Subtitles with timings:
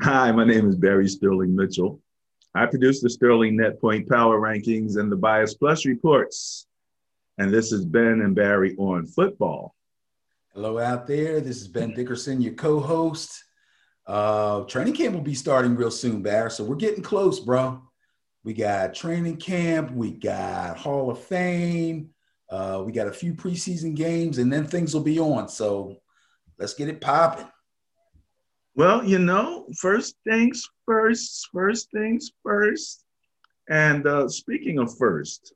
[0.00, 2.00] Hi, my name is Barry Sterling Mitchell.
[2.54, 6.66] I produce the Sterling Net Point Power Rankings and the Bias Plus reports.
[7.36, 9.74] And this is Ben and Barry on football.
[10.54, 11.42] Hello out there.
[11.42, 13.44] This is Ben Dickerson, your co-host.
[14.06, 16.50] Uh, training camp will be starting real soon, Barry.
[16.50, 17.82] So we're getting close, bro.
[18.44, 22.08] We got training camp, we got Hall of Fame,
[22.48, 25.46] uh, we got a few preseason games, and then things will be on.
[25.50, 25.98] So
[26.58, 27.48] let's get it popping.
[28.78, 33.02] Well, you know, first things first, first things first.
[33.68, 35.52] And uh, speaking of first,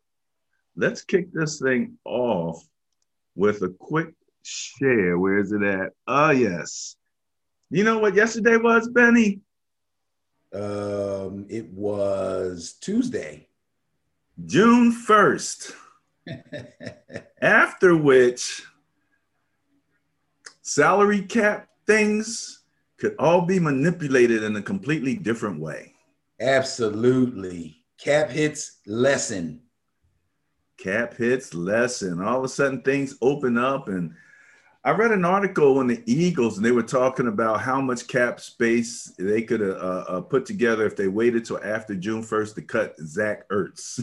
[0.74, 2.66] let's kick this thing off
[3.37, 4.12] with a quick
[4.43, 5.20] share.
[5.20, 5.93] Where is it at?
[6.09, 6.96] Oh, yes.
[7.70, 9.38] You know what yesterday was, Benny?
[10.52, 13.46] Um, it was Tuesday.
[14.46, 15.74] June 1st.
[17.41, 18.65] After which,
[20.62, 22.62] salary cap things
[23.02, 25.93] could all be manipulated in a completely different way.
[26.41, 27.82] Absolutely.
[27.99, 29.60] Cap hits lesson.
[30.79, 32.23] Cap hits lesson.
[32.23, 33.88] All of a sudden, things open up.
[33.88, 34.15] And
[34.85, 38.38] I read an article on the Eagles, and they were talking about how much cap
[38.38, 42.63] space they could uh, uh, put together if they waited till after June 1st to
[42.63, 44.01] cut Zach Ertz.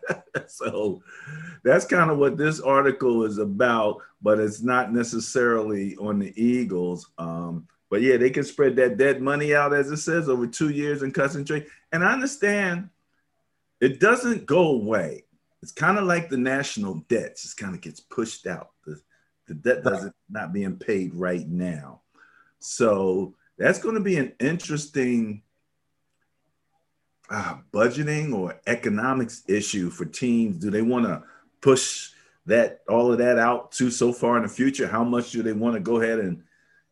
[0.48, 1.00] so
[1.62, 7.08] that's kind of what this article is about, but it's not necessarily on the Eagles.
[7.18, 10.70] Um, but yeah, they can spread that dead money out, as it says, over two
[10.70, 11.66] years and concentrate.
[11.92, 12.88] And I understand
[13.82, 15.24] it doesn't go away.
[15.62, 18.70] It's kind of like the national debt, just kind of gets pushed out.
[18.86, 18.98] The,
[19.46, 22.00] the debt doesn't not being paid right now.
[22.60, 25.42] So that's going to be an interesting
[27.28, 30.56] uh, budgeting or economics issue for teams.
[30.56, 31.24] Do they want to
[31.60, 32.12] push
[32.46, 34.88] that all of that out to so far in the future?
[34.88, 36.42] How much do they want to go ahead and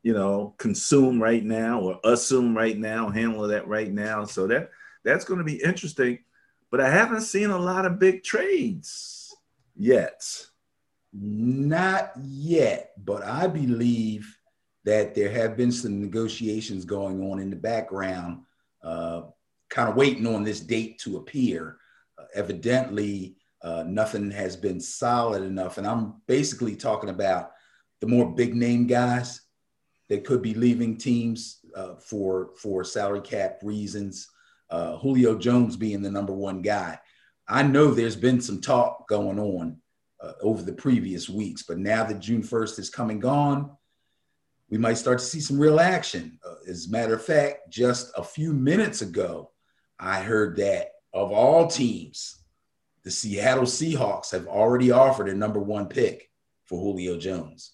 [0.02, 4.24] you know, consume right now or assume right now, handle that right now.
[4.24, 4.70] So that
[5.04, 6.18] that's going to be interesting.
[6.70, 9.34] But I haven't seen a lot of big trades
[9.76, 10.22] yet.
[11.12, 14.36] Not yet, but I believe
[14.84, 18.42] that there have been some negotiations going on in the background,
[18.82, 19.22] uh,
[19.68, 21.76] kind of waiting on this date to appear.
[22.16, 25.76] Uh, evidently, uh, nothing has been solid enough.
[25.76, 27.52] And I'm basically talking about
[28.00, 29.42] the more big name guys
[30.10, 34.28] that could be leaving teams uh, for for salary cap reasons.
[34.68, 36.98] Uh, Julio Jones being the number one guy.
[37.48, 39.78] I know there's been some talk going on
[40.20, 43.76] uh, over the previous weeks, but now that June 1st is coming gone,
[44.68, 46.38] we might start to see some real action.
[46.46, 49.50] Uh, as a matter of fact, just a few minutes ago,
[49.98, 52.44] I heard that of all teams,
[53.02, 56.30] the Seattle Seahawks have already offered a number one pick
[56.66, 57.72] for Julio Jones.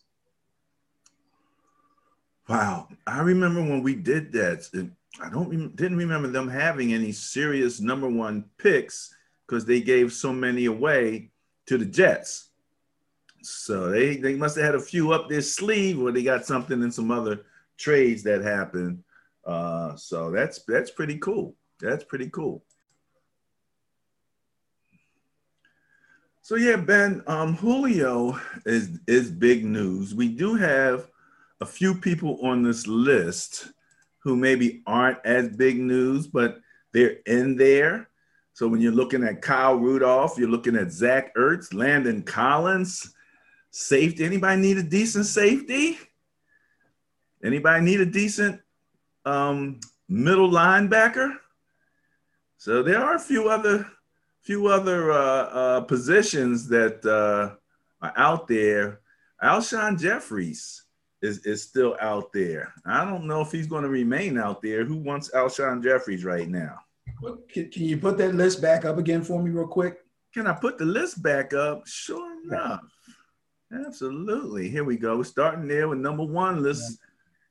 [2.48, 4.90] Wow, I remember when we did that.
[5.20, 9.14] I don't didn't remember them having any serious number one picks
[9.46, 11.30] because they gave so many away
[11.66, 12.50] to the Jets.
[13.42, 16.82] So they they must have had a few up their sleeve, or they got something
[16.82, 17.42] in some other
[17.76, 19.02] trades that happened.
[19.44, 21.56] Uh, so that's that's pretty cool.
[21.80, 22.64] That's pretty cool.
[26.42, 30.14] So yeah, Ben, um, Julio is is big news.
[30.14, 31.08] We do have
[31.60, 33.72] a few people on this list
[34.18, 36.58] who maybe aren't as big news, but
[36.92, 38.08] they're in there.
[38.52, 43.14] So when you're looking at Kyle Rudolph, you're looking at Zach Ertz, Landon Collins,
[43.70, 44.24] safety.
[44.24, 45.98] Anybody need a decent safety?
[47.44, 48.60] Anybody need a decent
[49.24, 51.36] um, middle linebacker?
[52.56, 53.86] So there are a few other
[54.40, 57.56] few other uh, uh, positions that uh,
[58.00, 59.00] are out there.
[59.42, 60.85] Alshon Jeffries
[61.22, 62.72] is, is still out there.
[62.84, 64.84] I don't know if he's going to remain out there.
[64.84, 66.78] Who wants Alshon Jeffries right now?
[67.48, 69.98] Can, can you put that list back up again for me, real quick?
[70.34, 71.86] Can I put the list back up?
[71.86, 72.80] Sure enough.
[73.72, 74.68] Absolutely.
[74.68, 75.16] Here we go.
[75.16, 76.98] We're starting there with number one list.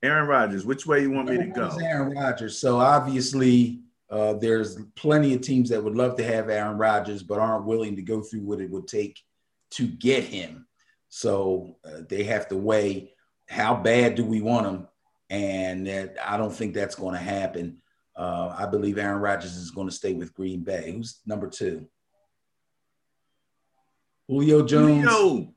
[0.04, 0.66] Aaron Rodgers.
[0.66, 1.76] Which way you want me to go?
[1.82, 2.60] Aaron Rodgers.
[2.60, 7.40] So obviously, uh, there's plenty of teams that would love to have Aaron Rodgers, but
[7.40, 9.20] aren't willing to go through what it would take
[9.72, 10.68] to get him.
[11.10, 13.15] So uh, they have to weigh
[13.48, 14.88] how bad do we want him?
[15.30, 17.78] And that, I don't think that's going to happen.
[18.16, 20.92] Uh, I believe Aaron Rodgers is going to stay with Green Bay.
[20.92, 21.88] Who's number two?
[24.28, 25.08] Julio Jones.
[25.08, 25.54] Julio.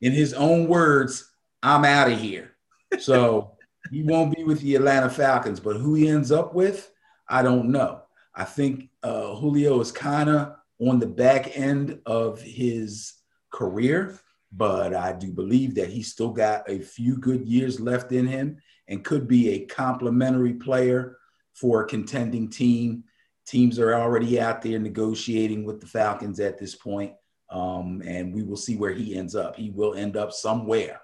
[0.00, 1.32] In his own words,
[1.62, 2.52] I'm out of here.
[2.98, 3.56] So
[3.90, 6.90] he won't be with the Atlanta Falcons, but who he ends up with,
[7.28, 8.02] I don't know.
[8.34, 13.14] I think uh, Julio is kind of on the back end of his
[13.50, 14.18] career
[14.56, 18.58] but I do believe that he's still got a few good years left in him.
[18.88, 21.18] and could be a complementary player
[21.54, 23.02] for a contending team.
[23.44, 27.12] Teams are already out there negotiating with the Falcons at this point,
[27.50, 29.56] um, and we will see where he ends up.
[29.56, 31.00] He will end up somewhere.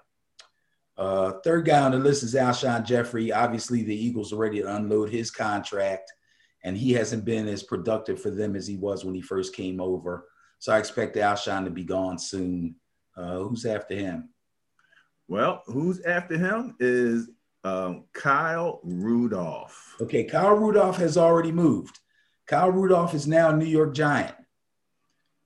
[0.97, 3.33] Uh, third guy on the list is Alshon Jeffery.
[3.33, 6.09] Obviously, the Eagles are ready to unload his contract,
[6.63, 9.81] and he hasn't been as productive for them as he was when he first came
[9.81, 10.27] over.
[10.59, 12.75] So I expect Alshon to be gone soon.
[13.15, 14.29] Uh, who's after him?
[15.27, 17.29] Well, who's after him is
[17.63, 19.95] um, Kyle Rudolph.
[20.01, 21.99] Okay, Kyle Rudolph has already moved.
[22.47, 24.35] Kyle Rudolph is now a New York Giant.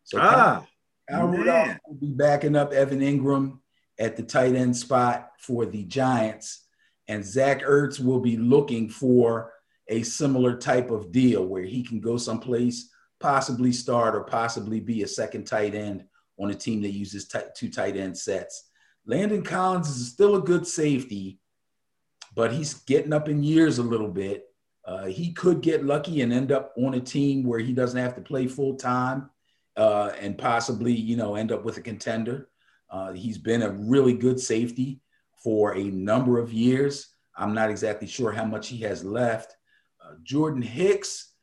[0.03, 0.67] So ah, Kyle,
[1.09, 3.59] Kyle Rudolph will be backing up Evan Engram
[3.99, 6.65] at the tight end spot for the Giants.
[7.07, 9.53] And Zach Ertz will be looking for
[9.87, 12.89] a similar type of deal where he can go someplace,
[13.19, 16.03] possibly start or possibly be a second tight end
[16.37, 18.69] on a team that uses t- two tight end sets.
[19.05, 21.39] Landon Collins is still a good safety,
[22.35, 24.45] but he's getting up in years a little bit.
[24.85, 28.15] Uh, he could get lucky and end up on a team where he doesn't have
[28.15, 29.29] to play full time
[29.75, 32.49] uh, and possibly, you know, end up with a contender.
[32.89, 35.01] Uh, he's been a really good safety
[35.43, 37.13] for a number of years.
[37.35, 39.55] I'm not exactly sure how much he has left.
[40.03, 41.33] Uh, Jordan Hicks,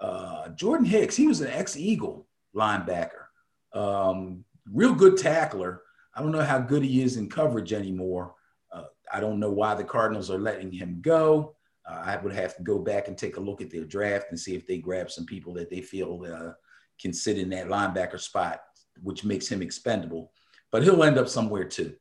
[0.00, 3.25] uh, Jordan Hicks, he was an ex-Eagle linebacker,
[3.72, 5.82] um, real good tackler.
[6.14, 8.34] I don't know how good he is in coverage anymore.
[8.72, 11.54] Uh, I don't know why the Cardinals are letting him go.
[11.88, 14.40] Uh, I would have to go back and take a look at their draft and
[14.40, 16.52] see if they grab some people that they feel uh,
[17.00, 18.60] can sit in that linebacker spot,
[19.02, 20.32] which makes him expendable
[20.76, 21.94] but he'll end up somewhere too.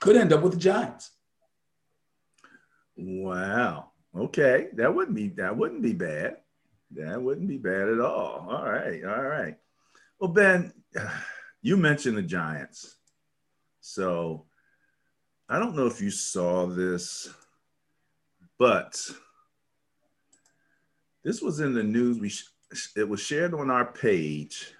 [0.00, 1.10] Could end up with the Giants.
[2.96, 3.92] Wow.
[4.16, 6.36] Okay, that wouldn't be that wouldn't be bad.
[6.92, 8.46] That wouldn't be bad at all.
[8.48, 9.56] All right, all right.
[10.24, 10.72] Well, Ben,
[11.60, 12.96] you mentioned the Giants,
[13.82, 14.46] so
[15.50, 17.28] I don't know if you saw this,
[18.58, 18.98] but
[21.24, 22.18] this was in the news.
[22.18, 22.32] We
[22.96, 24.72] it was shared on our page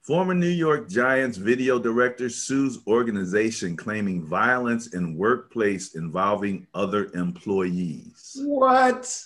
[0.00, 8.32] Former New York Giants video director sues organization claiming violence in workplace involving other employees.
[8.42, 9.24] What?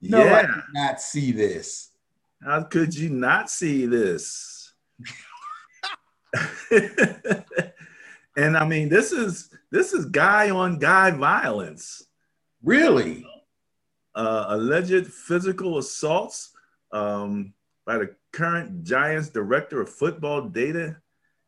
[0.00, 0.36] No, yeah.
[0.36, 1.90] I did not see this.
[2.44, 4.74] How could you not see this?
[8.36, 12.06] and I mean, this is this is guy on guy violence.
[12.62, 13.26] Really?
[14.14, 16.52] Uh, alleged physical assaults
[16.92, 17.54] um,
[17.86, 20.96] by the current Giants Director of Football Data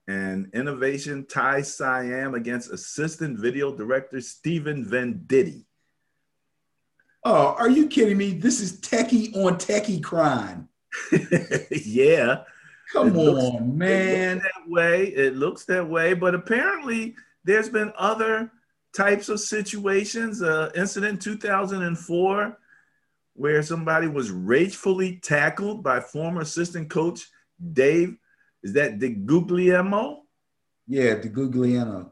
[0.08, 5.64] and Innovation, Ty Siam, against Assistant Video Director Stephen Venditti.
[7.24, 8.32] Oh, are you kidding me?
[8.32, 10.68] This is techie on techie crime.
[11.70, 12.42] yeah.
[12.92, 14.38] Come it on, looks, man.
[14.38, 15.06] that way.
[15.06, 16.14] It looks that way.
[16.14, 18.50] But apparently, there's been other
[18.94, 20.42] types of situations.
[20.42, 22.58] Uh, incident 2004
[23.36, 27.28] where somebody was ragefully tackled by former assistant coach
[27.72, 28.16] Dave.
[28.62, 30.20] Is that DeGuglielmo?
[30.88, 32.10] Yeah, DeGuglielmo.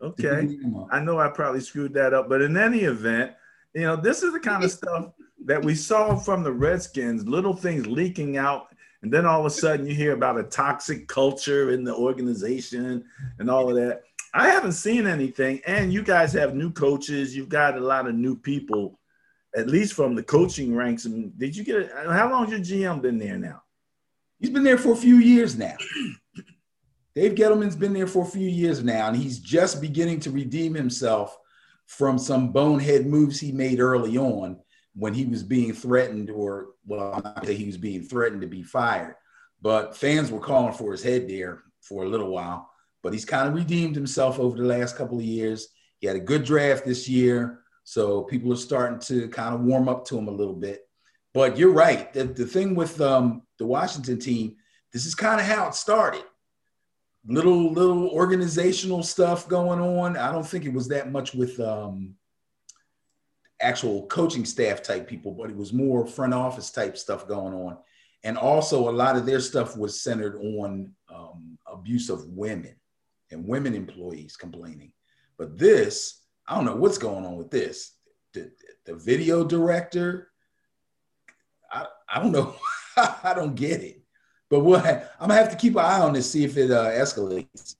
[0.00, 0.28] Okay.
[0.28, 0.88] DeGuglielmo.
[0.90, 3.32] I know I probably screwed that up, but in any event,
[3.74, 5.12] you know, this is the kind of stuff
[5.44, 8.68] that we saw from the Redskins, little things leaking out.
[9.02, 13.04] And then all of a sudden you hear about a toxic culture in the organization
[13.38, 14.02] and all of that.
[14.34, 15.60] I haven't seen anything.
[15.66, 18.98] And you guys have new coaches, you've got a lot of new people
[19.54, 21.04] at least from the coaching ranks.
[21.04, 23.62] And did you get how long has your GM been there now?
[24.38, 25.76] He's been there for a few years now.
[27.14, 30.72] Dave Gettleman's been there for a few years now, and he's just beginning to redeem
[30.72, 31.36] himself
[31.86, 34.58] from some bonehead moves he made early on
[34.94, 38.46] when he was being threatened, or well, I'm not say he was being threatened to
[38.46, 39.14] be fired,
[39.60, 42.70] but fans were calling for his head there for a little while.
[43.02, 45.68] But he's kind of redeemed himself over the last couple of years.
[45.98, 47.60] He had a good draft this year.
[47.84, 50.82] So people are starting to kind of warm up to him a little bit.
[51.34, 52.12] But you're right.
[52.12, 54.56] The, the thing with um, the Washington team,
[54.92, 56.22] this is kind of how it started.
[57.26, 60.16] Little little organizational stuff going on.
[60.16, 62.14] I don't think it was that much with um,
[63.62, 67.78] actual coaching staff type people, but it was more front office type stuff going on.
[68.24, 72.76] And also, a lot of their stuff was centered on um, abuse of women
[73.30, 74.92] and women employees complaining.
[75.38, 77.92] But this, I don't know what's going on with this.
[78.34, 78.52] The,
[78.84, 80.28] the video director,
[81.70, 82.54] I, I don't know.
[82.96, 84.02] I don't get it.
[84.50, 86.90] But what I'm gonna have to keep an eye on this, see if it uh,
[86.90, 87.76] escalates.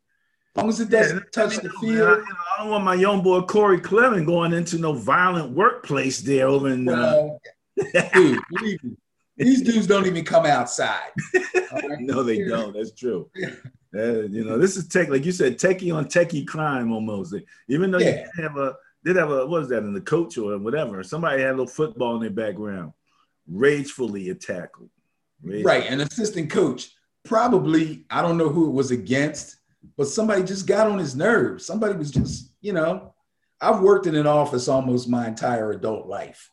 [0.54, 2.08] As long as it doesn't yeah, touch the field.
[2.08, 6.48] I, I, don't want my young boy Corey Clement going into no violent workplace there
[6.48, 6.88] over in.
[6.88, 7.30] Uh...
[8.14, 8.96] dude, believe me,
[9.36, 11.10] these dudes don't even come outside.
[11.34, 11.82] Right?
[12.00, 12.74] no, they don't.
[12.74, 13.30] That's true.
[13.94, 17.34] Uh, you know, this is tech, like you said, techie on techie crime almost.
[17.68, 18.26] Even though yeah.
[18.36, 21.02] you have a They'd have a what was that in the coach or whatever?
[21.02, 22.92] Somebody had a little football in their background,
[23.48, 24.70] ragefully attack.
[25.42, 25.64] Ragefully.
[25.64, 26.90] Right, an assistant coach
[27.24, 29.56] probably I don't know who it was against,
[29.96, 31.66] but somebody just got on his nerves.
[31.66, 33.14] Somebody was just, you know,
[33.60, 36.50] I've worked in an office almost my entire adult life.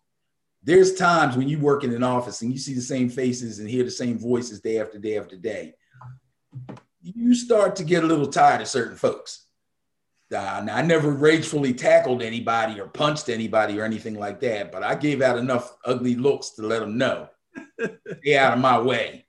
[0.61, 3.69] There's times when you work in an office and you see the same faces and
[3.69, 5.73] hear the same voices day after day after day.
[7.01, 9.45] You start to get a little tired of certain folks.
[10.35, 14.83] Uh, now, I never ragefully tackled anybody or punched anybody or anything like that, but
[14.83, 17.29] I gave out enough ugly looks to let them know,
[18.19, 19.25] stay out of my way.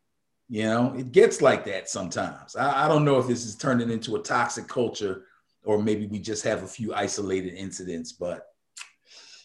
[0.51, 2.57] You know, it gets like that sometimes.
[2.57, 5.23] I, I don't know if this is turning into a toxic culture
[5.65, 8.49] or maybe we just have a few isolated incidents, but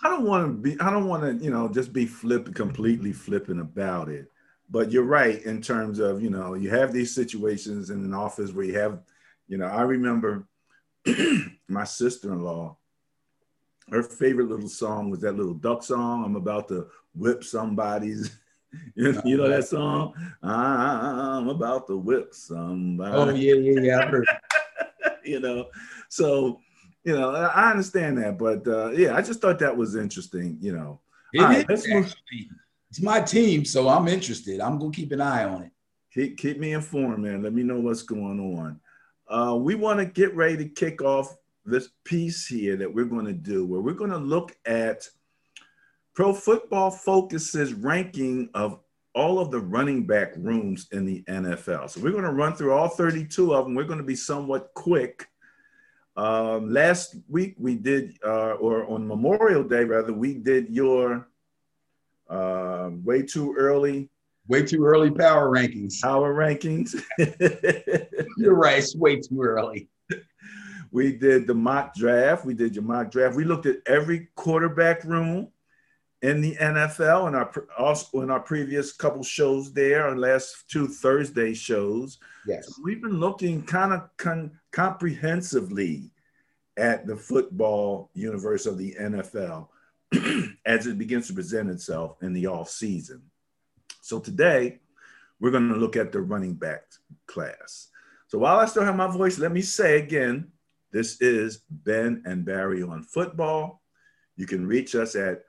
[0.04, 3.14] I don't want to be, I don't want to, you know, just be flipping, completely
[3.14, 4.32] flipping about it.
[4.70, 8.52] But you're right in terms of, you know, you have these situations in an office
[8.52, 9.00] where you have,
[9.48, 10.48] you know, I remember
[11.68, 12.76] my sister-in-law,
[13.92, 16.26] her favorite little song was that little duck song.
[16.26, 18.36] I'm about to whip somebody's.
[18.96, 20.14] you, know, you know that song?
[20.44, 23.16] I'm about to whip somebody.
[23.16, 24.00] Oh yeah, yeah, yeah.
[24.00, 24.28] I heard.
[25.24, 25.68] you know,
[26.10, 26.60] so
[27.04, 30.58] you know, I understand that, but uh, yeah, I just thought that was interesting.
[30.60, 31.00] You know,
[31.34, 34.60] it right, It's my team, so I'm interested.
[34.60, 35.72] I'm gonna keep an eye on it.
[36.14, 37.44] Keep keep me informed, man.
[37.44, 38.80] Let me know what's going on.
[39.28, 43.26] Uh, we want to get ready to kick off this piece here that we're going
[43.26, 45.08] to do, where we're going to look at
[46.16, 48.80] Pro Football Focus's ranking of
[49.14, 51.90] all of the running back rooms in the NFL.
[51.90, 53.76] So we're going to run through all 32 of them.
[53.76, 55.28] We're going to be somewhat quick.
[56.18, 61.28] Um, last week we did, uh, or on Memorial Day rather, we did your
[62.30, 64.10] uh, way too early
[64.48, 66.02] Way too early power rankings.
[66.02, 67.02] Power rankings.
[68.38, 68.78] You're right.
[68.78, 69.90] It's way too early.
[70.92, 72.46] We did the mock draft.
[72.46, 73.36] We did your mock draft.
[73.36, 75.48] We looked at every quarterback room
[76.26, 80.88] in the NFL and our also in our previous couple shows there, our last two
[80.88, 82.18] Thursday shows.
[82.48, 82.66] Yes.
[82.68, 86.10] So we've been looking kind of con- comprehensively
[86.78, 89.68] at the football universe of the NFL
[90.66, 93.22] as it begins to present itself in the off season.
[94.02, 94.80] So today,
[95.40, 96.86] we're going to look at the running back
[97.28, 97.90] class.
[98.28, 100.52] So while I still have my voice, let me say again,
[100.92, 103.84] this is Ben and Barry on football.
[104.38, 105.44] You can reach us at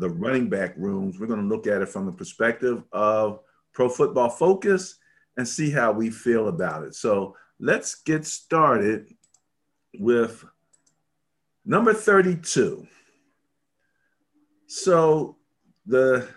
[0.00, 1.18] the running back rooms.
[1.18, 3.40] We're going to look at it from the perspective of
[3.72, 4.96] Pro Football Focus
[5.36, 6.94] and see how we feel about it.
[6.94, 9.14] So, let's get started
[9.98, 10.44] with
[11.64, 12.86] number 32.
[14.66, 15.36] So,
[15.86, 16.28] the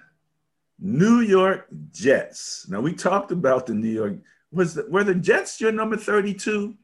[0.79, 2.67] New York Jets.
[2.70, 4.15] Now we talked about the New York.
[4.51, 6.75] Was the, were the Jets your number thirty-two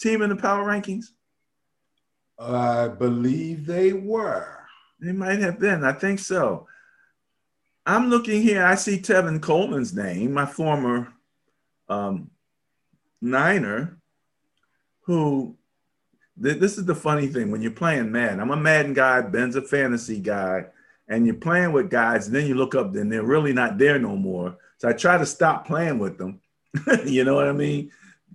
[0.00, 1.06] team in the power rankings?
[2.38, 4.63] I believe they were.
[5.00, 5.84] They might have been.
[5.84, 6.66] I think so.
[7.86, 8.64] I'm looking here.
[8.64, 11.12] I see Tevin Coleman's name, my former
[11.88, 12.30] um,
[13.20, 13.98] Niner,
[15.02, 15.56] who
[16.42, 18.40] th- this is the funny thing when you're playing Madden.
[18.40, 19.20] I'm a Madden guy.
[19.20, 20.66] Ben's a fantasy guy
[21.08, 23.98] and you're playing with guys, and then you look up and they're really not there
[23.98, 24.56] no more.
[24.78, 26.40] So I try to stop playing with them.
[27.04, 27.90] you know what I mean?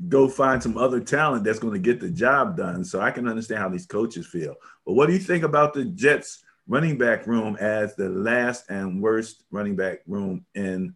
[0.08, 2.84] Go find some other talent that's going to get the job done.
[2.84, 4.56] So I can understand how these coaches feel.
[4.86, 9.02] But what do you think about the Jets running back room as the last and
[9.02, 10.96] worst running back room in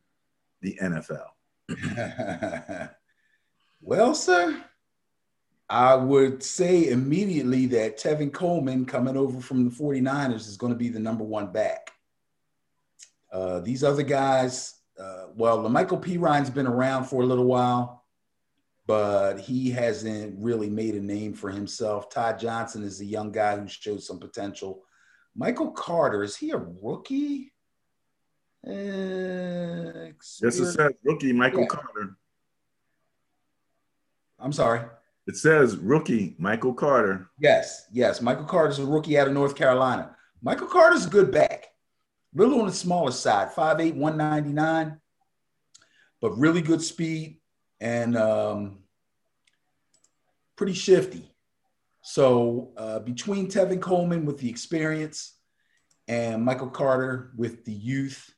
[0.62, 1.26] the NFL?
[3.82, 4.64] well, sir,
[5.70, 10.78] I would say immediately that Tevin Coleman coming over from the 49ers is going to
[10.78, 11.92] be the number one back.
[13.32, 18.06] Uh, these other guys, uh, well, Michael Perine's been around for a little while,
[18.86, 22.12] but he hasn't really made a name for himself.
[22.12, 24.84] Todd Johnson is a young guy who showed some potential.
[25.36, 27.52] Michael Carter, is he a rookie?
[28.66, 28.72] Uh,
[30.42, 31.68] Yes, it says rookie Michael Yeah.
[31.68, 32.16] Carter.
[34.40, 34.82] I'm sorry.
[35.28, 37.30] It says rookie Michael Carter.
[37.40, 38.22] Yes, yes.
[38.22, 40.16] Michael Carter's a rookie out of North Carolina.
[40.42, 41.68] Michael Carter's a good back.
[42.34, 45.00] Little on the smaller side, 5'8, 199,
[46.20, 47.40] but really good speed
[47.80, 48.80] and um,
[50.56, 51.33] pretty shifty.
[52.06, 55.38] So uh, between Tevin Coleman with the experience
[56.10, 58.30] and Michael Carter with the youth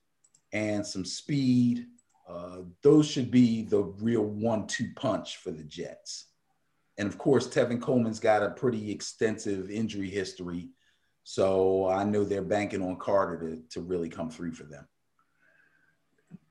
[0.54, 1.88] and some speed,
[2.30, 6.28] uh, those should be the real one-two punch for the Jets.
[7.00, 10.70] And of course, Tevin Coleman's got a pretty extensive injury history.
[11.24, 14.88] So I know they're banking on Carter to, to really come through for them.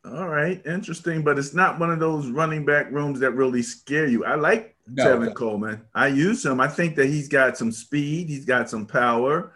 [0.05, 4.07] All right, interesting, but it's not one of those running back rooms that really scare
[4.07, 4.25] you.
[4.25, 5.05] I like No.
[5.05, 5.83] Tevin Coleman.
[5.95, 6.61] I use him.
[6.61, 8.29] I think that he's got some speed.
[8.29, 9.53] He's got some power.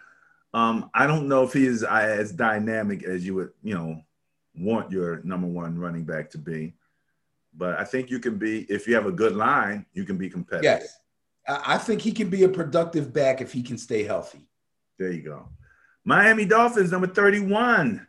[0.53, 4.01] Um, I don't know if he is as dynamic as you would, you know,
[4.55, 6.73] want your number one running back to be.
[7.55, 10.29] But I think you can be, if you have a good line, you can be
[10.29, 10.81] competitive.
[10.81, 10.97] Yes.
[11.47, 14.47] I I think he can be a productive back if he can stay healthy.
[14.97, 15.49] There you go.
[16.03, 18.05] Miami Dolphins, number 31.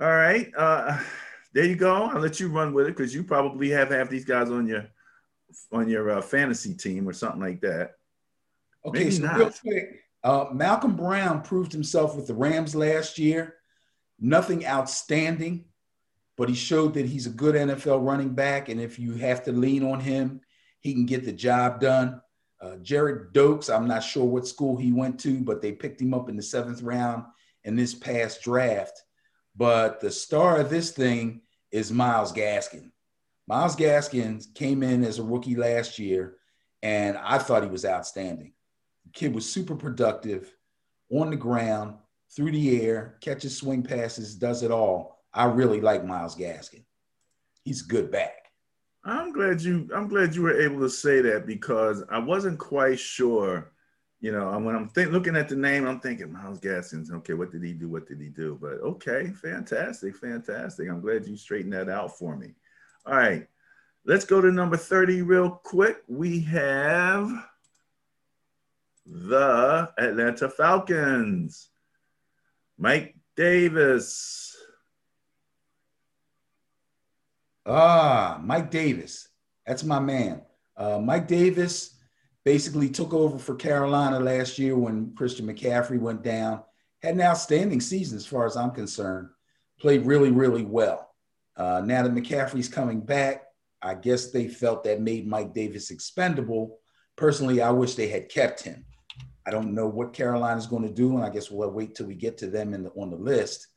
[0.00, 0.50] All right.
[0.56, 1.00] Uh,
[1.52, 2.06] there you go.
[2.06, 4.86] I'll let you run with it because you probably have half these guys on your
[5.72, 7.92] on your uh, fantasy team or something like that.
[8.86, 9.38] Okay, Maybe so not.
[9.38, 13.56] real quick, uh, Malcolm Brown proved himself with the Rams last year.
[14.20, 15.66] Nothing outstanding,
[16.36, 18.68] but he showed that he's a good NFL running back.
[18.68, 20.40] And if you have to lean on him,
[20.80, 22.20] he can get the job done.
[22.60, 26.14] Uh, Gerrid Doaks, I'm not sure what school he went to, but they picked him
[26.14, 27.24] up in the seventh round
[27.64, 29.02] in this past draft.
[29.56, 32.90] But the star of this thing is Myles Gaskin.
[33.46, 36.36] Myles Gaskin came in as a rookie last year,
[36.82, 38.52] and I thought he was outstanding.
[39.04, 40.54] The kid was super productive
[41.10, 41.96] on the ground,
[42.34, 45.22] through the air, catches swing passes, does it all.
[45.32, 46.84] I really like Myles Gaskin.
[47.64, 48.50] He's good back.
[49.04, 52.98] I'm glad you I'm glad you were able to say that because I wasn't quite
[52.98, 53.72] sure.
[54.20, 57.10] You know, when I'm think, looking at the name, I'm thinking Myles Gaskins.
[57.10, 57.90] Okay, what did he do?
[57.90, 58.58] What did he do?
[58.58, 60.88] But okay, fantastic, fantastic.
[60.88, 62.54] I'm glad you straightened that out for me.
[63.06, 63.46] All right,
[64.06, 65.98] let's go to number 30 real quick.
[66.08, 67.30] We have
[69.06, 71.68] the Atlanta Falcons.
[72.78, 74.56] Mike Davis.
[77.66, 79.28] Ah, Mike Davis.
[79.66, 80.42] That's my man.
[80.76, 81.94] Uh, Mike Davis
[82.44, 86.62] basically took over for Carolina last year when Christian McCaffrey went down.
[87.02, 89.28] Had an outstanding season as far as I'm concerned.
[89.80, 91.13] Played really, really well.
[91.56, 93.44] Uh, now that McCaffrey's coming back,
[93.80, 96.78] I guess they felt that made Mike Davis expendable.
[97.16, 98.84] Personally, I wish they had kept him.
[99.46, 102.14] I don't know what Carolina's going to do, and I guess we'll wait till we
[102.14, 103.68] get to them the, on the list.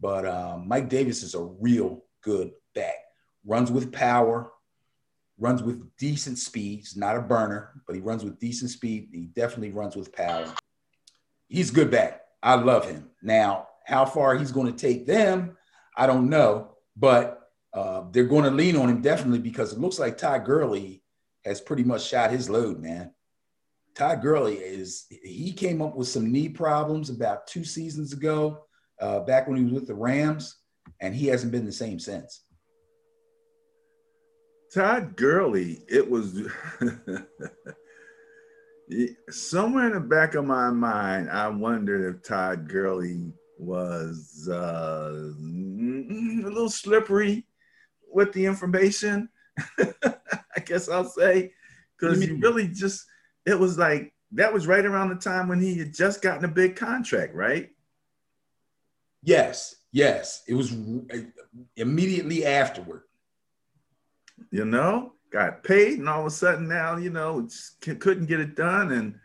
[0.00, 2.94] But um, Mike Davis is a real good back.
[3.44, 4.52] Runs with power,
[5.38, 6.80] runs with decent speed.
[6.80, 9.08] He's not a burner, but he runs with decent speed.
[9.12, 10.46] He definitely runs with power.
[11.48, 12.22] He's good back.
[12.42, 13.10] I love him.
[13.22, 15.56] Now, how far he's going to take them,
[15.96, 19.98] I don't know, but uh, they're going to lean on him definitely because it looks
[19.98, 21.02] like Ty Gurley
[21.44, 23.12] has pretty much shot his load, man.
[23.94, 28.64] Ty Gurley is he came up with some knee problems about two seasons ago,
[29.00, 30.56] uh, back when he was with the Rams,
[31.00, 32.42] and he hasn't been the same since.
[34.74, 36.46] Todd Gurley, it was
[39.30, 46.44] somewhere in the back of my mind, I wondered if Todd Gurley was uh, mm,
[46.44, 47.46] a little slippery
[48.12, 49.28] with the information.
[49.78, 51.52] I guess I'll say,
[51.98, 53.04] because he really just,
[53.44, 56.48] it was like, that was right around the time when he had just gotten a
[56.48, 57.70] big contract, right?
[59.22, 60.42] Yes, yes.
[60.46, 60.72] It was
[61.76, 63.02] immediately afterward.
[64.50, 68.40] you know, got paid, and all of a sudden now, you know, just couldn't get
[68.40, 68.92] it done.
[68.92, 69.18] And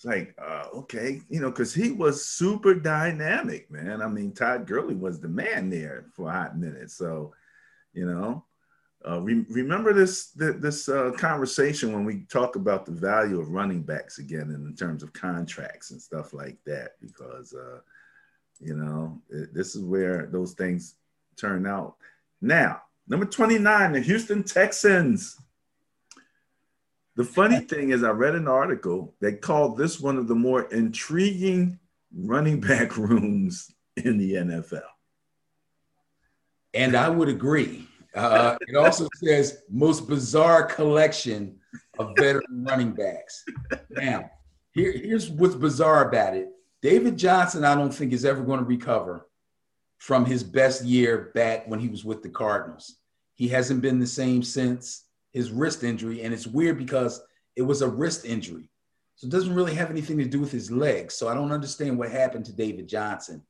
[0.00, 4.00] it's like, uh, okay, you know, because he was super dynamic, man.
[4.00, 6.90] I mean, Todd Gurley was the man there for a hot minute.
[6.90, 7.34] So,
[7.92, 8.46] you know,
[9.06, 13.50] uh, re- remember this th- this uh, conversation when we talk about the value of
[13.50, 17.80] running backs again in terms of contracts and stuff like that, because uh,
[18.58, 20.94] you know it, this is where those things
[21.36, 21.96] turn out.
[22.40, 25.36] Now, number twenty nine, the Houston Texans.
[27.20, 30.62] The funny thing is, I read an article that called this one of the more
[30.72, 31.78] intriguing
[32.16, 34.80] running back rooms in the NFL.
[36.72, 37.86] And I would agree.
[38.14, 41.58] Uh, it also says most bizarre collection
[41.98, 43.44] of veteran running backs.
[43.90, 44.30] Now,
[44.72, 46.48] here, here's what's bizarre about it.
[46.80, 49.28] David Johnson, I don't think is ever going to recover.
[49.98, 52.96] from his best year back when he was with the Cardinals.
[53.34, 56.22] He hasn't been the same since his wrist injury.
[56.22, 57.20] And it's weird because
[57.56, 58.70] it was a wrist injury.
[59.16, 61.14] So it doesn't really have anything to do with his legs.
[61.14, 63.42] So I don't understand what happened to David Johnson.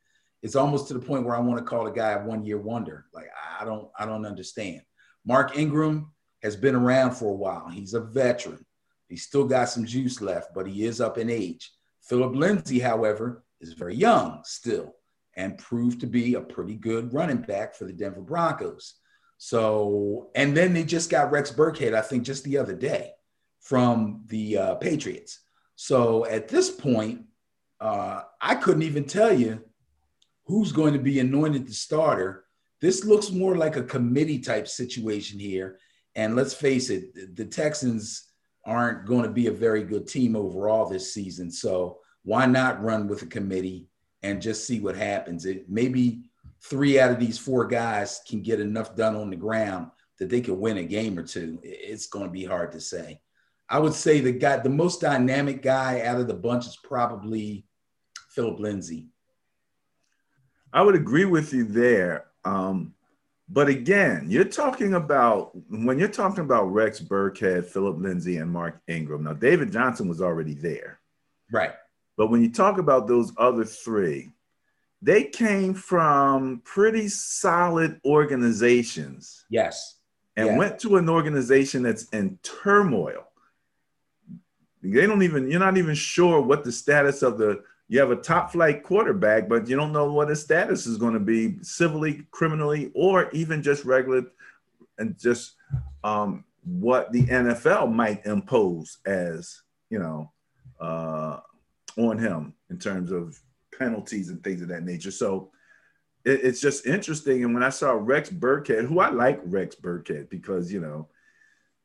[0.42, 2.58] It's almost to the point where I want to call a guy a one year
[2.58, 3.06] wonder.
[3.12, 3.28] Like
[3.60, 4.82] I don't, I don't understand.
[5.24, 6.10] Mark Ingram
[6.42, 7.68] has been around for a while.
[7.68, 8.64] He's a veteran.
[9.08, 11.70] He's still got some juice left, but he is up in age.
[12.02, 14.94] Philip Lindsay, however, is very young still
[15.36, 18.94] and proved to be a pretty good running back for the Denver Broncos.
[19.42, 23.12] So, and then they just got Rex Burkhead, I think, just the other day
[23.60, 25.40] from the uh, Patriots.
[25.76, 27.22] So at this point,
[27.80, 29.64] uh, I couldn't even tell you
[30.44, 32.44] who's going to be anointed the starter.
[32.82, 35.78] This looks more like a committee type situation here.
[36.14, 38.30] And let's face it, the Texans
[38.66, 41.50] aren't going to be a very good team overall this season.
[41.50, 43.88] So why not run with a committee
[44.22, 45.46] and just see what happens?
[45.46, 46.29] It maybe
[46.62, 50.40] three out of these four guys can get enough done on the ground that they
[50.40, 51.58] can win a game or two.
[51.62, 53.20] It's going to be hard to say.
[53.68, 57.64] I would say the guy, the most dynamic guy out of the bunch is probably
[58.30, 59.08] Philip Lindsay.
[60.72, 62.26] I would agree with you there.
[62.44, 62.94] Um,
[63.48, 68.80] but again, you're talking about when you're talking about Rex Burkhead, Philip Lindsay, and Mark
[68.86, 69.24] Ingram.
[69.24, 71.00] Now, David Johnson was already there.
[71.50, 71.72] Right.
[72.16, 74.30] But when you talk about those other three,
[75.02, 79.46] they came from pretty solid organizations.
[79.48, 79.96] Yes.
[80.36, 80.56] And yeah.
[80.56, 83.26] went to an organization that's in turmoil.
[84.82, 88.16] They don't even, you're not even sure what the status of the, you have a
[88.16, 92.26] top flight quarterback, but you don't know what his status is going to be civilly,
[92.30, 94.22] criminally, or even just regular
[94.98, 95.54] and just
[96.04, 100.30] um, what the NFL might impose as, you know,
[100.78, 101.40] uh,
[101.96, 103.38] on him in terms of
[103.80, 105.10] penalties and things of that nature.
[105.10, 105.50] So
[106.24, 107.42] it, it's just interesting.
[107.42, 111.08] And when I saw Rex Burkhead, who I like Rex Burkhead because, you know,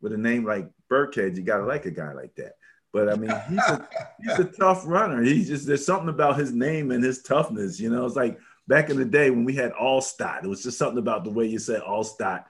[0.02, 2.58] with a name like Burkhead, you got to like a guy like that.
[2.94, 3.88] But I mean, he's a,
[4.22, 5.24] he's a tough runner.
[5.24, 7.80] He's just, there's something about his name and his toughness.
[7.80, 10.78] You know, it's like back in the day when we had Alstott, it was just
[10.78, 12.44] something about the way you said Alstott.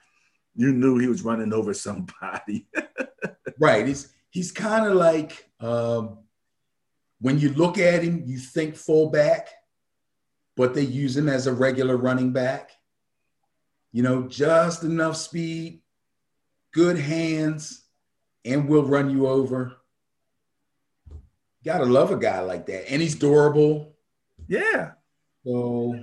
[0.55, 2.67] You knew he was running over somebody.
[3.59, 3.87] right.
[3.87, 6.19] He's, he's kind of like, um,
[7.25, 9.49] when you look at him, you think fullback,
[10.55, 12.69] but they use him as a regular running back.
[13.91, 15.81] You know, just enough speed,
[16.71, 17.83] good hands,
[18.45, 19.75] and will run you over.
[21.63, 22.91] Gotta love a guy like that.
[22.91, 23.95] And he's durable.
[24.47, 24.91] Yeah.
[25.43, 25.95] So,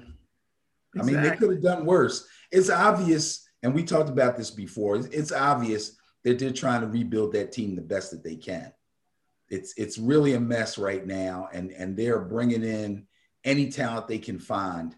[0.92, 1.00] exactly.
[1.00, 2.26] I mean, they could have done worse.
[2.50, 5.92] It's obvious, and we talked about this before, it's obvious
[6.24, 8.72] that they're trying to rebuild that team the best that they can
[9.52, 13.06] it's it's really a mess right now, and and they're bringing in
[13.44, 14.96] any talent they can find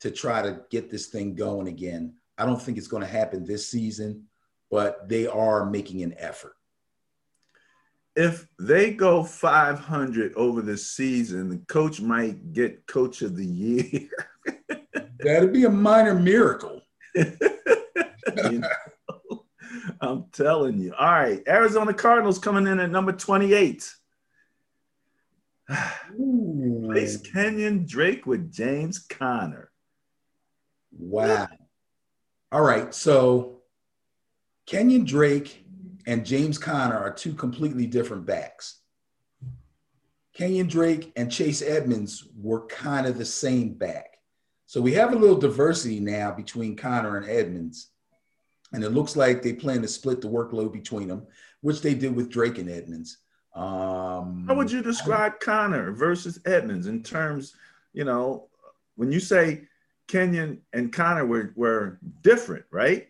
[0.00, 2.14] to try to get this thing going again.
[2.36, 4.24] I don't think it's going to happen this season,
[4.72, 6.56] but they are making an effort.
[8.16, 14.10] If they go 500 over the season, the coach might get coach of the year.
[15.20, 16.82] That'd be a minor miracle.
[17.14, 17.34] you
[18.34, 18.68] know?
[20.02, 20.92] I'm telling you.
[20.98, 21.42] All right.
[21.46, 23.88] Arizona Cardinals coming in at number 28.
[26.84, 29.70] Place Kenyon Drake with James Conner.
[30.90, 31.46] Wow.
[32.50, 32.92] All right.
[32.92, 33.62] So
[34.66, 35.64] Kenyon Drake
[36.06, 38.80] and James Conner are two completely different backs.
[40.34, 44.16] Kenyon Drake and Chase Edmonds were kind of the same back.
[44.66, 47.91] So we have a little diversity now between Conner and Edmonds.
[48.72, 51.26] And it looks like they plan to split the workload between them,
[51.60, 53.18] which they did with Drake and Edmonds.
[53.54, 57.54] Um, How would you describe Conner versus Edmonds in terms,
[57.92, 58.48] you know,
[58.96, 59.64] when you say
[60.08, 63.08] Kenyon and Conner were, were different, right?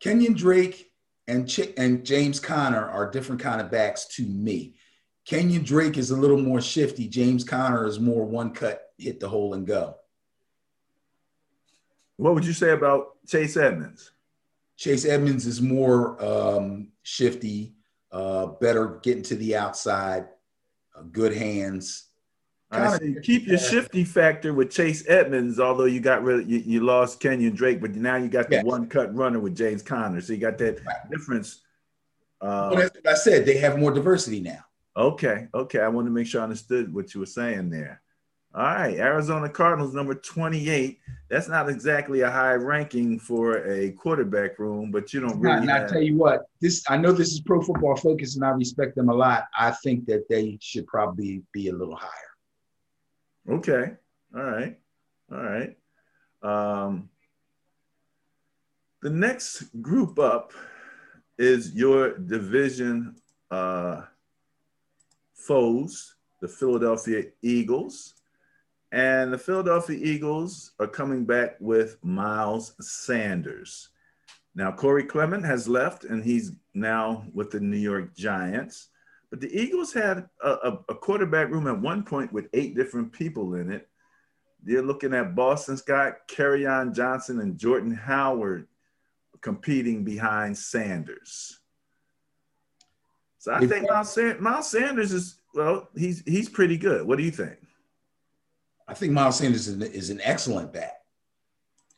[0.00, 0.92] Kenyon Drake
[1.28, 4.74] and Ch- and James Conner are different kind of backs to me.
[5.24, 7.08] Kenyon Drake is a little more shifty.
[7.08, 9.94] James Conner is more one cut, hit the hole and go.
[12.22, 14.12] What would you say about Chase Edmonds?
[14.76, 17.74] Chase Edmonds is more um, shifty,
[18.12, 20.26] uh, better getting to the outside,
[20.96, 22.04] uh, good hands.
[23.00, 23.16] See.
[23.22, 27.18] Keep your shifty factor with Chase Edmonds, although you got rid of, you, you lost
[27.18, 30.20] Kenyon Drake, but now you got the one cut runner with James Conner.
[30.20, 31.10] So you got that right.
[31.10, 31.62] difference.
[32.40, 33.44] Uh, well, that's what I said.
[33.44, 34.64] They have more diversity now.
[34.96, 35.48] Okay.
[35.52, 35.80] Okay.
[35.80, 38.01] I want to make sure I understood what you were saying there.
[38.54, 41.00] All right, Arizona Cardinals number 28.
[41.30, 45.56] That's not exactly a high ranking for a quarterback room, but you don't really.
[45.56, 48.50] And I tell you what, this I know this is Pro Football Focus, and I
[48.50, 49.44] respect them a lot.
[49.58, 52.10] I think that they should probably be a little higher.
[53.48, 53.92] Okay,
[54.36, 54.78] all right.
[55.32, 55.76] All right.
[56.42, 57.08] Um,
[59.00, 60.52] the next group up
[61.38, 63.16] is your division
[63.50, 64.02] uh,
[65.34, 68.14] foes, the Philadelphia Eagles.
[68.92, 73.88] And the Philadelphia Eagles are coming back with Miles Sanders.
[74.54, 78.88] Now, Corey Clement has left and he's now with the New York Giants.
[79.30, 83.54] But the Eagles had a, a, quarterback room at one point with eight different people
[83.54, 83.88] in it.
[84.62, 88.68] They're looking at Boston Scott, Kerryon Johnson, and Jordan Howard
[89.40, 91.60] competing behind Sanders.
[93.38, 97.06] So I think Miles, Miles Sanders is well, he's he's pretty good.
[97.06, 97.56] What do you think?
[98.88, 100.94] I think Miles Sanders is an, is an excellent back.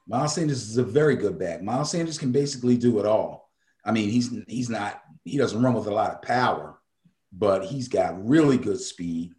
[0.07, 1.62] Miles Sanders is a very good back.
[1.62, 3.51] Miles Sanders can basically do it all.
[3.85, 6.79] I mean, he's he's not he doesn't run with a lot of power,
[7.33, 9.33] but he's got really good speed,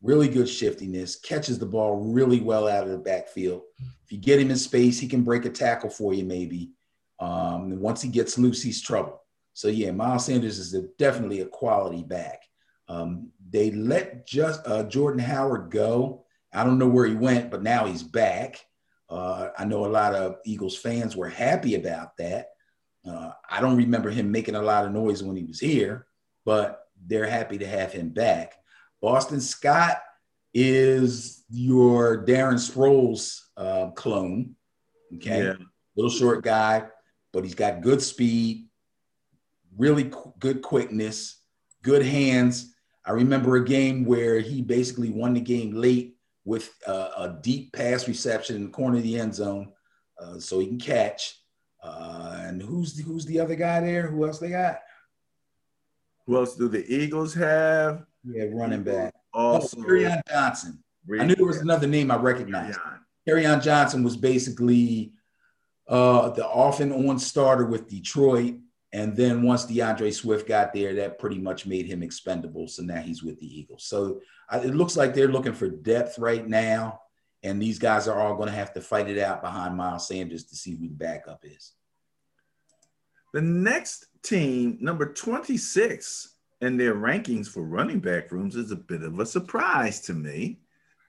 [0.00, 3.62] really good shiftiness, catches the ball really well out of the backfield.
[4.04, 6.72] If you get him in space, he can break a tackle for you maybe.
[7.18, 9.22] Um, and once he gets loose, he's trouble.
[9.54, 12.42] So yeah, Miles Sanders is a, definitely a quality back.
[12.88, 16.21] Um, they let just uh, Jordan Howard go.
[16.52, 18.64] I don't know where he went, but now he's back.
[19.08, 22.48] Uh, I know a lot of Eagles fans were happy about that.
[23.06, 26.06] Uh, I don't remember him making a lot of noise when he was here,
[26.44, 28.54] but they're happy to have him back.
[29.00, 29.98] Boston Scott
[30.54, 34.54] is your Darren Sproles uh, clone.
[35.16, 35.44] Okay.
[35.44, 35.54] Yeah.
[35.96, 36.84] Little short guy,
[37.32, 38.68] but he's got good speed,
[39.76, 41.40] really qu- good quickness,
[41.82, 42.74] good hands.
[43.04, 47.72] I remember a game where he basically won the game late with uh, a deep
[47.72, 49.72] pass reception in the corner of the end zone,
[50.20, 51.38] uh, so he can catch.
[51.82, 54.08] Uh, and who's the, who's the other guy there?
[54.08, 54.80] Who else they got?
[56.26, 58.04] Who else do the Eagles have?
[58.24, 59.14] Yeah, running back.
[59.34, 60.82] Also, oh, Johnson.
[61.18, 62.78] I knew there was another name I recognized.
[63.26, 65.12] Kerryon Johnson was basically
[65.88, 68.54] uh, the off and on starter with Detroit.
[68.92, 72.68] And then once D'Andre Swift got there, that pretty much made him expendable.
[72.68, 73.84] So now he's with the Eagles.
[73.84, 77.00] So uh, it looks like they're looking for depth right now.
[77.42, 80.44] And these guys are all going to have to fight it out behind Miles Sanders
[80.44, 81.72] to see who the backup is.
[83.32, 89.02] The next team, number 26 in their rankings for running back rooms, is a bit
[89.02, 90.60] of a surprise to me.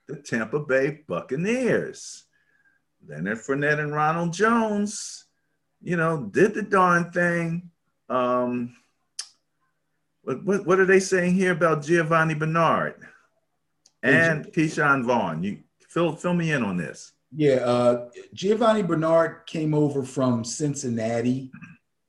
[0.08, 2.24] The Tampa Bay Buccaneers.
[3.06, 5.26] Leonard Fournette and Ronald Jones,
[5.82, 7.69] you know, did the darn thing.
[8.09, 8.75] Um,
[10.23, 12.95] what, what, what are they saying here about Giovani Bernard
[14.01, 15.43] and Ke'Shawn Vaughn?
[15.43, 17.11] You fill fill me in on this.
[17.35, 21.51] Yeah, uh, Giovani Bernard came over from Cincinnati.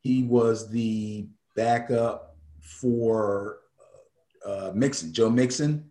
[0.01, 1.27] He was the
[1.57, 3.61] backup for
[4.45, 5.91] uh, Mixon, Joe Mixon.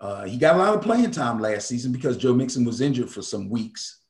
[0.00, 3.08] Uh, he got a lot of playing time last season because Joe Mixon was injured
[3.08, 4.00] for some weeks.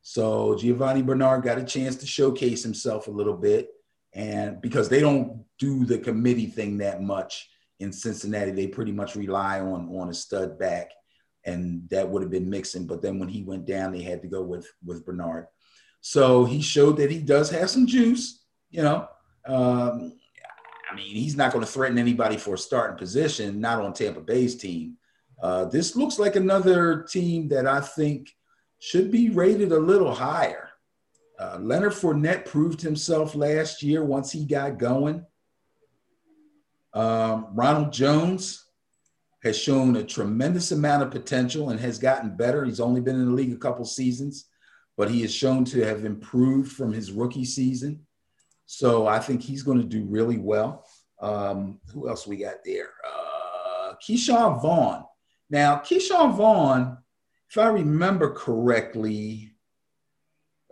[0.00, 3.68] So Giovani Bernard got a chance to showcase himself a little bit.
[4.14, 7.48] And because they don't do the committee thing that much
[7.80, 10.90] in Cincinnati, they pretty much rely on, on a stud back.
[11.44, 12.86] And that would have been Mixon.
[12.86, 15.46] But then when he went down, they had to go with, with Bernard.
[16.00, 19.08] So he showed that he does have some juice, you know.
[19.46, 20.18] Um,
[20.90, 24.20] I mean, he's not going to threaten anybody for a starting position, not on Tampa
[24.20, 24.98] Bay's team.
[25.42, 28.30] Uh, this looks like another team that I think–
[28.82, 30.70] should be rated a little higher.
[31.38, 35.24] Uh, Leonard Fournette proved himself last year once he got going.
[36.94, 38.64] Um, Ronald Jones
[39.42, 42.64] has shown a tremendous amount of potential and has gotten better.
[42.64, 44.46] He's only been in the league a couple seasons,
[44.96, 48.06] but he has shown to have improved from his rookie season.
[48.66, 50.86] So I think he's going to do really well.
[51.20, 52.90] Um, who else we got there?
[53.04, 55.04] Uh, Ke'Shawn Vaughn.
[55.50, 56.98] Now, Ke'Shawn Vaughn
[57.52, 59.51] if I remember correctly,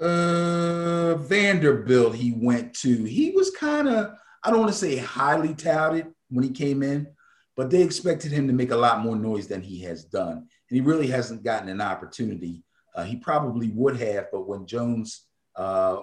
[0.01, 3.05] uh, Vanderbilt he went to.
[3.05, 7.09] He was kind of, I don't want to say highly touted when he came in,
[7.57, 10.39] but they expected him to make a lot more noise than he has done.
[10.39, 12.65] And he really hasn't gotten an opportunity.
[12.95, 16.01] Uh, he probably would have, but when Jones, uh, uh,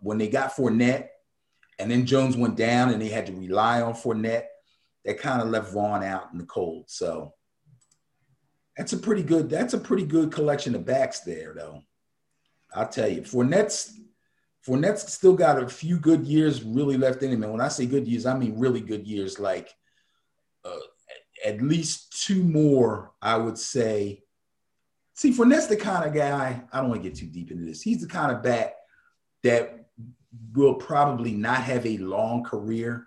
[0.00, 1.08] when they got Fournette,
[1.78, 4.44] and then Jones went down and they had to rely on Fournette,
[5.04, 6.84] that kind of left Vaughn out in the cold.
[6.88, 7.32] So
[8.76, 9.50] that's a pretty good.
[9.50, 11.82] That's a pretty good collection of backs there, though.
[12.74, 14.00] I'll tell you, Fournette's
[14.66, 17.42] Fournette's still got a few good years really left in him.
[17.42, 19.74] And when I say good years, I mean really good years, like
[20.64, 20.78] uh,
[21.44, 24.22] at least two more, I would say.
[25.12, 27.82] See, Fournette's the kind of guy, I don't want to get too deep into this.
[27.82, 28.76] He's the kind of bat
[29.42, 29.84] that
[30.54, 33.06] will probably not have a long career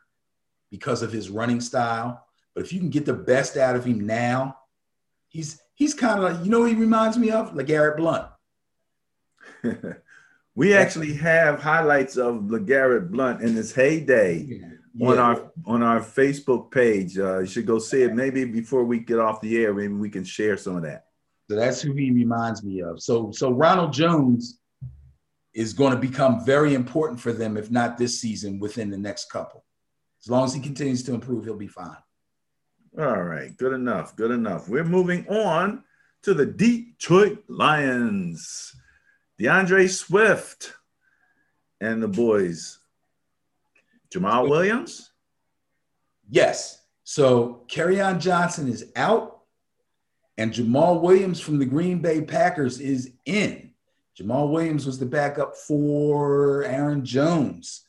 [0.70, 2.24] because of his running style.
[2.54, 4.58] But if you can get the best out of him now,
[5.30, 7.56] He's he's kind of like, you know he reminds me of?
[7.56, 8.28] Like Garrett Blount.
[10.58, 14.60] We actually have highlights of LeGarrette Blount in his heyday
[14.96, 15.08] yeah.
[15.08, 17.16] on our on our Facebook page.
[17.16, 18.16] Uh, you should go see it.
[18.16, 21.06] Maybe before we get off the air, maybe we can share some of that.
[21.48, 23.04] So that's who he reminds me of.
[23.04, 24.60] So so Ronald Jones
[25.54, 29.32] is going to become very important for them, if not this season, within the next
[29.32, 29.64] couple.
[30.24, 31.98] As long as he continues to improve, he'll be fine.
[32.98, 34.16] All right, good enough.
[34.16, 34.68] Good enough.
[34.68, 35.84] We're moving on
[36.24, 38.74] to the Detroit Lions.
[39.40, 40.74] D'Andre Swift
[41.80, 42.80] and the boys.
[44.10, 45.12] Jamaal Williams?
[46.30, 46.82] Yes.
[47.04, 49.42] So Kerryon Johnson is out,
[50.38, 53.72] and Jamaal Williams from the Green Bay Packers is in.
[54.20, 57.86] Jamaal Williams was the backup for Aaron Jones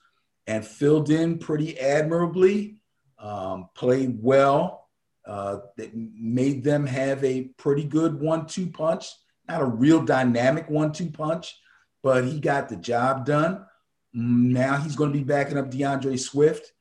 [0.46, 2.80] and filled in pretty admirably,
[3.18, 4.88] um, played well.
[5.26, 9.10] Uh, that made them have a pretty good one-two punch.
[9.48, 11.58] Not a real dynamic one-two punch,
[12.02, 13.64] but he got the job done.
[14.12, 16.72] Now he's going to be backing up D'Andre Swift,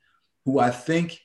[0.46, 1.20] who I think,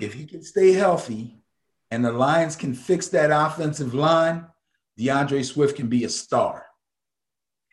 [0.00, 1.42] if he can stay healthy,
[1.90, 4.46] and the Lions can fix that offensive line,
[4.98, 6.66] D'Andre Swift can be a star,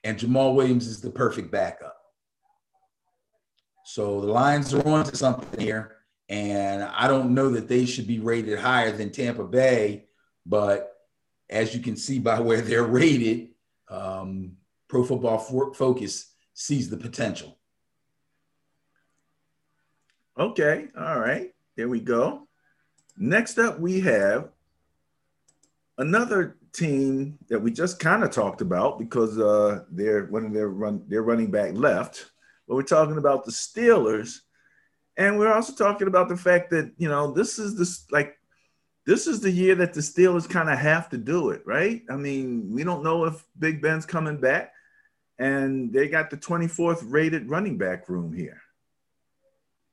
[0.03, 1.97] and Jamaal Williams is the perfect backup.
[3.85, 5.91] So the Lions are on to something here.
[6.27, 10.05] And I don't know that they should be rated higher than Tampa Bay,
[10.43, 10.94] but
[11.49, 13.49] as you can see by where they're rated,
[13.89, 14.53] um,
[14.87, 15.39] Pro Football
[15.73, 17.57] Focus sees the potential.
[20.37, 22.47] Okay, all right, there we go.
[23.17, 24.49] Next up, we have
[25.97, 30.67] another team that we just kind of talked about because uh, they're one of their
[30.67, 32.31] run their running back left,
[32.67, 34.39] but we're talking about the Steelers
[35.17, 38.37] and we're also talking about the fact that, you know, this is this like
[39.05, 42.01] this is the year that the Steelers kind of have to do it, right?
[42.09, 44.73] I mean, we don't know if Big Ben's coming back,
[45.37, 48.61] and they got the 24th rated running back room here.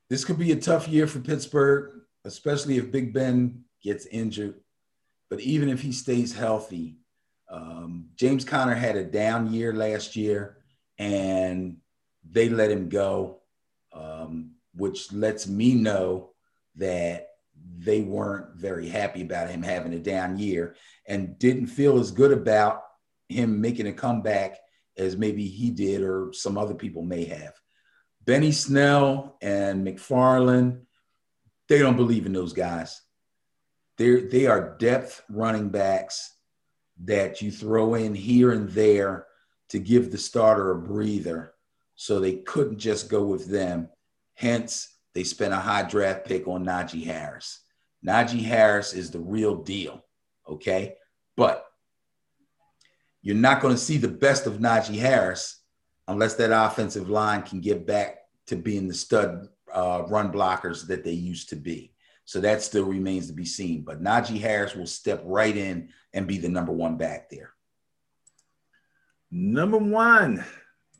[0.09, 4.55] This could be a tough year for Pittsburgh, especially if Big Ben gets injured.
[5.29, 6.97] But even if he stays healthy,
[7.49, 10.57] um, James Conner had a down year last year,
[10.97, 11.77] and
[12.27, 13.39] they let him go.
[13.91, 16.31] Um, which lets me know
[16.75, 17.27] that
[17.77, 20.75] they weren't very happy about him having a down year
[21.07, 22.81] and didn't feel as good about
[23.29, 24.57] him making a comeback
[24.97, 27.53] as maybe he did or some other people may have.
[28.25, 30.81] Benny Snell and McFarland,
[31.67, 33.01] they don't believe in those guys.
[33.97, 36.35] They're, they are depth running backs
[37.03, 39.25] that you throw in here and there
[39.69, 41.53] to give the starter a breather.
[41.95, 43.89] So they couldn't just go with them.
[44.35, 47.59] Hence, they spent a high draft pick on Najee Harris.
[48.05, 50.03] Najee Harris is the real deal,
[50.47, 50.95] okay?
[51.37, 51.65] But
[53.21, 55.61] you're not going to see the best of Najee Harris
[56.07, 61.03] unless that offensive line can get back to being the stud uh, run blockers that
[61.03, 61.93] they used to be.
[62.25, 63.83] So that still remains to be seen.
[63.83, 67.53] But Najee Harris will step right in and be the number one back there.
[69.31, 70.43] Number one.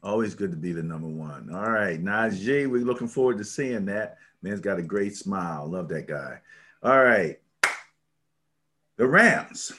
[0.04, 1.50] Always good to be the number one.
[1.54, 4.18] All right, Najee, we're looking forward to seeing that.
[4.42, 5.70] Man's got a great smile.
[5.70, 6.42] Love that guy.
[6.84, 7.40] All right.
[8.98, 9.72] The Rams.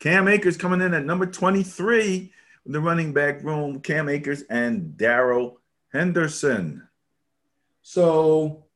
[0.00, 2.30] Cam Akers coming in at number 23
[2.66, 3.80] in the running back room.
[3.80, 5.58] Cam Akers and Darrell
[5.92, 6.86] Henderson.
[7.80, 8.66] So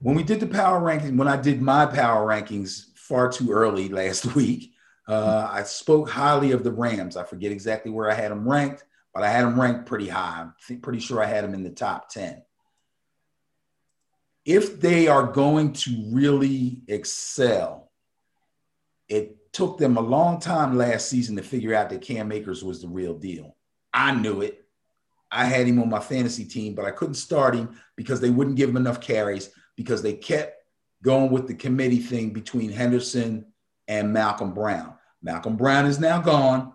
[0.00, 3.88] when we did the power rankings, when I did my power rankings far too early
[3.88, 4.72] last week,
[5.06, 7.16] uh, I spoke highly of the Rams.
[7.16, 10.46] I forget exactly where I had them ranked but I had him ranked pretty high.
[10.68, 12.42] I'm pretty sure I had him in the top 10.
[14.44, 17.90] If they are going to really excel,
[19.08, 22.80] it took them a long time last season to figure out that Cam Akers was
[22.80, 23.56] the real deal.
[23.92, 24.64] I knew it.
[25.30, 28.56] I had him on my fantasy team, but I couldn't start him because they wouldn't
[28.56, 30.56] give him enough carries because they kept
[31.02, 33.46] going with the committee thing between Henderson
[33.88, 34.94] and Malcolm Brown.
[35.22, 36.72] Malcolm Brown is now gone.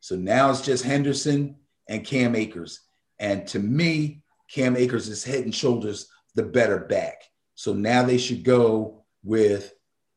[0.00, 1.56] So now it's just Henderson
[1.90, 2.80] and Cam Akers.
[3.18, 7.24] And to me, Cam Akers is head and shoulders the better back.
[7.54, 9.74] So now they should go with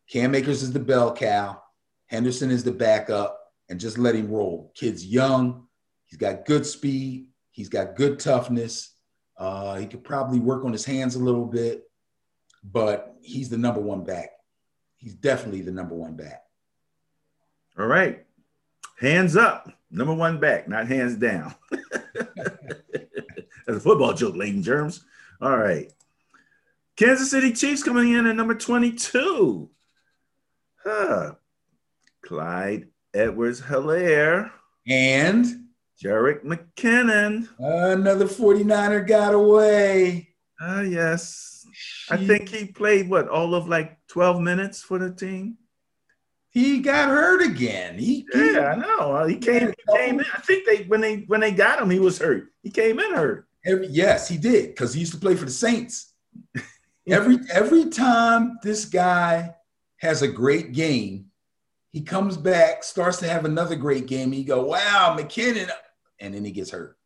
[0.10, 1.62] Cam Akers is the bell cow,
[2.08, 4.72] Henderson is the backup, and just let him roll.
[4.76, 5.68] Kid's young,
[6.06, 8.96] he's got good speed, he's got good toughness.
[9.38, 11.84] Uh, he could probably work on his hands a little bit,
[12.64, 14.30] but he's the number one back.
[14.98, 16.44] He's definitely the number one back.
[17.78, 18.24] All right.
[19.00, 19.70] Hands up.
[19.94, 21.54] Number one back, not hands down.
[22.24, 25.06] That's a football joke, ladies germs.
[25.40, 25.92] All right.
[26.96, 29.70] Kansas City Chiefs coming in at number 22.
[30.84, 31.36] Huh.
[32.26, 34.50] Clyde Edwards Helaire.
[34.88, 35.46] And
[36.04, 37.48] Jerick McKinnon.
[37.60, 40.30] Another 49er got away.
[40.60, 41.68] Ah, uh, yes.
[42.10, 45.58] I think he played what all of like 12 minutes for the team.
[46.54, 47.98] He got hurt again.
[47.98, 49.12] He, yeah, I know.
[49.12, 50.26] Uh, he came, he came in.
[50.36, 52.54] I think they when they when they got him, he was hurt.
[52.62, 53.48] He came in hurt.
[53.66, 56.14] Every, yes, he did because he used to play for the Saints.
[57.08, 59.56] every every time this guy
[59.98, 61.32] has a great game,
[61.90, 64.32] he comes back, starts to have another great game.
[64.32, 65.72] And you go, wow, McKinnon,
[66.20, 67.00] and then he gets hurt.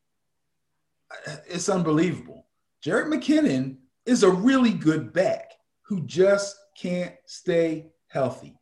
[1.25, 2.47] Uh, it's unbelievable.
[2.81, 8.56] Jared McKinnon is a really good back who just can't stay healthy.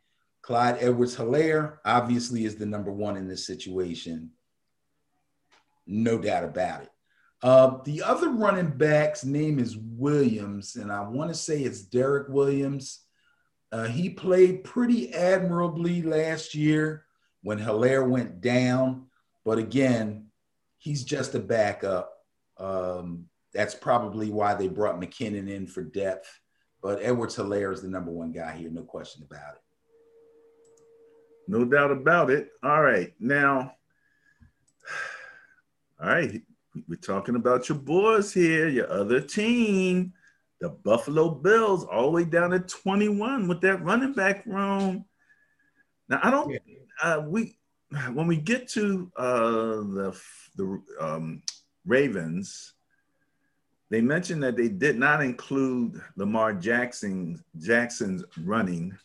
[0.46, 4.30] Clyde Edwards Helaire obviously is the number one in this situation.
[5.88, 6.92] No doubt about it.
[7.42, 12.30] Uh, the other running back's name is Williams, and I want to say it's Derek
[12.30, 13.06] Williams.
[13.72, 17.06] Uh, he played pretty admirably last year
[17.42, 19.08] when Helaire went down,
[19.46, 20.28] but again,
[20.78, 22.14] he's just a backup.
[22.58, 26.40] Um, that's probably why they brought McKinnon in for depth.
[26.84, 29.62] But Edwards Helaire is the number one guy here, no question about it.
[31.48, 32.50] No doubt about it.
[32.64, 33.14] All right.
[33.20, 33.76] Now,
[36.02, 36.42] all right,
[36.90, 40.14] we're talking about your boys here, your other team,
[40.60, 45.06] the Buffalo Bills, all the way down to 21 with that running back room.
[46.10, 46.58] Now, I don't,
[47.02, 47.58] uh, we,
[48.14, 50.22] when we get to uh, the,
[50.58, 51.44] the um,
[51.86, 52.74] Ravens,
[53.90, 58.98] they mentioned that they did not include Lamar Jackson Jackson's running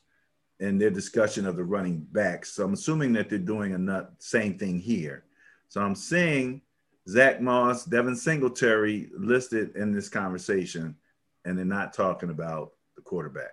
[0.60, 2.52] in their discussion of the running backs.
[2.52, 5.24] So I'm assuming that they're doing a same thing here.
[5.68, 6.60] So I'm seeing
[7.08, 10.96] Zach Moss, Devin Singletary listed in this conversation,
[11.44, 13.52] and they're not talking about the quarterback.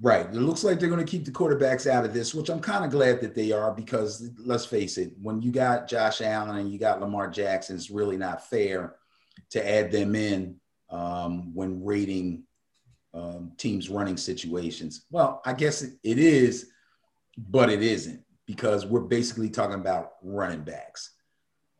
[0.00, 0.26] Right.
[0.26, 2.84] It looks like they're going to keep the quarterbacks out of this, which I'm kind
[2.84, 6.72] of glad that they are because let's face it, when you got Josh Allen and
[6.72, 8.96] you got Lamar Jackson, it's really not fair
[9.50, 10.56] to add them in
[10.90, 12.42] um, when rating
[13.14, 15.06] um, teams running situations.
[15.10, 16.70] Well, I guess it, is,
[17.36, 21.10] but it isn't because we're basically talking about running backs.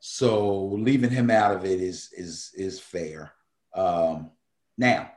[0.00, 3.32] So leaving him out of it is is is fair.
[3.72, 4.32] Um,
[4.76, 5.12] now,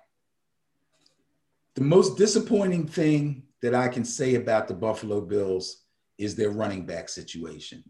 [1.75, 5.85] the most disappointing thing that I can say about the Buffalo Bills
[6.17, 7.83] is their running back situation.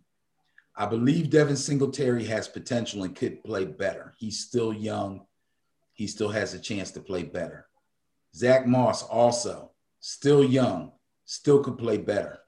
[0.77, 4.13] I believe Devin Singletary has potential and could play better.
[4.17, 5.25] He's still young.
[5.93, 7.67] He still has a chance to play better.
[8.35, 10.91] Zach Moss also still young,
[11.23, 12.39] still could play better.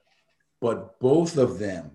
[0.60, 1.92] But both of them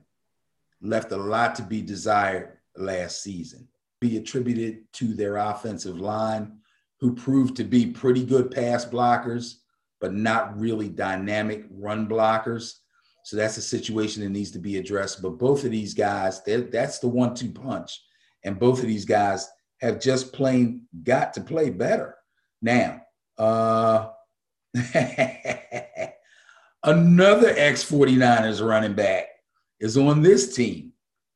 [0.81, 3.67] left a lot to be desired last season.
[4.01, 6.57] Be attributed to their offensive line,
[6.99, 9.55] who proved to be pretty good pass blockers,
[10.01, 12.79] but not really dynamic run blockers.
[13.23, 15.21] So that's a situation that needs to be addressed.
[15.21, 18.01] But both of these guys, that's the one two punch.
[18.43, 19.49] And both of these guys
[19.81, 22.15] have just plain got to play better.
[22.61, 23.02] Now,
[23.37, 24.09] uh,
[26.83, 29.27] another ex 49ers running back
[29.79, 30.93] is on this team.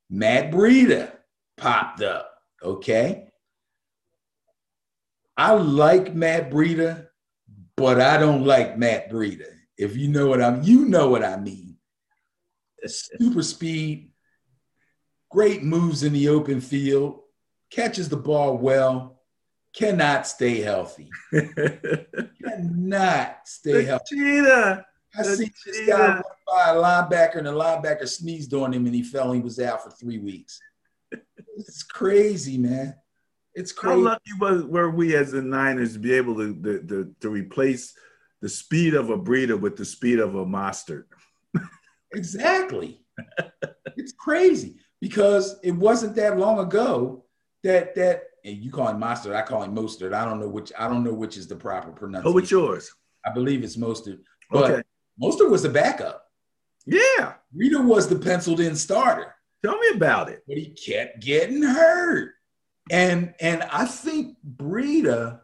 [0.09, 1.11] Matt Breida
[1.57, 2.31] popped up.
[2.63, 3.27] Okay.
[5.35, 7.07] I like Matt Breida,
[7.75, 9.47] but I don't like Matt Breida.
[9.77, 11.77] If you know what I'm, you know what I mean.
[12.85, 14.11] Super speed,
[15.29, 17.19] great moves in the open field,
[17.69, 19.16] catches the ball well,
[19.73, 21.09] cannot stay healthy.
[21.31, 24.15] cannot stay the healthy.
[24.15, 24.85] Cheetah.
[25.17, 28.93] I see this guy run by a linebacker and the linebacker sneezed on him and
[28.93, 29.31] he fell.
[29.31, 30.59] And he was out for three weeks.
[31.57, 32.95] it's crazy, man.
[33.55, 33.95] It's crazy.
[33.95, 37.29] How lucky was, were we as the Niners to be able to, to, to, to
[37.29, 37.93] replace
[38.41, 41.05] the speed of a Breida with the speed of a Mostert?
[42.13, 43.01] exactly.
[43.97, 47.25] it's crazy because it wasn't that long ago
[47.63, 50.13] that that and you call him Mostert, I call him Mostert.
[50.13, 52.31] I don't know which I don't know which is the proper pronunciation.
[52.31, 52.89] Oh, what's yours?
[53.25, 54.19] I believe it's Mostert.
[54.49, 54.83] But okay.
[55.21, 56.23] Mostert was the backup.
[56.85, 57.33] Yeah.
[57.55, 59.35] Breida was the penciled in starter.
[59.63, 60.43] Tell me about it.
[60.47, 62.35] But he kept getting hurt.
[62.89, 65.41] And and I think Breida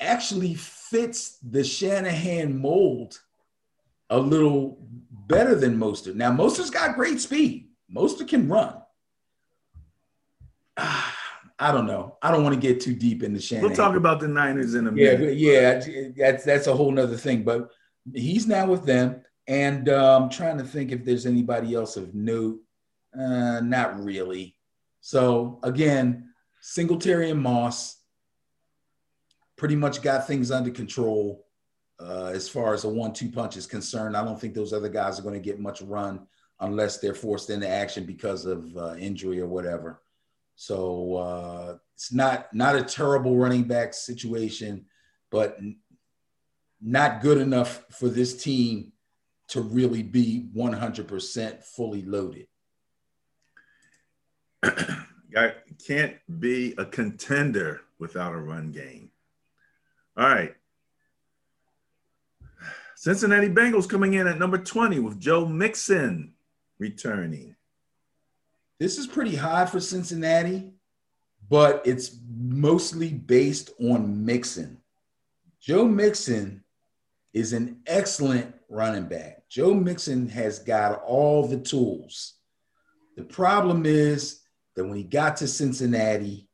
[0.00, 3.20] actually fits the Shanahan mold
[4.10, 4.78] a little
[5.10, 6.16] better than Mostert.
[6.16, 7.70] Now, Mostert's got great speed.
[7.94, 8.82] Mostert can run.
[11.58, 12.18] I don't know.
[12.20, 13.68] I don't want to get too deep into Shanahan.
[13.68, 15.38] We'll talk about the Niners in a minute.
[15.38, 17.44] Yeah, yeah, that's that's a whole nother thing.
[17.44, 17.70] But
[18.14, 22.14] he's now with them, and I'm um, trying to think if there's anybody else of
[22.14, 22.58] note.
[23.18, 24.54] Uh, not really.
[25.00, 26.30] So again,
[26.60, 27.96] Singletary and Moss
[29.56, 31.46] pretty much got things under control
[31.98, 34.16] uh, as far as a one-two punch is concerned.
[34.16, 36.26] I don't think those other guys are going to get much run
[36.60, 40.02] unless they're forced into action because of uh, injury or whatever.
[40.56, 44.86] So uh, it's not not a terrible running back situation,
[45.30, 45.58] but
[46.80, 48.92] not good enough for this team
[49.48, 52.46] to really be 100% fully loaded.
[54.62, 55.52] I
[55.86, 59.10] can't be a contender without a run game.
[60.16, 60.54] All right.
[62.96, 66.32] Cincinnati Bengals coming in at number 20 with Joe Mixon
[66.78, 67.55] returning.
[68.78, 70.72] This is pretty high for Cincinnati,
[71.48, 74.78] but it's mostly based on Mixon.
[75.60, 76.62] Joe Mixon
[77.32, 79.48] is an excellent running back.
[79.48, 82.34] Joe Mixon has got all the tools.
[83.16, 84.40] The problem is
[84.74, 86.48] that when he got to Cincinnati,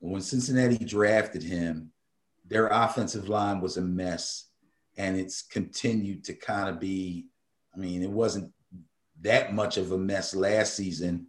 [0.00, 1.92] when Cincinnati drafted him,
[2.46, 4.46] their offensive line was a mess.
[4.96, 7.26] And it's continued to kind of be,
[7.74, 8.52] I mean, it wasn't
[9.20, 11.28] that much of a mess last season.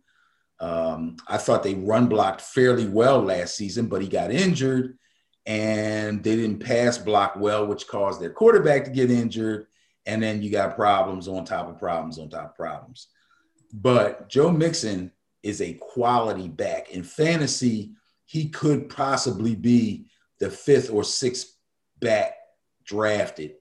[0.59, 4.97] Um, I thought they run blocked fairly well last season, but he got injured
[5.45, 9.67] and they didn't pass block well, which caused their quarterback to get injured.
[10.05, 13.07] And then you got problems on top of problems on top of problems.
[13.73, 15.11] But Joe Mixon
[15.43, 16.91] is a quality back.
[16.91, 17.93] In fantasy,
[18.25, 20.07] he could possibly be
[20.39, 21.55] the fifth or sixth
[21.99, 22.33] back
[22.83, 23.53] drafted,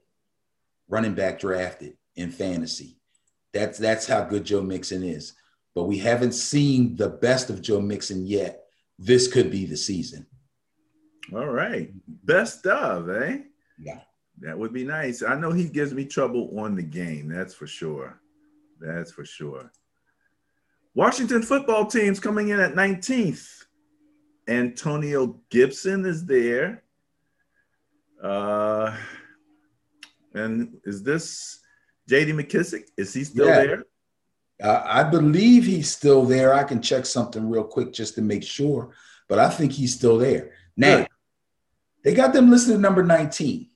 [0.88, 2.98] running back drafted in fantasy.
[3.52, 5.34] That's that's how good Joe Mixon is.
[5.78, 8.64] But we haven't seen the best of Joe Mixon yet.
[8.98, 10.26] This could be the season.
[11.32, 11.92] All right.
[12.24, 13.42] Best of, eh?
[13.80, 14.00] Yeah.
[14.40, 15.22] That would be nice.
[15.22, 17.28] I know he gives me trouble on the game.
[17.28, 18.20] That's for sure.
[18.80, 19.70] That's for sure.
[20.96, 23.66] Washington football team's coming in at 19th.
[24.48, 26.82] Antonio Gibson is there.
[28.20, 28.96] Uh,
[30.34, 31.60] and is this
[32.10, 32.88] JD McKissic?
[32.96, 33.60] Is he still yeah.
[33.60, 33.84] there?
[34.62, 36.52] Uh, I believe he's still there.
[36.52, 38.90] I can check something real quick just to make sure,
[39.28, 40.52] but I think he's still there.
[40.76, 41.06] Now,
[42.04, 43.68] they got them listed at number 19.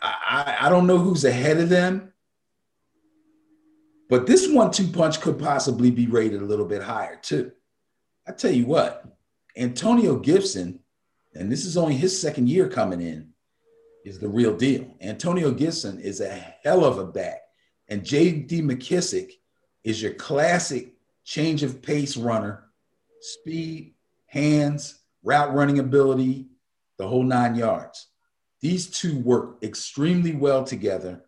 [0.00, 0.14] I,
[0.60, 2.12] I, I don't know who's ahead of them.
[4.08, 7.52] But this one two punch could possibly be rated a little bit higher too.
[8.28, 9.04] I tell you what,
[9.56, 10.80] Antonio Gibson,
[11.34, 13.30] and this is only his second year coming in,
[14.04, 14.94] is the real deal.
[15.00, 16.28] Antonio Gibson is a
[16.62, 17.40] hell of a back.
[17.94, 18.62] And J.D.
[18.62, 19.34] McKissic
[19.84, 22.64] is your classic change of pace runner,
[23.20, 23.94] speed,
[24.26, 26.48] hands, route running ability,
[26.98, 28.08] the whole nine yards.
[28.60, 31.22] These two work extremely well together.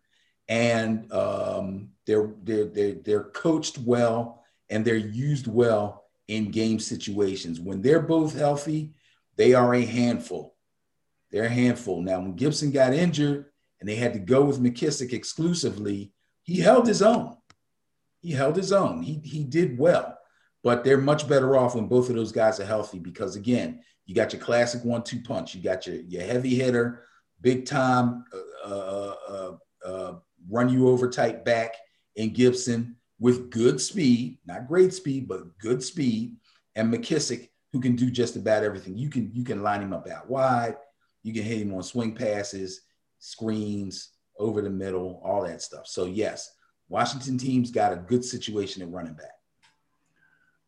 [0.49, 7.61] And um, they're, they're, they're, they're coached well and they're used well in game situations.
[7.61, 8.93] When they're both healthy,
[9.37, 10.57] they are a handful.
[11.31, 12.03] They're a handful.
[12.03, 16.11] Now, when Gibson got injured and they had to go with McKissic exclusively,
[16.47, 17.37] he held his own.
[18.21, 19.03] He held his own.
[19.03, 20.17] He, he did well,
[20.63, 24.15] but they're much better off when both of those guys are healthy because, again, you
[24.15, 25.55] got your classic one two punch.
[25.55, 27.03] You got your, your heavy hitter,
[27.41, 28.25] big time,
[28.65, 29.53] uh, uh, uh,
[29.85, 30.15] uh
[30.49, 31.75] run you over type back
[32.17, 36.37] and Gibson with good speed, not great speed, but good speed,
[36.77, 38.97] and McKissic, who can do just about everything.
[38.97, 40.77] You can you can line him up out wide,
[41.23, 42.83] you can hit him on swing passes,
[43.19, 45.87] screens, over the middle, all that stuff.
[45.87, 46.53] So yes,
[46.89, 49.33] Washington team's got a good situation at running back.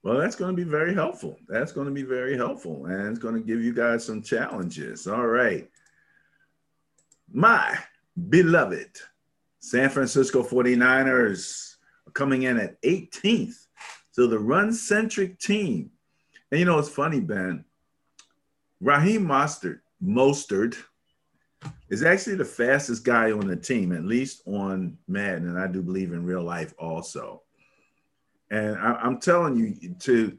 [0.02, 1.36] Well, that's going to be very helpful.
[1.48, 5.06] That's going to be very helpful, and it's going to give you guys some challenges.
[5.06, 5.68] All right.
[7.32, 7.76] My
[8.28, 8.90] beloved
[9.58, 11.74] San Francisco 49ers
[12.06, 13.66] are coming in at 18th.
[14.12, 15.90] So the run centric team.
[16.50, 17.64] And you know, it's funny, Ben.
[18.80, 20.76] Raheem Mostert, Mostert
[21.88, 25.82] is actually the fastest guy on the team, at least on Madden, and I do
[25.82, 27.42] believe in real life also.
[28.50, 30.36] And I, am telling you, to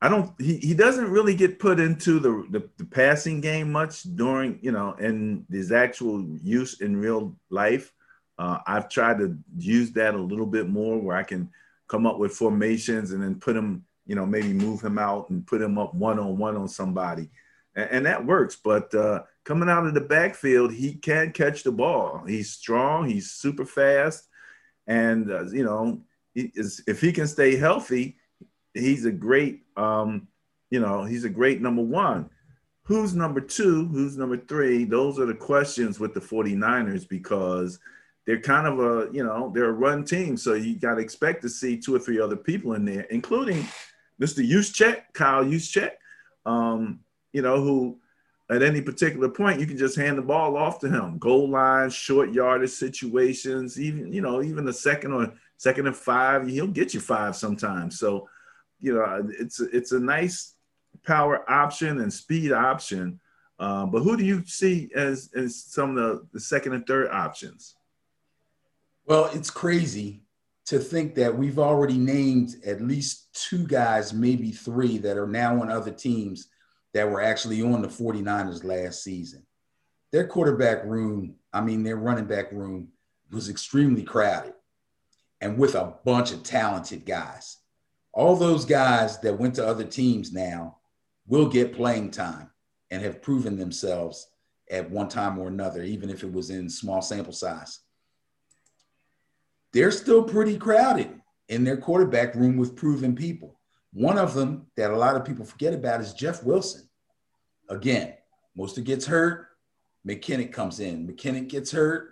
[0.00, 4.02] I don't he, he doesn't really get put into the, the, the passing game much
[4.02, 7.92] during, you know, in his actual use in real life.
[8.38, 11.50] Uh, I've tried to use that a little bit more where I can
[11.88, 15.46] come up with formations and then put him, you know, maybe move him out and
[15.46, 17.30] put him up one on one on somebody.
[17.76, 18.56] And, and that works.
[18.56, 22.24] But uh, coming out of the backfield, he can catch the ball.
[22.26, 24.28] He's strong, he's super fast.
[24.86, 26.02] And, uh, you know,
[26.34, 28.16] he is, if he can stay healthy,
[28.74, 30.28] he's a great, um,
[30.70, 32.28] you know, he's a great number one.
[32.82, 33.86] Who's number two?
[33.86, 34.84] Who's number three?
[34.84, 37.78] Those are the questions with the 49ers because–
[38.26, 41.42] they're kind of a you know they're a run team, so you got to expect
[41.42, 43.66] to see two or three other people in there, including
[44.20, 44.46] Mr.
[44.48, 45.90] Juszczyk, Kyle Juszczyk,
[46.46, 47.00] um,
[47.34, 47.98] you know who
[48.50, 51.90] at any particular point you can just hand the ball off to him, goal line,
[51.90, 56.94] short yardage situations, even you know even the second or second and five, he'll get
[56.94, 57.98] you five sometimes.
[57.98, 58.28] So,
[58.80, 60.54] you know, it's it's a nice
[61.04, 63.20] power option and speed option.
[63.58, 67.10] Um, but who do you see as as some of the, the second and third
[67.10, 67.76] options?
[69.06, 70.22] Well, it's crazy
[70.66, 75.60] to think that we've already named at least two guys, maybe three, that are now
[75.60, 76.48] on other teams
[76.94, 79.44] that were actually on the 49ers last season.
[80.12, 82.88] Their quarterback room, I mean, their running back room
[83.30, 84.54] was extremely crowded
[85.40, 87.58] and with a bunch of talented guys.
[88.12, 90.78] All those guys that went to other teams now
[91.26, 92.50] will get playing time
[92.90, 94.28] and have proven themselves
[94.70, 97.80] at one time or another, even if it was in small sample size
[99.74, 103.58] they're still pretty crowded in their quarterback room with proven people.
[103.94, 106.88] One of them that a lot of people forget about is Jeff Wilson.
[107.70, 108.14] Again,
[108.58, 109.48] Mostert gets hurt,
[110.06, 111.06] McKinnon comes in.
[111.08, 112.10] McKinnon gets hurt,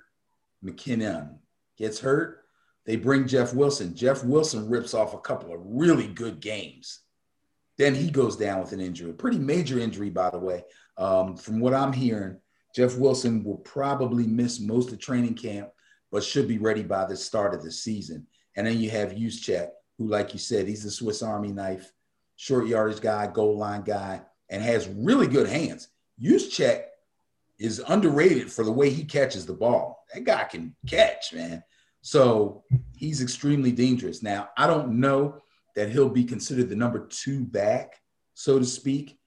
[0.65, 1.37] McKinnon
[1.77, 2.45] gets hurt.
[2.87, 3.95] They bring Jeff Wilson.
[3.95, 7.01] Jeff Wilson rips off a couple of really good games.
[7.79, 10.65] Then he goes down with an injury, pretty major injury, by the way.
[10.97, 12.39] Um, from what I'm hearing,
[12.75, 15.69] Jeff Wilson will probably miss most of training camp
[16.13, 18.27] but should be ready by the start of the season.
[18.55, 19.71] And then you have Juszczyk,
[20.03, 21.93] who, like you said, he's a Swiss Army knife,
[22.37, 25.89] short yardage guy, goal line guy, and has really good hands.
[26.21, 26.85] Juszczyk
[27.59, 30.05] is underrated for the way he catches the ball.
[30.13, 31.63] That guy can catch, man.
[32.01, 32.65] So
[32.97, 34.23] he's extremely dangerous.
[34.23, 35.41] Now, I don't know
[35.77, 38.01] that he'll be considered the number two back,
[38.35, 39.19] so to speak.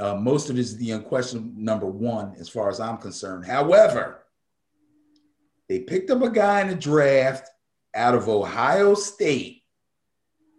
[0.00, 3.44] Uh, most of it is the unquestioned number one, as far as I'm concerned.
[3.44, 4.24] However,
[5.68, 7.48] they picked up a guy in the draft
[7.94, 9.61] out of Ohio State,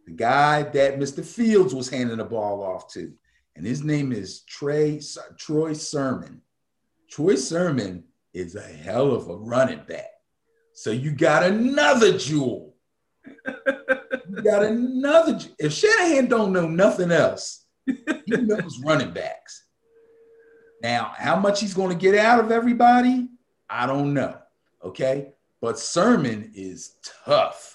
[0.05, 1.23] the guy that Mr.
[1.23, 3.11] Fields was handing the ball off to.
[3.55, 4.99] And his name is Trey,
[5.37, 6.41] Troy Sermon.
[7.09, 10.09] Troy Sermon is a hell of a running back.
[10.73, 12.73] So you got another jewel.
[13.25, 15.39] you got another.
[15.59, 19.65] If Shanahan don't know nothing else, he knows running backs.
[20.81, 23.29] Now, how much he's going to get out of everybody,
[23.69, 24.37] I don't know.
[24.83, 25.33] Okay.
[25.61, 26.95] But Sermon is
[27.25, 27.72] tough.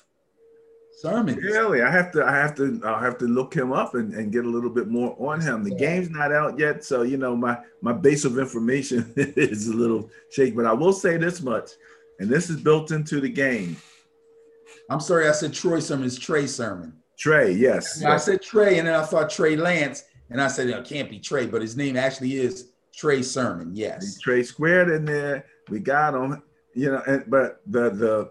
[1.00, 1.36] Sermon.
[1.36, 4.32] Really, I have to, I have to, I have to look him up and, and
[4.32, 5.62] get a little bit more on him.
[5.62, 9.74] The game's not out yet, so you know my my base of information is a
[9.74, 10.56] little shaky.
[10.56, 11.70] But I will say this much,
[12.18, 13.76] and this is built into the game.
[14.90, 16.06] I'm sorry, I said Troy Sermon.
[16.06, 16.92] It's Trey Sermon.
[17.16, 18.04] Trey, yes.
[18.04, 21.20] I said Trey, and then I thought Trey Lance, and I said it can't be
[21.20, 23.70] Trey, but his name actually is Trey Sermon.
[23.72, 24.18] Yes.
[24.20, 25.46] Trey squared in there.
[25.68, 26.42] We got him
[26.78, 28.30] you know, and, but the the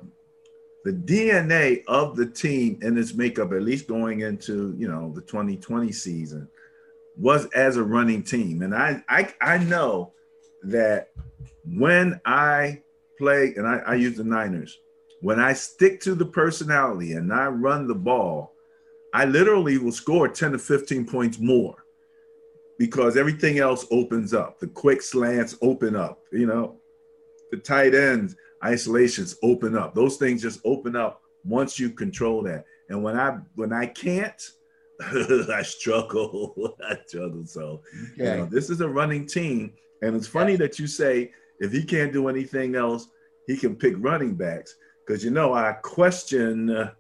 [0.88, 5.22] the DNA of the team and its makeup, at least going into you know the
[5.22, 6.48] 2020 season,
[7.18, 8.62] was as a running team.
[8.62, 10.14] And I I, I know
[10.64, 11.10] that
[11.66, 12.84] when I
[13.18, 14.80] play, and I, I use the Niners,
[15.20, 18.54] when I stick to the personality and I run the ball,
[19.14, 21.84] I literally will score 10 to 15 points more
[22.80, 24.58] because everything else opens up.
[24.60, 26.78] The quick slants open up, you know,
[27.52, 29.94] the tight ends, isolations open up.
[29.94, 32.66] Those things just open up once you control that.
[32.90, 34.42] And when I when I can't,
[35.02, 36.76] I struggle.
[36.90, 37.46] I struggle.
[37.46, 37.82] So
[38.14, 38.32] okay.
[38.32, 39.74] you know, this is a running team.
[40.02, 40.60] And it's funny yeah.
[40.60, 43.08] that you say if he can't do anything else,
[43.48, 44.76] he can pick running backs.
[45.06, 46.92] Because you know, I question uh,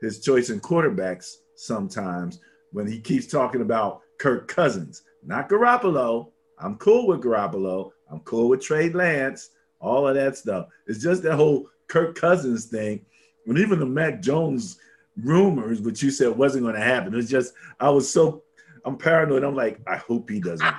[0.00, 2.40] his choice in quarterbacks sometimes
[2.72, 6.30] when he keeps talking about Kirk Cousins, not Garoppolo.
[6.58, 7.90] I'm cool with Garoppolo.
[8.10, 9.50] I'm cool with Trey Lance
[9.80, 10.68] all of that stuff.
[10.86, 13.04] It's just that whole Kirk Cousins thing,
[13.46, 14.78] and even the Mac Jones
[15.16, 17.14] rumors, which you said wasn't going to happen.
[17.14, 18.42] It's just I was so
[18.84, 19.44] I'm paranoid.
[19.44, 20.74] I'm like, I hope he doesn't.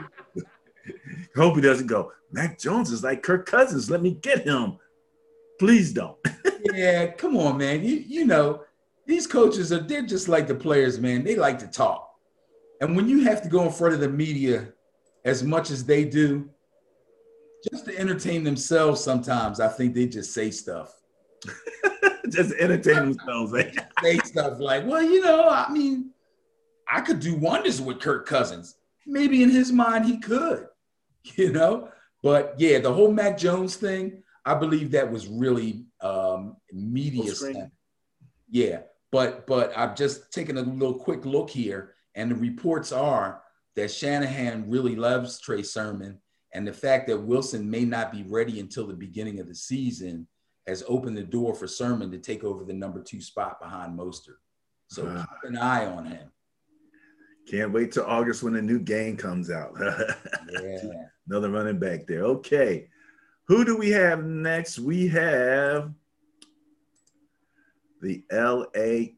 [1.36, 2.12] hope he doesn't go.
[2.32, 3.90] Mac Jones is like Kirk Cousins.
[3.90, 4.78] Let me get him.
[5.60, 6.18] Please don't.
[6.74, 7.84] yeah, come on, man.
[7.84, 8.64] You you know
[9.06, 11.24] these coaches are they're just like the players, man.
[11.24, 12.16] They like to talk,
[12.82, 14.70] and when you have to go in front of the media
[15.26, 16.50] as much as they do,
[17.70, 20.94] just to entertain themselves sometimes i think they just say stuff.
[22.30, 23.72] Just entertain themselves eh?
[24.04, 26.12] say stuff like well you know i mean
[26.92, 28.76] i could do wonders with kirk cousins.
[29.08, 30.68] Maybe in his mind he could
[31.36, 31.90] you know?
[32.22, 37.34] But yeah the whole mac jones thing i believe that was really um media
[38.50, 38.82] yeah
[39.12, 43.42] but but i've just taken a little quick look here and the reports are
[43.76, 46.20] that shanahan really loves trey sermon
[46.54, 50.28] and the fact that Wilson may not be ready until the beginning of the season
[50.68, 54.38] has opened the door for Sermon to take over the number two spot behind Mostert.
[54.88, 56.32] So uh, keep an eye on him.
[57.50, 59.74] Can't wait till August when the new game comes out.
[59.80, 60.78] yeah.
[61.28, 62.24] Another running back there.
[62.24, 62.88] Okay.
[63.48, 64.78] Who do we have next?
[64.78, 65.92] We have
[68.02, 69.16] the LA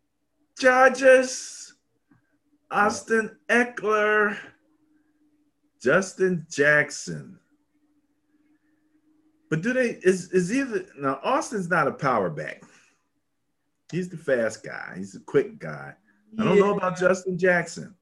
[0.58, 1.74] Chargers,
[2.70, 4.38] Austin Ekeler,
[5.82, 7.40] Justin Jackson.
[9.50, 12.64] But do they is is either now Austin's not a power back.
[13.92, 14.94] He's the fast guy.
[14.96, 15.94] He's a quick guy.
[16.40, 17.94] I don't know about Justin Jackson.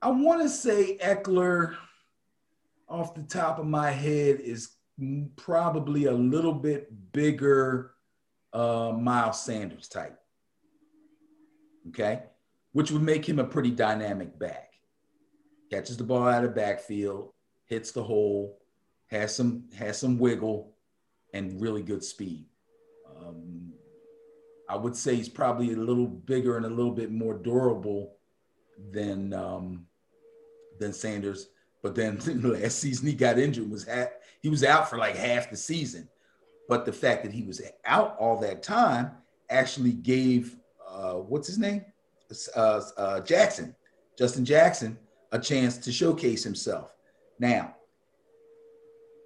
[0.00, 1.74] I want to say Ekeler
[2.88, 4.70] off the top of my head, is
[5.36, 7.92] probably a little bit bigger
[8.52, 10.18] uh, Miles Sanders type.
[11.88, 12.22] Okay.
[12.72, 14.70] Which would make him a pretty dynamic back.
[15.70, 17.32] Catches the ball out of backfield,
[17.66, 18.58] hits the hole,
[19.08, 20.72] has some has some wiggle,
[21.32, 22.46] and really good speed.
[23.18, 23.72] Um,
[24.68, 28.16] I would say he's probably a little bigger and a little bit more durable
[28.90, 29.86] than um,
[30.78, 31.48] than Sanders.
[31.82, 34.10] But then last season he got injured was ha-
[34.42, 36.08] he was out for like half the season.
[36.68, 39.12] But the fact that he was out all that time
[39.50, 40.56] actually gave
[40.88, 41.84] uh, what's his name,
[42.56, 43.74] uh, uh, Jackson,
[44.18, 44.98] Justin Jackson,
[45.32, 46.90] a chance to showcase himself.
[47.38, 47.76] Now,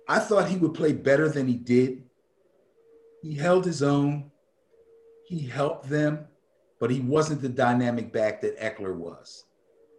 [0.09, 2.03] I thought he would play better than he did.
[3.23, 4.31] He held his own.
[5.27, 6.27] He helped them,
[6.81, 9.45] but he wasn't the dynamic back that Ekeler was.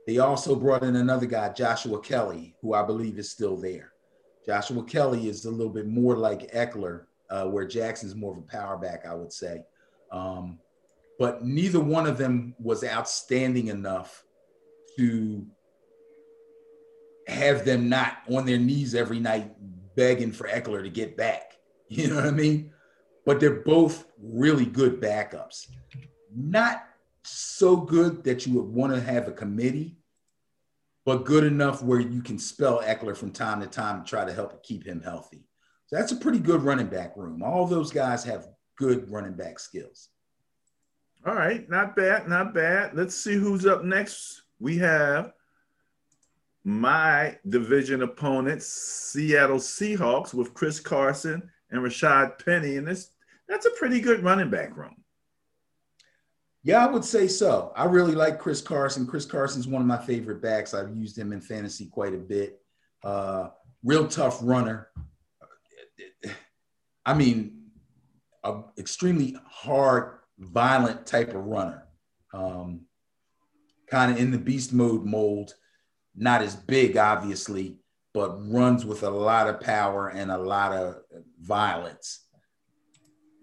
[0.07, 3.93] They also brought in another guy, Joshua Kelley, who I believe is still there.
[4.45, 8.41] Joshua Kelley is a little bit more like Ekeler, uh, where Jackson's more of a
[8.41, 9.63] power back, I would say.
[10.11, 10.59] Um,
[11.19, 14.25] but neither one of them was outstanding enough
[14.97, 15.45] to
[17.31, 19.51] have them not on their knees every night
[19.95, 21.47] begging for Ekeler to get back.
[21.93, 22.71] You know what I mean?
[23.25, 25.67] But they're both really good backups.
[26.33, 26.85] Not
[27.25, 29.97] so good that you would want to have a committee,
[31.05, 34.31] but good enough where you can spell Ekeler from time to time to try to
[34.31, 35.43] help keep him healthy.
[35.87, 37.43] So that's a pretty good running back room.
[37.43, 40.07] All those guys have good running back skills.
[41.25, 42.95] All right, not bad, not bad.
[42.95, 44.43] Let's see who's up next.
[44.59, 45.33] We have
[46.63, 53.11] my division opponents, Seattle Seahawks, with Chris Carson and Rashaad Penny, and this
[53.47, 54.95] that's a pretty good running back room.
[56.63, 57.73] Yeah, I would say so.
[57.75, 59.07] I really like Chris Carson.
[59.07, 60.73] Chris Carson's one of my favorite backs.
[60.73, 62.61] I've used him in fantasy quite a bit.
[63.03, 63.49] Uh,
[63.83, 64.89] real tough runner.
[67.03, 67.63] I mean,
[68.43, 71.87] a extremely hard, violent type of runner.
[72.31, 72.81] Um,
[73.89, 75.55] kind of in the beast mode mold
[76.15, 77.77] not as big, obviously,
[78.13, 80.97] but runs with a lot of power and a lot of
[81.39, 82.25] violence.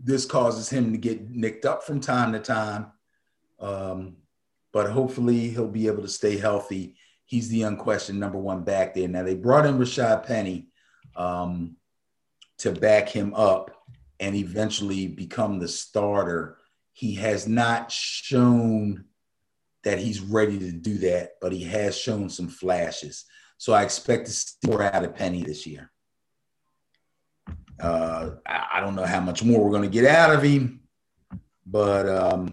[0.03, 2.93] This causes him to get nicked up from time to time,
[3.59, 4.17] um,
[4.73, 6.97] but hopefully he'll be able to stay healthy.
[7.25, 9.09] He's the unquestioned number one back there.
[9.09, 10.69] Now they brought in Rashaad Penny
[11.17, 11.77] um,
[12.59, 13.71] to back him up
[14.21, 16.59] and eventually become the starter.
[16.93, 19.05] He has not shown
[19.85, 23.25] that he's ready to do that, but he has shown some flashes.
[23.59, 25.91] So I expect to see more out of Penny this year.
[27.81, 30.81] Uh, I don't know how much more we're going to get out of him,
[31.65, 32.53] but um,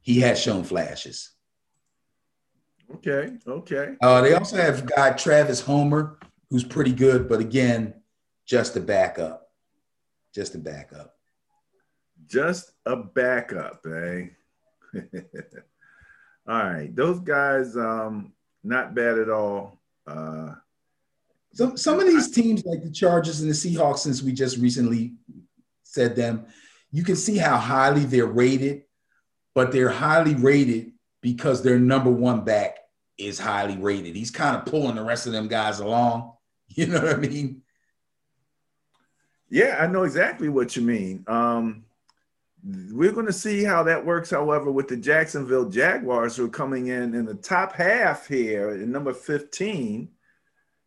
[0.00, 1.30] he has shown flashes.
[2.94, 3.96] Okay, okay.
[4.02, 6.18] Uh, they also have guy Travis Homer,
[6.50, 7.94] who's pretty good, but again,
[8.46, 9.48] just a backup.
[10.34, 11.14] Just a backup.
[12.26, 14.26] Just a backup, eh?
[16.48, 18.32] all right, those guys, um,
[18.62, 19.80] not bad at all.
[20.06, 20.54] Uh,
[21.54, 25.14] some some of these teams, like the Chargers and the Seahawks, since we just recently
[25.82, 26.46] said them,
[26.90, 28.84] you can see how highly they're rated,
[29.54, 32.78] but they're highly rated because their number one back
[33.18, 34.16] is highly rated.
[34.16, 36.30] He's kind of pulling the rest of them guys along.
[36.74, 37.60] You know what I mean?
[39.50, 41.22] Yeah, I know exactly what you mean.
[41.26, 41.84] Um,
[42.64, 46.88] we're going to see how that works, however, with the Jacksonville Jaguars who are coming
[46.88, 50.08] in in the top half here in number 15.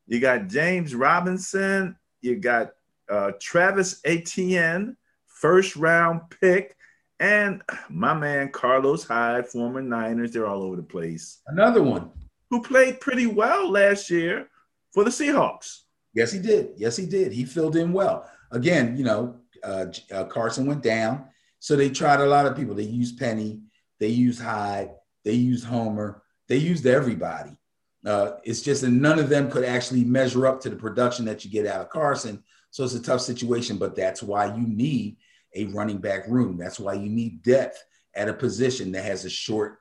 [0.07, 2.71] You got James Robinson, you got
[3.09, 4.95] uh, Travis Etienne,
[5.25, 6.75] first round pick,
[7.19, 10.31] and my man Carlos Hyde, former Niners.
[10.31, 11.41] They're all over the place.
[11.47, 12.09] Another one
[12.49, 14.47] who played pretty well last year
[14.93, 15.81] for the Seahawks.
[16.13, 16.69] Yes, he did.
[16.77, 17.33] Yes, he did.
[17.33, 18.29] He filled in well.
[18.51, 21.25] Again, you know, uh, uh, Carson went down.
[21.65, 22.75] So they tried a lot of people.
[22.75, 23.59] They used Penny,
[23.99, 24.91] they used Hyde,
[25.23, 27.57] they used Homer, they used everybody.
[28.05, 31.43] Uh, it's just that none of them could actually measure up to the production that
[31.43, 32.43] you get out of Carson.
[32.69, 35.17] So it's a tough situation, but that's why you need
[35.55, 36.55] a running back room.
[36.55, 39.79] That's why you need depth at a position that has a short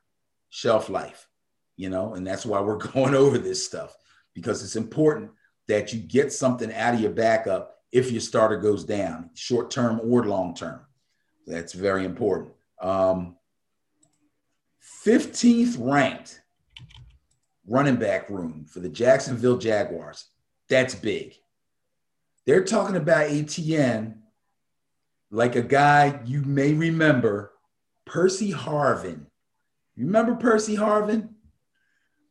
[0.49, 1.29] shelf life,
[1.77, 3.95] you know, and that's why we're going over this stuff
[4.33, 5.33] because it's important
[5.69, 10.01] that you get something out of your backup if your starter goes down, short term
[10.03, 10.81] or long term.
[11.47, 12.53] That's very important.
[12.81, 13.37] Um,
[15.05, 16.41] 15th ranked
[17.67, 20.27] running back room for the Jacksonville Jaguars.
[20.69, 21.35] That's big.
[22.47, 24.23] They're talking about Etienne
[25.31, 27.53] like a guy you may remember,
[28.05, 29.27] Percy Harvin.
[29.97, 31.31] Remember Percy Harvin?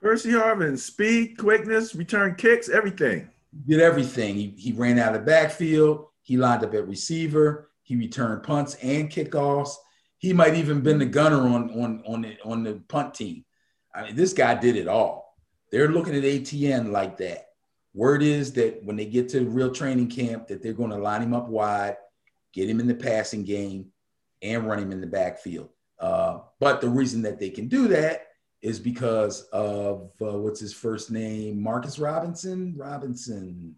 [0.02, 3.30] Percy Harvin, speed, quickness, return kicks, everything.
[3.68, 4.36] Did everything.
[4.36, 6.08] He, he ran out of the backfield.
[6.22, 7.70] He lined up at receiver.
[7.84, 9.76] He returned punts and kickoffs.
[10.18, 13.46] He might even been the gunner on on on the, on the punt team.
[13.94, 15.36] I mean, this guy did it all.
[15.72, 17.48] They're looking at Etienne like that.
[17.94, 21.22] Word is that when they get to real training camp, that they're going to line
[21.22, 21.98] him up wide,
[22.54, 23.92] get him in the passing game,
[24.42, 25.70] and run him in the backfield.
[26.00, 28.28] Uh, but the reason that they can do that
[28.62, 32.74] is because of uh, what's his first name, Marcus Robinson.
[32.78, 33.76] Robinson,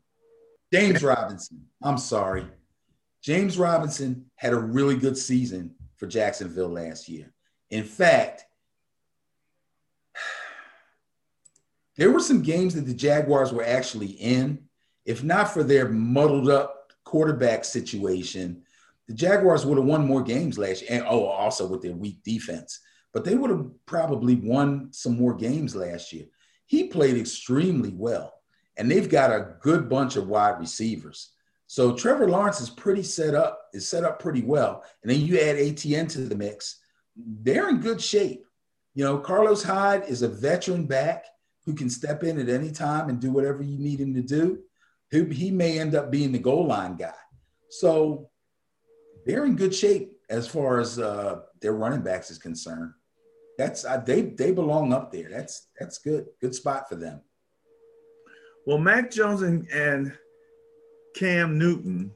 [0.72, 1.66] James Robinson.
[1.82, 2.46] I'm sorry,
[3.26, 7.34] James Robinson had a really good season for Jacksonville last year.
[7.72, 8.46] In fact,
[11.98, 14.66] there were some games that the Jaguars were actually in.
[15.06, 18.62] If not for their muddled up quarterback situation,
[19.08, 20.92] the Jaguars would have won more games last year.
[20.92, 22.80] And oh, also with their weak defense,
[23.12, 26.26] but they would have probably won some more games last year.
[26.68, 28.36] He played extremely well,
[28.78, 31.32] and they've got a good bunch of wide receivers.
[31.68, 34.84] So Trevor Lawrence is pretty set up, is set up pretty well.
[35.02, 36.80] And then you add Etienne to the mix,
[37.16, 38.46] they're in good shape.
[38.94, 41.26] You know, Carlos Hyde is a veteran back
[41.66, 44.60] who can step in at any time and do whatever you need him to do.
[45.12, 47.14] He, he may end up being the goal line guy.
[47.70, 48.30] So
[49.26, 52.92] they're in good shape as far as uh, their running backs is concerned.
[53.58, 55.30] That's uh, they they belong up there.
[55.30, 56.26] That's that's good.
[56.42, 57.22] Good spot for them.
[58.66, 60.18] Well, Mac Jones and, and
[61.16, 62.12] Cam Newton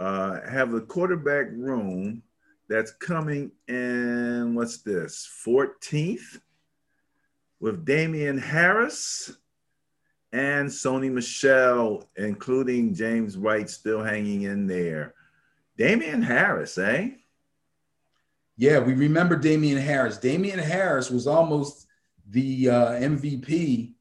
[0.00, 2.22] uh, have a quarterback room
[2.68, 6.38] that's coming in, what's this, 14th
[7.58, 9.32] with Damien Harris
[10.32, 15.14] and Sony Michel, including James White still hanging in there.
[15.78, 17.12] Damien Harris, eh?
[18.58, 20.18] Yeah, we remember Damien Harris.
[20.18, 21.86] Damien Harris was almost
[22.28, 23.94] the uh, MVP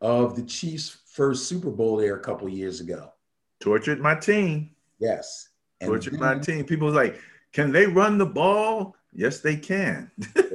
[0.00, 3.12] of the Chiefs' first Super Bowl there a couple years ago
[3.60, 4.70] tortured my team.
[4.98, 5.48] Yes.
[5.80, 6.64] And tortured then, my team.
[6.64, 7.20] People was like,
[7.52, 8.96] can they run the ball?
[9.12, 10.10] Yes, they can.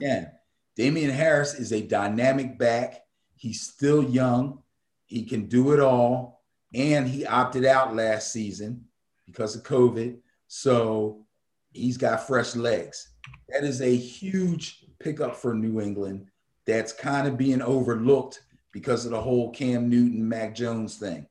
[0.00, 0.30] Yeah.
[0.76, 3.02] Damien Harris is a dynamic back.
[3.36, 4.62] He's still young.
[5.04, 6.42] He can do it all.
[6.72, 8.86] And he opted out last season
[9.26, 10.16] because of COVID.
[10.48, 11.26] So
[11.72, 13.10] he's got fresh legs.
[13.50, 16.28] That is a huge pickup for New England
[16.66, 18.42] that's kind of being overlooked
[18.72, 21.26] because of the whole Cam Newton, Mac Jones thing.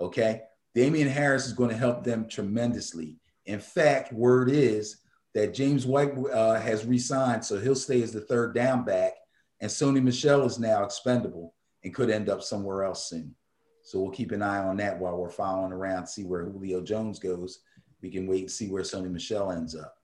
[0.00, 0.42] Okay.
[0.74, 3.16] Damien Harris is going to help them tremendously.
[3.46, 4.98] In fact, word is
[5.34, 9.12] that James White uh, has re-signed, so he'll stay as the third down back,
[9.60, 13.34] and Sony Michel is now expendable and could end up somewhere else soon.
[13.82, 17.18] So we'll keep an eye on that while we're following around, see where Julio Jones
[17.18, 17.60] goes.
[18.00, 19.94] We can wait and see where Sony Michel ends up.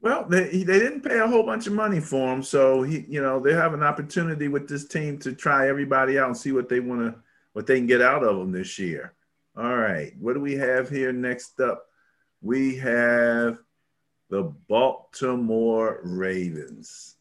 [0.00, 3.22] Well, they, they didn't pay a whole bunch of money for him, so he, you
[3.22, 6.68] know, they have an opportunity with this team to try everybody out and see what
[6.68, 7.20] they want to
[7.52, 9.14] what they can get out of them this year.
[9.56, 11.84] All right, what do we have here next up?
[12.40, 13.58] We have
[14.30, 17.16] the Baltimore Ravens.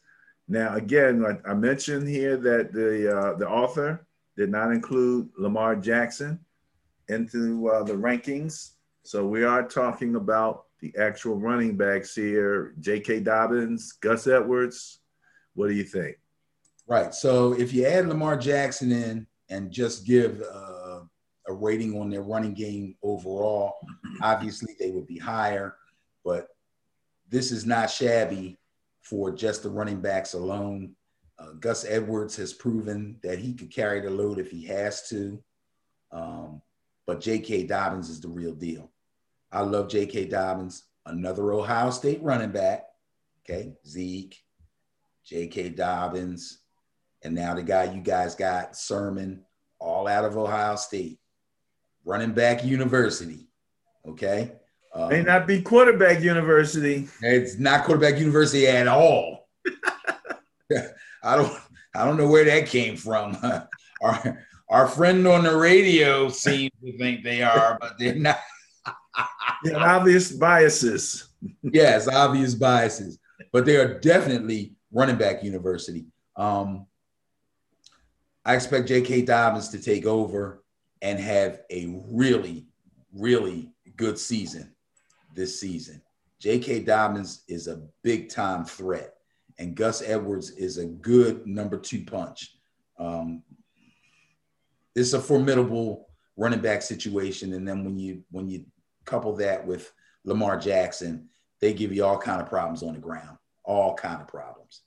[0.47, 4.05] Now, again, I mentioned here that the uh, the author
[4.37, 6.39] did not include Lamar Jackson
[7.09, 8.71] into uh, the rankings.
[9.03, 13.19] So we are talking about the actual running backs here: J.K.
[13.21, 14.99] Dobbins, Gus Edwards.
[15.53, 16.17] What do you think?
[16.87, 17.13] Right.
[17.13, 21.01] So if you add Lamar Jackson in, and just give uh,
[21.47, 23.75] a rating on their running game overall,
[24.21, 25.75] obviously they would be higher,
[26.25, 26.47] but
[27.29, 28.57] this is not shabby
[29.01, 30.95] for just the running backs alone.
[31.37, 35.43] Uh, Gus Edwards has proven that he could carry the load if he has to.
[36.11, 36.61] Um,
[37.05, 37.63] but J.K.
[37.63, 38.91] Dobbins is the real deal.
[39.51, 40.25] I love J.K.
[40.25, 42.85] Dobbins, another Ohio State running back.
[43.43, 44.37] Okay, Zeke,
[45.25, 45.69] J.K.
[45.69, 46.60] Dobbins,
[47.23, 49.43] and now the guy you guys got, Sermon,
[49.79, 51.19] all out of Ohio State,
[52.05, 53.47] running back university.
[54.07, 54.53] Okay.
[54.93, 57.07] Um, May not be quarterback university.
[57.21, 59.47] It's not quarterback university at all.
[61.23, 61.57] I don't
[61.95, 63.37] I don't know where that came from.
[64.01, 68.39] our our friend on the radio seems to think they are, but they're not.
[69.65, 71.29] yeah, obvious biases.
[71.61, 73.19] yes, obvious biases,
[73.51, 76.05] but they are definitely running back university.
[76.35, 76.87] Um,
[78.45, 79.23] I expect J.K.
[79.23, 80.63] Dobbins to take over
[81.01, 82.65] and have a really,
[83.13, 84.73] really good season.
[85.35, 86.01] this season.
[86.39, 86.81] J.K.
[86.81, 89.13] Dobbins is a big time threat,
[89.59, 92.57] and Gus Edwards is a good number two punch.
[92.97, 93.43] Um,
[94.95, 98.65] it's a formidable running back situation, and then when you when you
[99.05, 99.93] couple that with
[100.25, 101.29] Lamar Jackson,
[101.59, 104.81] they give you all kind of problems on the ground, all kind of problems.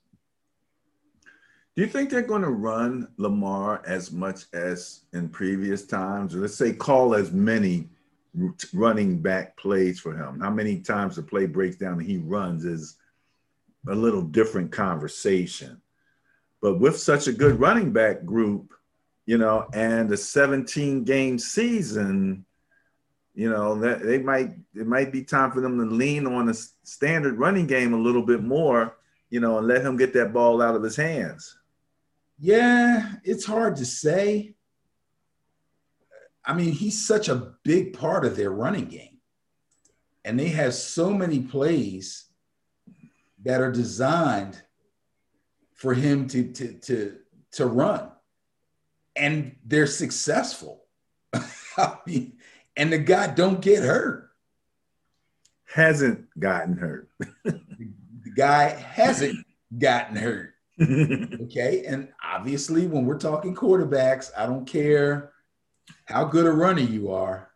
[1.75, 6.39] Do you think they're going to run Lamar as much as in previous times, or
[6.39, 7.89] let's say call as many
[8.73, 10.39] running back plays for him?
[10.39, 12.95] How many times the play breaks down and he runs is
[13.87, 15.81] a little different conversation.
[16.61, 18.73] But with such a good running back group,
[19.25, 22.45] you know, and a 17 game season,
[23.33, 26.53] you know, that they might it might be time for them to lean on a
[26.53, 28.95] standard running game a little bit more,
[29.29, 31.57] you know, and let him get that ball out of his hands.
[32.37, 34.55] Yeah, it's hard to say.
[36.43, 39.17] I mean, he's such a big part of their running game.
[40.23, 42.25] And they have so many plays
[43.43, 44.61] that are designed
[45.75, 47.17] for him to to to
[47.53, 48.09] to run.
[49.15, 50.85] And they're successful.
[51.77, 52.33] I mean,
[52.75, 54.29] and the guy don't get hurt.
[55.65, 57.09] Hasn't gotten hurt.
[57.43, 59.45] the guy hasn't
[59.77, 60.54] gotten hurt.
[60.81, 61.83] okay.
[61.85, 65.31] And obviously, when we're talking quarterbacks, I don't care
[66.05, 67.51] how good a runner you are,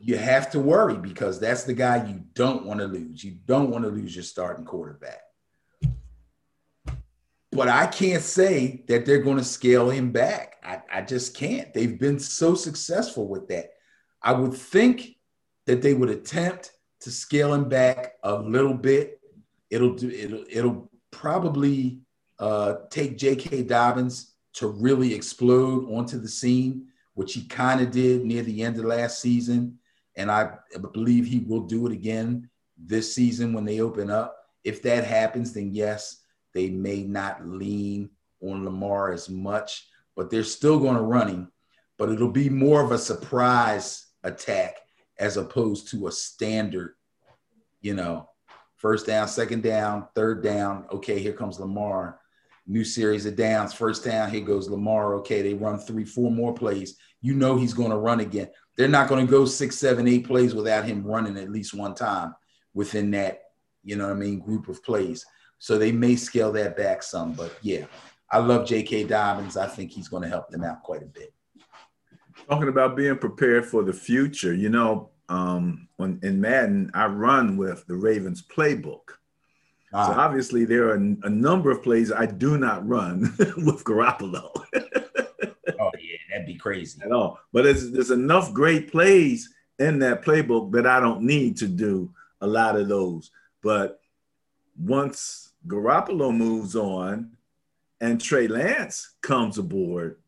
[0.00, 3.24] you have to worry because that's the guy you don't want to lose.
[3.24, 5.20] You don't want to lose your starting quarterback.
[7.50, 10.56] But I can't say that they're going to scale him back.
[10.62, 11.72] I, I just can't.
[11.74, 13.70] They've been so successful with that.
[14.22, 15.16] I would think
[15.66, 19.20] that they would attempt to scale him back a little bit.
[19.70, 22.00] It'll do it'll it'll probably
[22.38, 23.64] uh, take J.K.
[23.64, 28.78] Dobbins to really explode onto the scene, which he kind of did near the end
[28.78, 29.78] of last season.
[30.16, 30.50] And I
[30.92, 34.36] believe he will do it again this season when they open up.
[34.64, 36.22] If that happens, then yes,
[36.54, 41.52] they may not lean on Lamar as much, but they're still going to run him.
[41.96, 44.76] But it'll be more of a surprise attack
[45.18, 46.94] as opposed to a standard,
[47.80, 48.28] you know,
[48.78, 50.86] first down, second down, third down.
[50.90, 52.18] Okay, here comes Lamar.
[52.66, 55.14] New series of downs, first down, here goes Lamar.
[55.16, 56.96] Okay, they run three, four more plays.
[57.20, 58.48] You know he's going to run again.
[58.76, 61.94] They're not going to go six, seven, eight plays without him running at least one
[61.94, 62.34] time
[62.74, 63.40] within that,
[63.82, 65.24] you know what I mean, group of plays.
[65.58, 67.32] So they may scale that back some.
[67.32, 67.86] But yeah,
[68.30, 69.04] I love J.K.
[69.04, 69.56] Dobbins.
[69.56, 71.32] I think he's going to help them out quite a bit.
[72.48, 77.56] Talking about being prepared for the future, you know, um, when, in Madden, I run
[77.56, 79.16] with the Ravens playbook.
[79.92, 80.06] Ah.
[80.06, 84.50] So obviously, there are a number of plays I do not run with Garoppolo.
[84.74, 87.00] oh yeah, that'd be crazy.
[87.02, 91.56] At all, but there's, there's enough great plays in that playbook that I don't need
[91.58, 93.30] to do a lot of those.
[93.62, 94.00] But
[94.78, 97.36] once Garoppolo moves on
[98.00, 100.18] and Trey Lance comes aboard,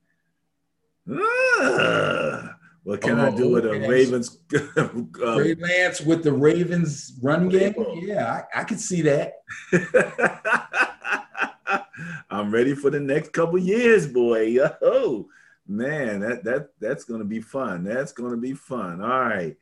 [1.11, 2.49] uh,
[2.83, 4.39] what can oh, I do with a Ravens?
[4.77, 7.75] um, Trey Lance with the Ravens run game?
[7.95, 9.35] Yeah, I, I can see that.
[12.31, 14.57] I'm ready for the next couple years, boy.
[14.81, 15.29] Oh
[15.67, 17.85] man, that that that's gonna be fun.
[17.85, 19.03] That's gonna be fun.
[19.03, 19.57] All right.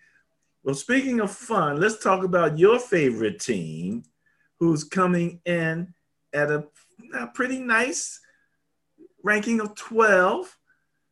[0.63, 4.05] Well, speaking of fun, let's talk about your favorite team,
[4.59, 5.95] who's coming in
[6.33, 6.65] at a,
[7.15, 8.21] a pretty nice
[9.23, 10.57] ranking of 12.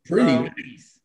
[0.05, 0.96] Pretty um, nice.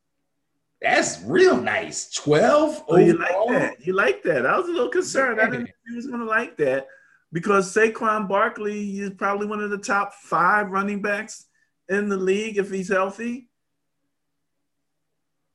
[0.81, 2.09] That's real nice.
[2.11, 3.85] 12 oh, you like that.
[3.85, 4.47] You like that.
[4.47, 5.37] I was a little concerned.
[5.37, 5.43] Yeah.
[5.43, 6.87] I didn't think he was going to like that
[7.31, 11.45] because Saquon Barkley is probably one of the top five running backs
[11.87, 13.47] in the league if he's healthy.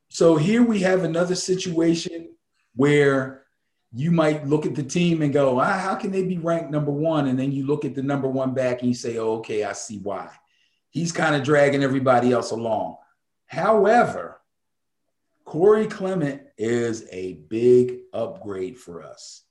[0.08, 2.28] So here we have another situation
[2.76, 3.42] where
[3.92, 6.92] you might look at the team and go, ah, how can they be ranked number
[6.92, 7.26] one?
[7.26, 9.72] And then you look at the number one back and you say, oh, okay, I
[9.72, 10.30] see why.
[10.90, 12.96] He's kind of dragging everybody else along.
[13.46, 14.35] However,
[15.46, 19.44] Corey Clement is a big upgrade for us.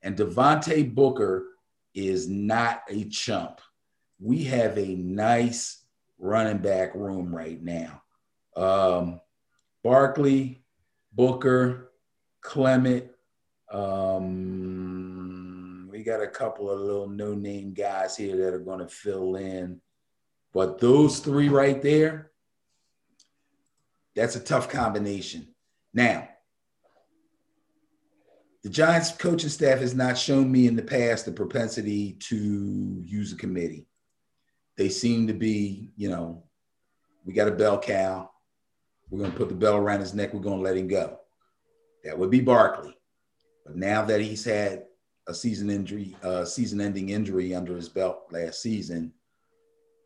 [0.00, 1.48] And Devontae Booker
[1.92, 3.60] is not a chump.
[4.20, 5.84] We have a nice
[6.18, 8.00] running back room right now.
[8.56, 9.20] Um,
[9.82, 10.62] Barkley,
[11.12, 11.90] Booker,
[12.42, 13.10] Clement.
[13.72, 15.10] Um,
[15.90, 19.34] we got a couple of little no name guys here that are going to fill
[19.34, 19.80] in.
[20.52, 22.30] But those three right there,
[24.16, 25.48] that's a tough combination.
[25.92, 26.28] Now,
[28.62, 33.32] the Giants coaching staff has not shown me in the past the propensity to use
[33.32, 33.86] a committee.
[34.76, 36.44] They seem to be, you know,
[37.24, 38.30] we got a bell cow.
[39.08, 40.34] We're going to put the bell around his neck.
[40.34, 41.18] We're going to let him go.
[42.04, 42.96] That would be Barkley.
[43.64, 44.84] But now that he's had
[45.26, 49.12] a season injury, uh, season-ending injury under his belt last season,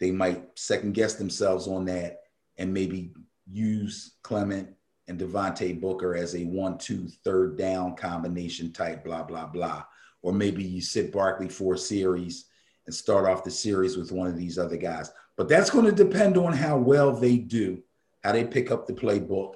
[0.01, 2.21] they might second guess themselves on that
[2.57, 3.13] and maybe
[3.51, 4.69] use Clement
[5.09, 9.85] and Devontae Booker as a one-two third down combination type, blah blah blah.
[10.23, 12.47] Or maybe you sit Barkley for a series
[12.87, 15.13] and start off the series with one of these other guys.
[15.37, 17.83] But that's going to depend on how well they do,
[18.23, 19.55] how they pick up the playbook,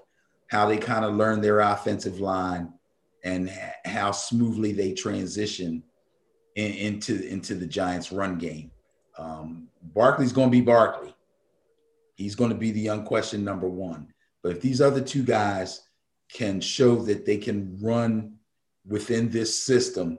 [0.48, 2.72] how they kind of learn their offensive line,
[3.24, 3.50] and
[3.84, 5.82] how smoothly they transition
[6.56, 8.70] in, into into the Giants' run game.
[9.16, 11.14] Um, Barkley's going to be Barkley.
[12.18, 14.12] He's going to be the unquestioned number one.
[14.42, 15.80] But if these other two guys
[16.32, 18.34] can show that they can run
[18.84, 20.18] within this system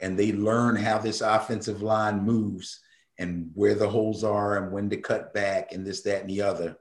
[0.00, 2.80] and they learn how this offensive line moves
[3.18, 6.40] and where the holes are and when to cut back and this, that, and the
[6.40, 6.76] other,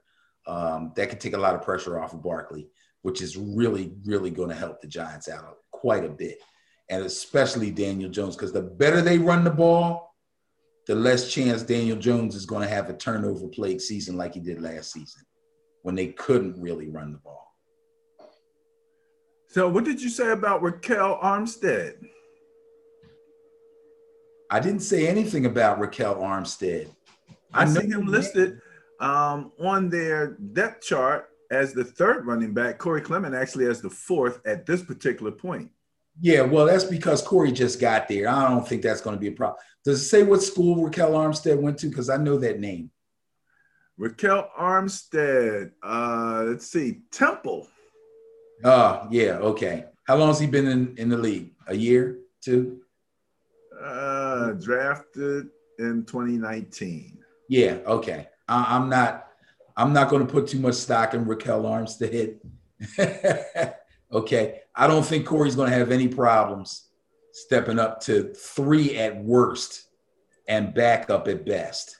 [0.47, 2.69] um, that can take a lot of pressure off of Barkley,
[3.01, 6.39] which is really, really going to help the Giants out quite a bit.
[6.89, 10.12] And especially Daniel Jones, because the better they run the ball,
[10.85, 14.39] the less chance Daniel Jones is going to have a turnover plague season like he
[14.39, 15.23] did last season
[15.83, 17.53] when they couldn't really run the ball.
[19.47, 21.95] So, what did you say about Ryquell Armstead?
[24.49, 26.89] I didn't say anything about Ryquell Armstead.
[27.53, 28.59] I, I see him listed
[28.99, 32.77] um, on their depth chart as the third running back.
[32.77, 35.69] Corey Clement actually as the fourth at this particular point.
[36.19, 38.27] Yeah, well, that's because Corey just got there.
[38.27, 39.57] I don't think that's going to be a problem.
[39.83, 41.89] Does it say what school Ryquell Armstead went to?
[41.89, 42.89] Because I know that name.
[43.99, 45.71] Ryquell Armstead.
[45.83, 47.67] Uh, let's see, Temple.
[48.63, 49.85] Oh, yeah, okay.
[50.05, 51.51] How long has he been in, in the league?
[51.67, 52.81] A year, two?
[53.81, 55.47] Uh, drafted
[55.79, 57.17] in 2019.
[57.49, 58.27] Yeah, okay.
[58.47, 59.27] I, am not.
[59.75, 62.39] I'm not going to put too much stock in Ryquell Armstead.
[64.11, 66.89] okay, I don't think Corey's going to have any problems
[67.33, 69.87] stepping up to three at worst
[70.47, 71.99] and backup at best.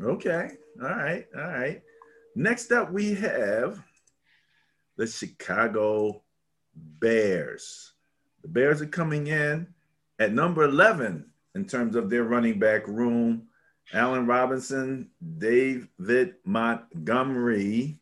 [0.00, 0.50] Okay,
[0.80, 1.82] all right, all right.
[2.36, 3.82] Next up, we have
[4.96, 6.22] the Chicago
[6.74, 7.92] Bears.
[8.42, 9.66] The Bears are coming in
[10.18, 13.48] at number 11 in terms of their running back room.
[13.94, 17.98] Allen Robinson, David Montgomery,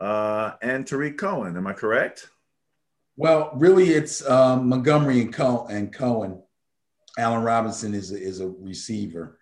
[0.00, 1.56] uh, and Tarik Cohen.
[1.56, 2.28] Am I correct?
[3.18, 6.40] Well, really, it's um, Montgomery and, Co- and Cohen.
[7.18, 9.38] Allen Robinson is a, is a receiver,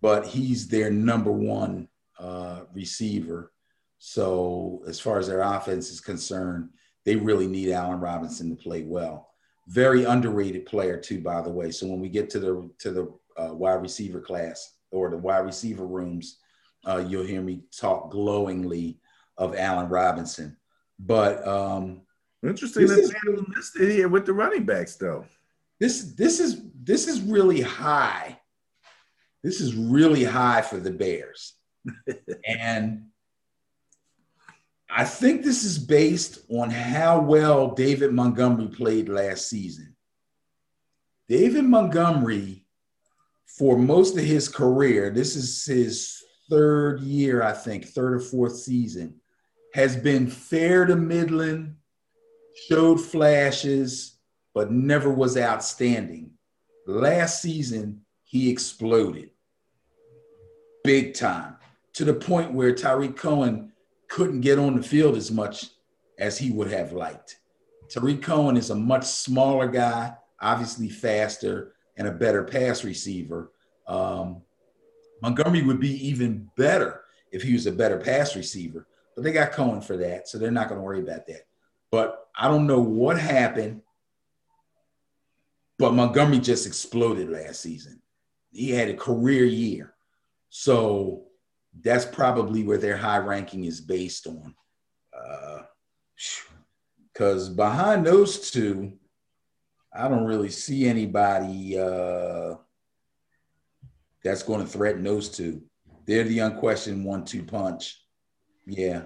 [0.00, 1.88] but he's their number one
[2.18, 3.52] uh, receiver.
[3.98, 6.70] So, as far as their offense is concerned,
[7.04, 9.30] they really need Allen Robinson to play well
[9.68, 11.70] very underrated player too, by the way.
[11.70, 13.02] So when we get to the to the
[13.36, 16.38] uh, wide receiver class or the wide receiver rooms,
[16.86, 18.98] uh, you'll hear me talk glowingly
[19.36, 20.56] of Allen Robinson.
[20.98, 22.02] But um,
[22.48, 25.24] interesting that they listed here with the running backs, though.
[25.78, 28.40] This this is this is really high.
[29.42, 31.54] This is really high for the Bears,
[32.46, 33.06] and
[34.88, 39.96] I think this is based on how well David Montgomery played last season.
[41.28, 42.64] David Montgomery,
[43.46, 48.56] for most of his career, this is his third year, I think, third or fourth
[48.56, 49.20] season,
[49.74, 51.76] has been fair to Midland,
[52.68, 54.16] showed flashes,
[54.54, 56.30] but never was outstanding.
[56.86, 59.30] Last season, he exploded
[60.84, 61.56] big time
[61.94, 63.72] to the point where Tarik Cohen
[64.08, 65.66] couldn't get on the field as much
[66.18, 67.38] as he would have liked.
[67.88, 73.52] Tarik Cohen is a much smaller guy, obviously faster and a better pass receiver.
[73.86, 74.42] Um,
[75.22, 77.02] Montgomery would be even better
[77.32, 80.50] if he was a better pass receiver, but they got Cohen for that, so they're
[80.50, 81.45] not going to worry about that.
[81.90, 83.82] But I don't know what happened,
[85.78, 88.00] but Montgomery just exploded last season.
[88.50, 89.94] He had a career year.
[90.48, 91.24] So
[91.82, 94.54] that's probably where their high ranking is based on.
[97.12, 98.98] Because uh, behind those two,
[99.92, 102.56] I don't really see anybody uh,
[104.22, 105.62] that's going to threaten those two.
[106.06, 108.00] They're the unquestioned one-two punch.
[108.66, 109.02] Yeah,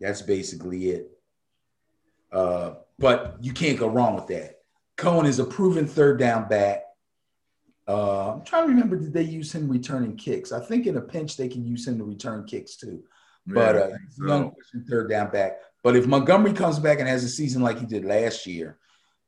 [0.00, 1.15] that's basically it.
[2.32, 4.60] Uh, but you can't go wrong with that.
[4.96, 6.82] Cohen is a proven third down back.
[7.88, 10.50] Uh, I'm trying to remember, did they use him returning kicks?
[10.50, 13.04] I think in a pinch they can use him to return kicks too.
[13.46, 14.26] But uh, so.
[14.26, 14.54] young
[14.88, 15.60] third down back.
[15.84, 18.78] But if Montgomery comes back and has a season like he did last year,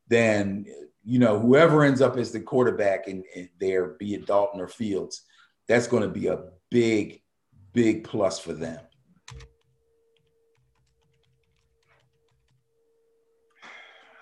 [0.09, 0.67] then
[1.05, 4.67] you know whoever ends up as the quarterback in, in there, be it Dalton or
[4.67, 5.23] Fields,
[5.69, 7.23] that's going to be a big,
[7.73, 8.81] big plus for them.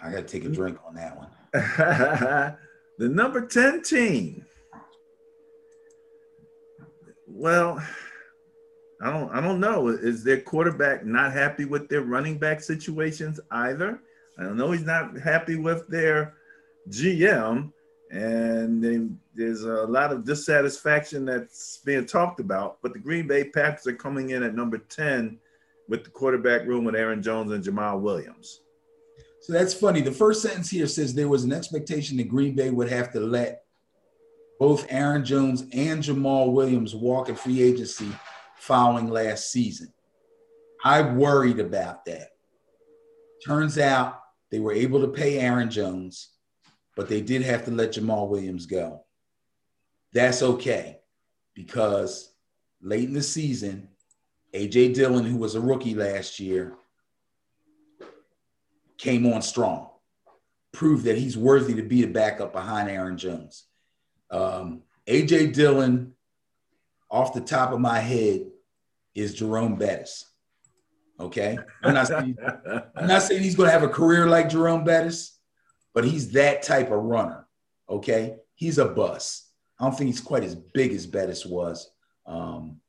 [0.06, 0.54] I got to take a mm.
[0.54, 1.28] drink on that one.
[2.98, 4.44] the number 10 team.
[7.26, 7.82] Well,
[9.02, 9.88] I don't I don't know.
[9.88, 14.00] Is their quarterback not happy with their running back situations either?
[14.38, 16.34] I don't know he's not happy with their
[16.88, 17.72] GM,
[18.10, 22.78] and they, there's a lot of dissatisfaction that's being talked about.
[22.80, 25.38] But the Green Bay Packers are coming in at number 10
[25.88, 28.62] with the quarterback room with Aaron Jones and Jamaal Williams.
[29.46, 30.00] So that's funny.
[30.00, 33.20] The first sentence here says there was an expectation that Green Bay would have to
[33.20, 33.62] let
[34.58, 38.08] both Aaron Jones and Jamaal Williams walk in free agency
[38.56, 39.92] following last season.
[40.84, 42.30] I worried about that.
[43.46, 44.18] Turns out
[44.50, 46.30] they were able to pay Aaron Jones,
[46.96, 49.04] but they did have to let Jamaal Williams go.
[50.12, 50.98] That's okay
[51.54, 52.32] because
[52.82, 53.90] late in the season,
[54.52, 56.74] AJ Dillon, who was a rookie last year,
[58.98, 59.88] came on strong,
[60.72, 63.64] proved that he's worthy to be a backup behind Aaron Jones.
[64.30, 66.14] Um, AJ Dillon,
[67.10, 68.46] off the top of my head,
[69.14, 70.24] is Jerome Bettis.
[71.18, 71.58] Okay.
[71.82, 72.36] I'm not saying,
[72.96, 75.38] I'm not saying he's going to have a career like Jerome Bettis,
[75.94, 77.46] but he's that type of runner.
[77.88, 78.36] Okay.
[78.54, 79.50] He's a bus.
[79.78, 81.90] I don't think he's quite as big as Bettis was.
[82.26, 82.80] Um,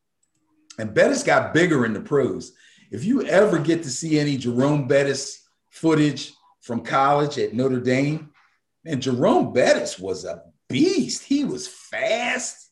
[0.79, 2.53] and Bettis got bigger in the pros.
[2.91, 5.46] If you ever get to see any Jerome Bettis
[5.77, 8.31] footage from college at Notre Dame,
[8.85, 11.23] and Jerome Bettis was a beast.
[11.23, 12.71] He was fast.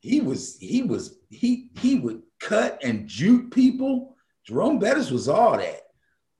[0.00, 4.16] He was, he was, he he would cut and juke people.
[4.44, 5.82] Jerome Bettis was all that.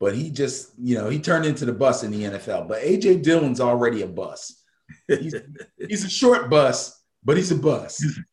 [0.01, 2.69] But he just, you know, he turned into the bus in the NFL.
[2.69, 4.63] But AJ Dillon's already a bus.
[5.09, 5.35] He's,
[5.77, 8.01] he's a short bus, but he's a bus.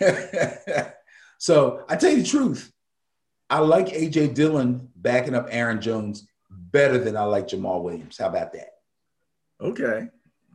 [1.38, 2.70] so I tell you the truth,
[3.48, 8.18] I like AJ Dillon backing up Aaron Jones better than I like Jamaal Williams.
[8.18, 8.70] How about that?
[9.60, 10.08] Okay.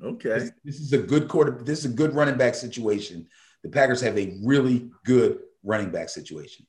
[0.04, 0.40] Okay.
[0.40, 1.52] This, this, is a good quarter.
[1.64, 3.28] This is a good running back situation.
[3.64, 6.66] The Packers have a really good running back situation.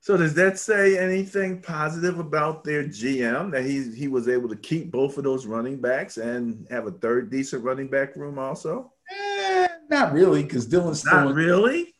[0.00, 4.56] So does that say anything positive about their GM that he he was able to
[4.56, 8.92] keep both of those running backs and have a third decent running back room also?
[9.10, 11.94] Eh, not really, because still not in, really.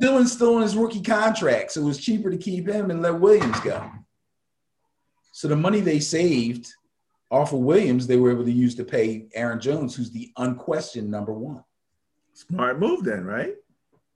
[0.00, 3.20] Dillon's still in his rookie contract, so it was cheaper to keep him and let
[3.20, 3.86] Williams go.
[5.32, 6.72] So the money they saved
[7.30, 11.10] off of Williams, they were able to use to pay Aaron Jones, who's the unquestioned
[11.10, 11.64] number one.
[12.34, 13.54] Smart move, then, right?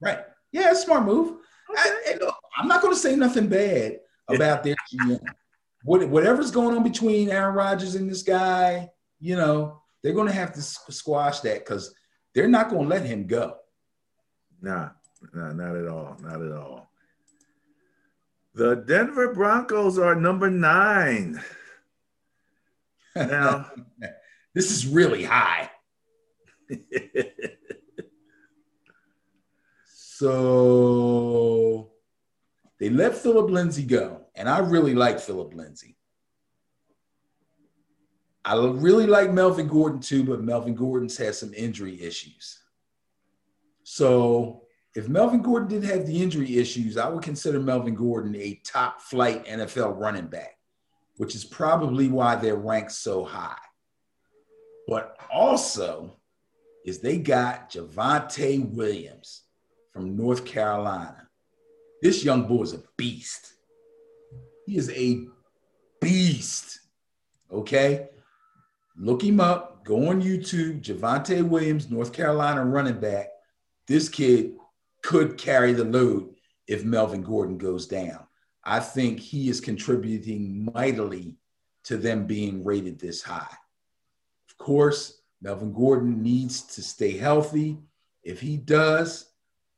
[0.00, 0.20] Right.
[0.52, 1.38] Yeah, smart move.
[1.70, 2.18] Okay.
[2.20, 5.20] I, am not going to say nothing bad about their GM.
[5.84, 10.34] What, whatever's going on between Aaron Rodgers and this guy, you know, they're going to
[10.34, 11.94] have to squash that because
[12.34, 13.56] they're not going to let him go.
[14.60, 14.90] Nah,
[15.32, 16.16] nah, not at all.
[16.22, 16.90] Not at all.
[18.56, 21.42] The Denver Broncos are number nine.
[23.14, 23.70] Now,
[24.54, 25.70] this is really high.
[29.94, 31.90] so
[32.80, 35.98] they let Philip Lindsay go, and I really like Philip Lindsay.
[38.42, 42.58] I really like Melvin Gordon too, but Melvin Gordon's had some injury issues.
[43.82, 44.65] So
[44.96, 49.02] if Melvin Gordon didn't have the injury issues, I would consider Melvin Gordon a top
[49.02, 50.56] flight NFL running back,
[51.18, 53.58] which is probably why they're ranked so high.
[54.88, 56.16] But also
[56.86, 59.42] is they got Javonte Williams
[59.92, 61.28] from North Carolina.
[62.00, 63.52] This young boy is a beast.
[64.64, 65.26] He is a
[66.00, 66.80] beast.
[67.52, 68.08] Okay.
[68.96, 69.84] Look him up.
[69.84, 70.80] Go on YouTube.
[70.80, 73.26] Javonte Williams, North Carolina running back.
[73.86, 74.54] This kid
[75.06, 76.34] could carry the load
[76.66, 78.26] if Melvin Gordon goes down.
[78.64, 81.36] I think he is contributing mightily
[81.84, 83.56] to them being rated this high.
[84.50, 87.78] Of course, Melvin Gordon needs to stay healthy.
[88.24, 89.30] If he does,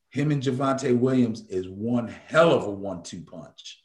[0.09, 3.83] him and Javonte Williams is one hell of a one-two punch.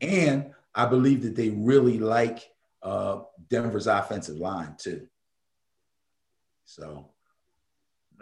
[0.00, 2.48] And I believe that they really like
[2.80, 5.08] uh, Denver's offensive line too.
[6.64, 7.10] So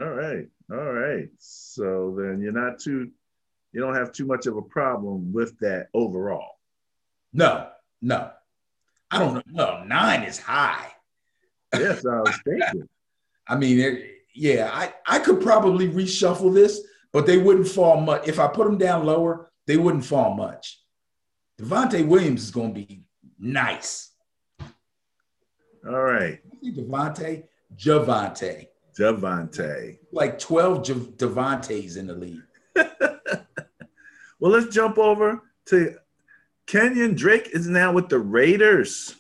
[0.01, 0.49] all right.
[0.71, 1.29] All right.
[1.39, 3.11] So then you're not too,
[3.73, 6.59] you don't have too much of a problem with that overall.
[7.33, 7.69] No,
[8.01, 8.31] no.
[9.11, 9.43] I don't know.
[9.47, 10.93] No, nine is high.
[11.73, 12.89] Yes, I was thinking.
[13.47, 16.81] I mean, it, yeah, I, I could probably reshuffle this,
[17.13, 18.27] but they wouldn't fall much.
[18.27, 20.81] If I put them down lower, they wouldn't fall much.
[21.61, 23.05] Devontae Williams is going to be
[23.39, 24.11] nice.
[25.87, 26.41] All right.
[26.65, 27.45] Devontae,
[27.77, 28.69] Javonte.
[28.99, 29.99] Javonte.
[30.13, 32.43] Like 12 J- Devontaes in the league.
[34.39, 35.97] well, let's jump over to
[36.67, 39.17] Kenyon Drake is now with the Raiders.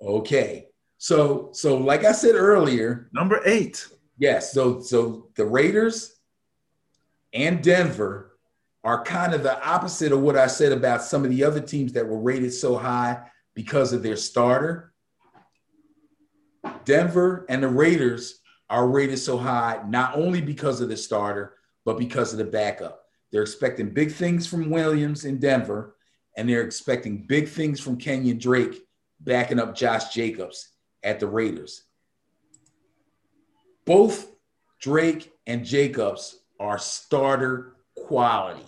[0.00, 0.66] Okay.
[0.98, 3.86] So so like I said earlier, number eight.
[4.18, 4.52] Yes.
[4.52, 6.16] So so the Raiders
[7.32, 8.38] and Denver
[8.84, 11.92] are kind of the opposite of what I said about some of the other teams
[11.92, 13.22] that were rated so high
[13.54, 14.92] because of their starter.
[16.84, 18.40] Denver and the Raiders
[18.72, 21.54] are rated so high not only because of the starter,
[21.84, 23.04] but because of the backup.
[23.30, 25.94] They're expecting big things from Williams in Denver,
[26.38, 28.82] and they're expecting big things from Kenyon Drake
[29.20, 30.70] backing up Josh Jacobs
[31.02, 31.82] at the Raiders.
[33.84, 34.28] Both
[34.80, 38.64] Drake and Jacobs are starter quality.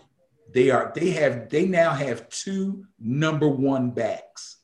[0.52, 4.58] They are they have they now have two number one backs.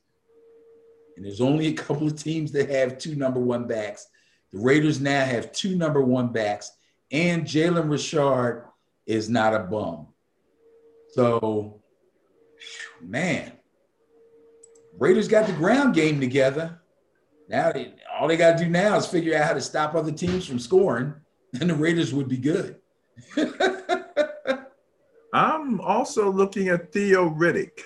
[1.16, 4.06] And there's only a couple of teams that have two number one backs.
[4.52, 6.72] The Raiders now have two number one backs,
[7.12, 8.68] and Jalen Richard
[9.06, 10.08] is not a bum.
[11.12, 11.80] So,
[13.00, 13.52] man,
[14.98, 16.80] Raiders got the ground game together.
[17.48, 20.12] Now, they, all they got to do now is figure out how to stop other
[20.12, 21.14] teams from scoring,
[21.60, 22.76] and the Raiders would be good.
[25.32, 27.80] I'm also looking at Theo Riddick.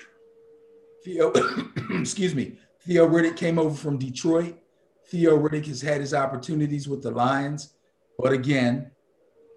[1.05, 1.31] Theo,
[1.91, 2.57] excuse me.
[2.81, 4.59] Theo Riddick came over from Detroit.
[5.07, 7.75] Theo Riddick has had his opportunities with the Lions,
[8.19, 8.91] but again,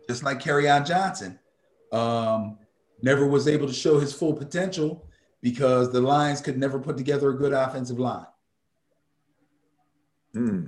[0.08, 1.40] just like Kerryon Johnson,
[1.92, 2.58] um,
[3.02, 5.08] never was able to show his full potential
[5.42, 8.26] because the Lions could never put together a good offensive line.
[10.34, 10.68] Hmm.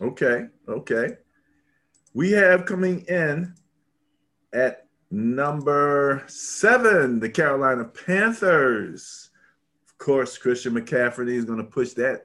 [0.00, 0.46] Okay.
[0.68, 1.16] Okay.
[2.14, 3.54] We have coming in
[4.52, 9.30] at number seven, the Carolina Panthers.
[9.86, 12.22] Of course, Christian McCaffrey is going to push that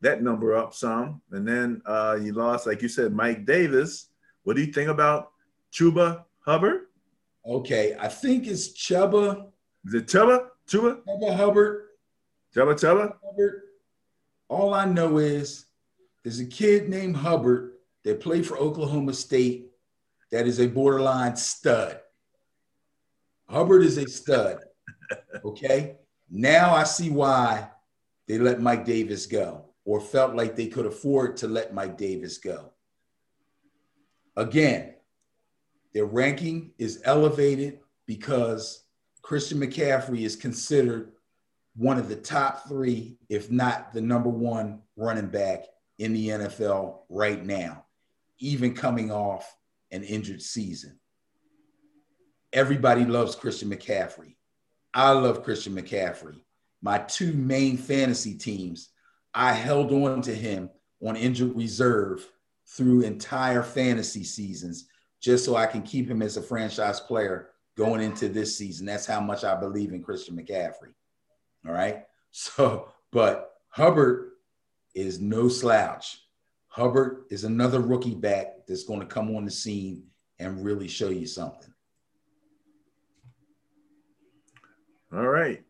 [0.00, 1.20] that number up some.
[1.32, 4.08] And then uh, you lost, like you said, Mike Davis.
[4.44, 5.32] What do you think about
[5.72, 6.86] Chuba Hubbard?
[7.46, 9.46] Okay, I think it's Chuba.
[9.86, 10.46] Is it Chuba?
[10.68, 11.00] Chuba?
[11.06, 11.86] Chuba Hubbard.
[12.54, 13.14] Chuba Chuba?
[13.24, 13.62] Hubbard.
[14.48, 15.66] All I know is
[16.22, 17.72] there's a kid named Hubbard
[18.04, 19.70] that played for Oklahoma State
[20.30, 22.00] that is a borderline stud.
[23.48, 24.60] Hubbard is a stud.
[25.42, 25.96] Okay.
[26.28, 27.70] Now I see why
[28.26, 32.36] they let Mike Davis go or felt like they could afford to let Mike Davis
[32.36, 32.70] go.
[34.36, 34.92] Again,
[35.94, 38.84] their ranking is elevated because
[39.22, 41.12] Christian McCaffrey is considered
[41.74, 45.64] one of the top three, if not the number one running back
[45.98, 47.86] in the NFL right now,
[48.40, 49.56] even coming off
[49.90, 51.00] an injured season.
[52.52, 54.36] Everybody loves Christian McCaffrey.
[54.92, 56.42] I love Christian McCaffrey.
[56.82, 58.90] My two main fantasy teams,
[59.38, 60.68] I held on to him
[61.00, 62.28] on injured reserve
[62.66, 64.88] through entire fantasy seasons
[65.20, 68.84] just so I can keep him as a franchise player going into this season.
[68.84, 70.92] That's how much I believe in Christian McCaffrey.
[71.64, 72.04] All right.
[72.32, 74.32] So, but Hubbard
[74.96, 76.20] is no slouch.
[76.66, 80.02] Hubbard is another rookie back that's going to come on the scene
[80.40, 81.72] and really show you something.
[85.12, 85.62] All right.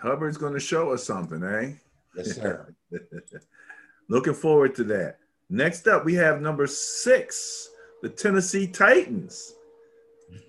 [0.00, 1.72] Hubbard's going to show us something, eh?
[2.16, 2.74] Yes, sir.
[4.08, 5.18] Looking forward to that.
[5.48, 7.68] Next up, we have number six,
[8.02, 9.54] the Tennessee Titans.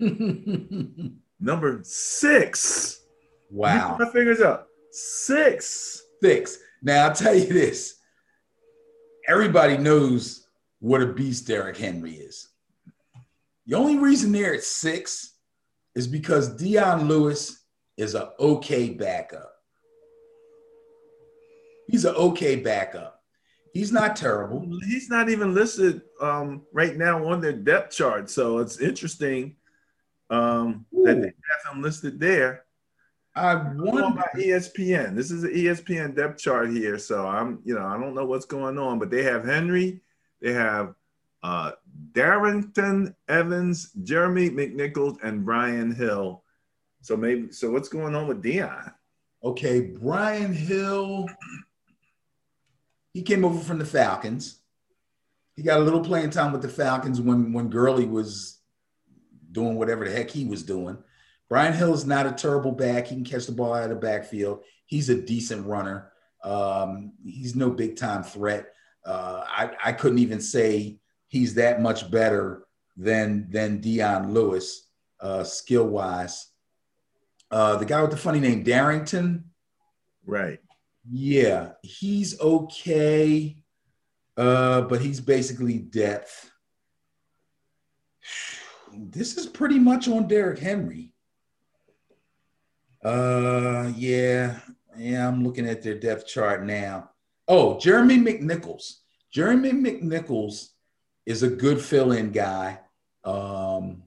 [1.40, 3.02] number six.
[3.50, 3.96] Wow.
[3.98, 4.68] my fingers up.
[4.90, 6.02] Six.
[6.22, 6.58] Six.
[6.82, 7.94] Now, I'll tell you this
[9.28, 10.46] everybody knows
[10.80, 12.48] what a beast Derrick Henry is.
[13.66, 15.34] The only reason they're at six
[15.94, 17.64] is because Dion Lewis
[17.96, 19.52] is an okay backup.
[21.88, 23.22] He's an okay backup.
[23.72, 24.66] He's not terrible.
[24.86, 29.56] He's not even listed um, right now on their depth chart, so it's interesting
[30.30, 32.64] um, that they have him listed there.
[33.34, 35.14] I wonder about ESPN.
[35.14, 38.46] This is an ESPN depth chart here, so I'm, you know, I don't know what's
[38.46, 40.00] going on, but they have Henry,
[40.40, 40.94] they have
[41.42, 41.72] uh,
[42.12, 46.42] Darrynton Evans, Jeremy McNichols, and Brian Hill.
[47.00, 48.92] So maybe, so what's going on with Dion?
[49.44, 51.28] Okay, Brian Hill.
[53.18, 54.60] He came over from the Falcons.
[55.56, 58.60] He got a little playing time with the Falcons when when Gurley was
[59.50, 60.96] doing whatever the heck he was doing.
[61.48, 63.08] Brian Hill is not a terrible back.
[63.08, 64.62] He can catch the ball out of the backfield.
[64.86, 66.12] He's a decent runner.
[66.44, 68.72] Um, he's no big time threat.
[69.04, 74.86] Uh, I, I couldn't even say he's that much better than than Dion Lewis
[75.18, 76.52] uh, skill wise.
[77.50, 79.42] Uh, the guy with the funny name Darrynton,
[80.24, 80.60] right?
[81.10, 83.56] Yeah, he's okay,
[84.36, 86.50] uh, but he's basically depth.
[88.92, 91.12] This is pretty much on Derrick Henry.
[93.02, 94.58] Uh, yeah,
[94.98, 95.28] yeah.
[95.28, 97.10] I'm looking at their depth chart now.
[97.46, 98.96] Oh, Jeremy McNichols.
[99.30, 100.68] Jeremy McNichols
[101.24, 102.80] is a good fill-in guy.
[103.24, 104.02] Um,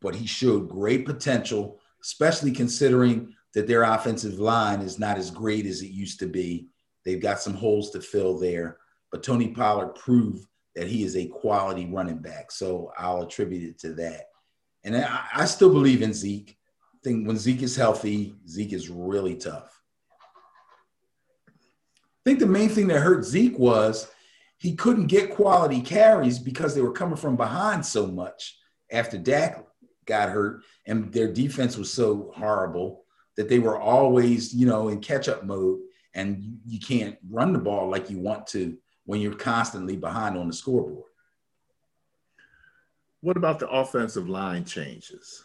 [0.01, 5.65] but he showed great potential especially considering that their offensive line is not as great
[5.65, 6.69] as it used to be.
[7.05, 8.79] They've got some holes to fill there,
[9.11, 10.47] but Tony Pollard proved
[10.77, 12.51] that he is a quality running back.
[12.51, 14.27] So I'll attribute it to that.
[14.85, 16.59] And I, I still believe in Zeke.
[16.95, 19.81] I think when Zeke is healthy, Zeke is really tough.
[22.25, 24.11] I think the main thing that hurt Zeke was
[24.57, 28.57] he couldn't get quality carries because they were coming from behind so much
[28.91, 29.63] after Dak
[30.07, 33.05] got hurt and their defense was so horrible
[33.37, 35.81] that they were always, you know, in catch up mode
[36.15, 40.47] and you can't run the ball like you want to when you're constantly behind on
[40.47, 41.11] the scoreboard.
[43.21, 45.45] What about the offensive line changes?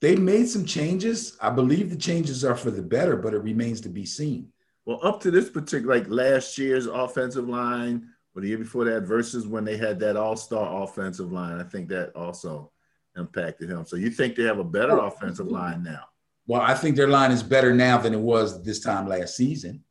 [0.00, 1.36] They made some changes.
[1.40, 4.48] I believe the changes are for the better, but it remains to be seen.
[4.86, 9.02] Well, up to this particular, like last year's offensive line, or the year before that,
[9.02, 12.70] versus when they had that all-star offensive line, I think that also
[13.16, 13.86] impacted him.
[13.86, 16.02] So you think they have a better oh, offensive line now?
[16.46, 19.82] Well, I think their line is better now than it was this time last season.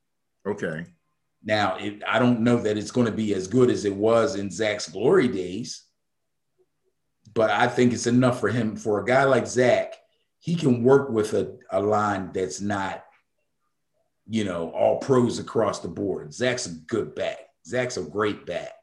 [0.45, 0.86] Okay.
[1.44, 4.36] Now, it, I don't know that it's going to be as good as it was
[4.36, 5.84] in Zach's glory days,
[7.34, 8.76] but I think it's enough for him.
[8.76, 9.95] For a guy like Zach,
[10.40, 13.03] he can work with a, a line that's not,
[14.28, 16.34] you know, all pros across the board.
[16.34, 17.40] Zach's a good back.
[17.66, 18.74] Zach's a great back.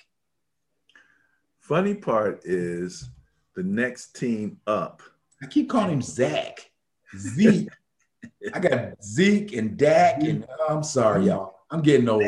[1.61, 3.09] Funny part is
[3.55, 5.03] the next team up.
[5.43, 6.71] I keep calling him Zach.
[7.17, 7.69] Zeke.
[8.55, 11.55] I got Zeke and Dak, and oh, I'm sorry, y'all.
[11.71, 12.25] I'm getting old.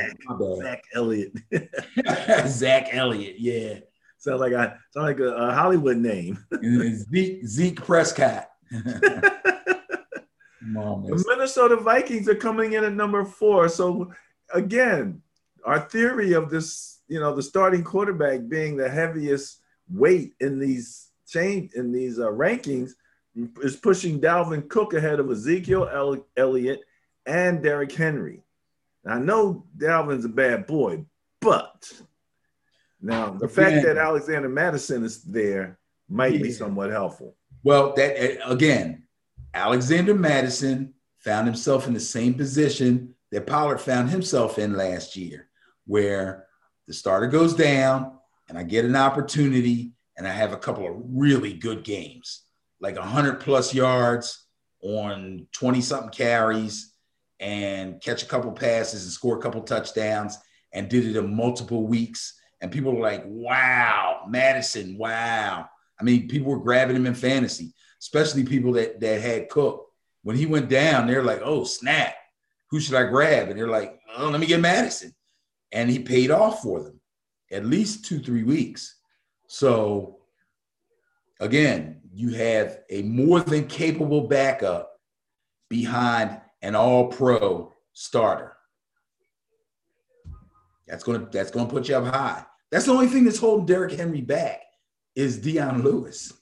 [0.62, 1.32] Zach Elliott.
[2.46, 3.80] Zach Elliott, yeah.
[4.18, 6.38] Sounds like a sound like a, a Hollywood name.
[6.62, 8.50] Zeke Zeke Prescott.
[11.16, 13.68] The Minnesota Vikings are coming in at number four.
[13.68, 14.12] So
[14.52, 15.22] again,
[15.64, 21.10] our theory of this, you know, the starting quarterback being the heaviest weight in these
[21.28, 22.92] change in these uh, rankings
[23.62, 25.88] is pushing Dalvin Cook ahead of Ezekiel
[26.36, 26.80] Elliott
[27.26, 28.42] and Derrick Henry.
[29.04, 31.04] Now, I know Dalvin's a bad boy,
[31.40, 31.90] but
[33.00, 35.78] now the fact that Alexander Mattison is there
[36.08, 36.42] might yeah.
[36.42, 37.34] be somewhat helpful.
[37.64, 39.04] Well, that again,
[39.54, 45.48] Alexander Mattison found himself in the same position that Pollard found himself in last year,
[45.86, 46.46] where
[46.86, 48.18] the starter goes down
[48.48, 52.42] and I get an opportunity and I have a couple of really good games,
[52.80, 54.46] like 100 plus yards
[54.82, 56.94] on 20 something carries
[57.40, 60.38] and catch a couple passes and score a couple touchdowns
[60.72, 62.38] and did it in multiple weeks.
[62.60, 65.68] And people were like, wow, Mattison, wow.
[66.00, 69.86] I mean, people were grabbing him in fantasy, especially people that, that had Cook.
[70.24, 72.14] When he went down, they're like, oh, snap.
[72.70, 73.48] Who should I grab?
[73.48, 75.14] And they're like, oh, let me get Mattison,"
[75.70, 77.00] And he paid off for them
[77.52, 78.98] at least two, three weeks.
[79.46, 80.18] So
[81.38, 84.90] again, you have a more than capable backup
[85.68, 88.56] behind an all pro starter.
[90.88, 92.44] That's gonna that's gonna put you up high.
[92.70, 94.62] That's the only thing that's holding Derrick Henry back
[95.14, 96.32] is Dion Lewis.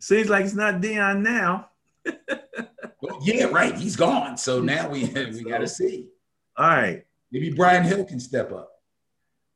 [0.00, 1.68] Seems like it's not Dion now.
[2.04, 3.76] well, yeah, right.
[3.76, 4.36] He's gone.
[4.36, 6.08] So now we we got to see.
[6.56, 7.04] All right.
[7.30, 8.70] Maybe Brian Hill can step up.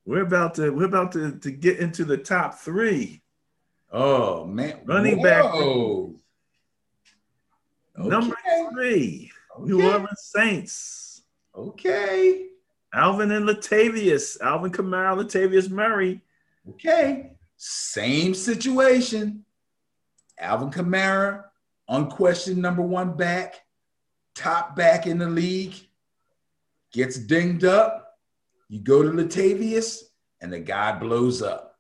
[0.05, 3.23] We're about to we're about to, to get into the top three.
[3.91, 4.81] Oh man.
[4.85, 5.25] Running Whoa.
[5.25, 5.45] back.
[7.97, 8.09] Okay.
[8.09, 8.37] Number
[8.73, 9.65] three, okay.
[9.67, 11.23] New Orleans Saints.
[11.57, 12.49] Okay.
[12.93, 14.41] Alvin and Latavius.
[14.41, 16.21] Alvin Kamara, Latavius Murray.
[16.71, 17.33] Okay.
[17.57, 19.44] Same situation.
[20.39, 21.45] Alvin Kamara,
[21.89, 23.63] unquestioned number one back,
[24.35, 25.75] top back in the league,
[26.93, 28.19] gets dinged up.
[28.69, 30.03] You go to Latavius,
[30.41, 31.79] and the guy blows up.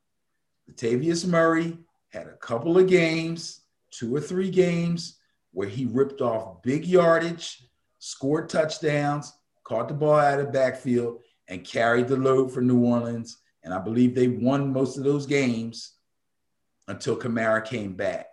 [0.71, 1.79] Latavius Murray
[2.11, 5.19] had a couple of games, two or three games,
[5.53, 7.63] where he ripped off big yardage,
[7.99, 9.33] scored touchdowns,
[9.65, 13.39] caught the ball out of the backfield, and carried the load for New Orleans.
[13.63, 15.93] And I believe they won most of those games
[16.89, 18.27] until Kamara came back.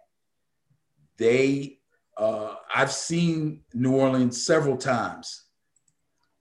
[1.22, 1.78] They,
[2.18, 5.44] uh, I've seen New Orleans several times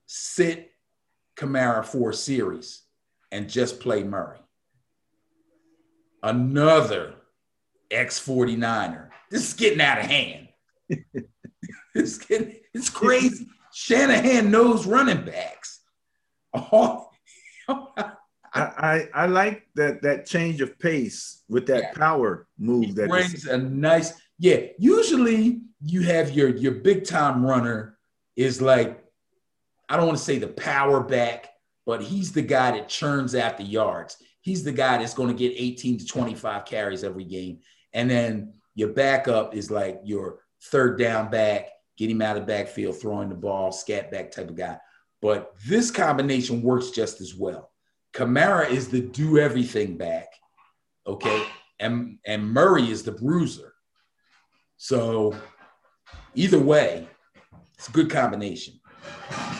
[0.07, 0.71] sit
[1.37, 2.81] Kamara for a series
[3.31, 4.39] and just play Murray.
[6.23, 7.13] Another
[7.91, 9.09] ex 49er.
[9.29, 10.47] This is getting out of hand.
[11.93, 13.45] it's getting, it's crazy.
[13.71, 15.81] Shanahan knows running backs.
[16.55, 17.07] Oh,
[17.67, 18.07] I,
[18.53, 21.93] I, I like that that change of pace with that yeah.
[21.93, 22.85] power move.
[22.85, 24.57] He that brings a nice yeah.
[24.79, 27.99] Usually you have your your big time runner
[28.35, 29.03] is like
[29.87, 31.49] I don't want to say the power back,
[31.85, 34.17] but he's the guy that churns out the yards.
[34.41, 37.59] He's the guy that's going to get 18 to 25 carries every game.
[37.93, 42.51] And then your backup is like your third down back, get him out of the
[42.51, 44.77] backfield, throwing the ball, scat back type of guy.
[45.21, 47.69] But this combination works just as well.
[48.11, 50.29] Kamara is the do everything back,
[51.05, 51.45] okay,
[51.79, 53.70] and and Murray is the bruiser.
[54.83, 55.35] So
[56.33, 57.07] either way,
[57.77, 58.79] it's a good combination.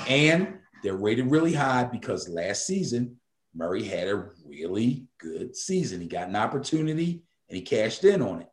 [0.07, 3.17] And they're rated really high because last season
[3.53, 6.01] Murray had a really good season.
[6.01, 8.47] He got an opportunity and he cashed in on it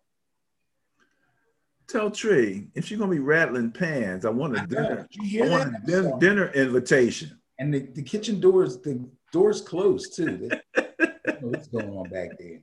[1.88, 5.08] tell Tree if she's gonna be rattling pans, I want a dinner.
[5.10, 7.40] I want a dinner, dinner, invitation.
[7.58, 10.50] And the, the kitchen doors, the doors closed too.
[11.40, 12.60] what's going on back there?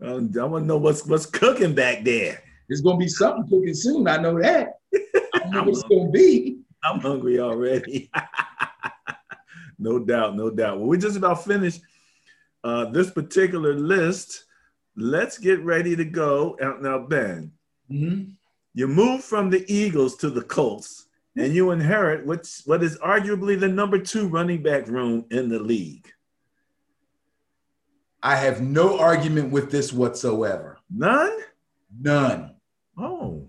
[0.00, 2.40] Um, I want to know what's what's cooking back there.
[2.70, 4.08] There's gonna be something cooking soon.
[4.08, 4.78] I know that.
[5.34, 6.60] I know what it's gonna be.
[6.82, 8.10] I'm hungry already.
[9.78, 10.78] no doubt, no doubt.
[10.78, 11.82] Well, we're just about finished
[12.64, 14.44] uh, this particular list.
[14.96, 16.56] Let's get ready to go.
[16.62, 17.52] out Now, Ben,
[17.90, 18.30] Mm-hmm.
[18.74, 21.06] You move from the Eagles to the Colts,
[21.36, 25.58] and you inherit what's what is arguably the number two running back room in the
[25.58, 26.08] league.
[28.22, 30.78] I have no argument with this whatsoever.
[30.88, 31.36] None?
[32.00, 32.54] None.
[33.00, 33.48] Oh.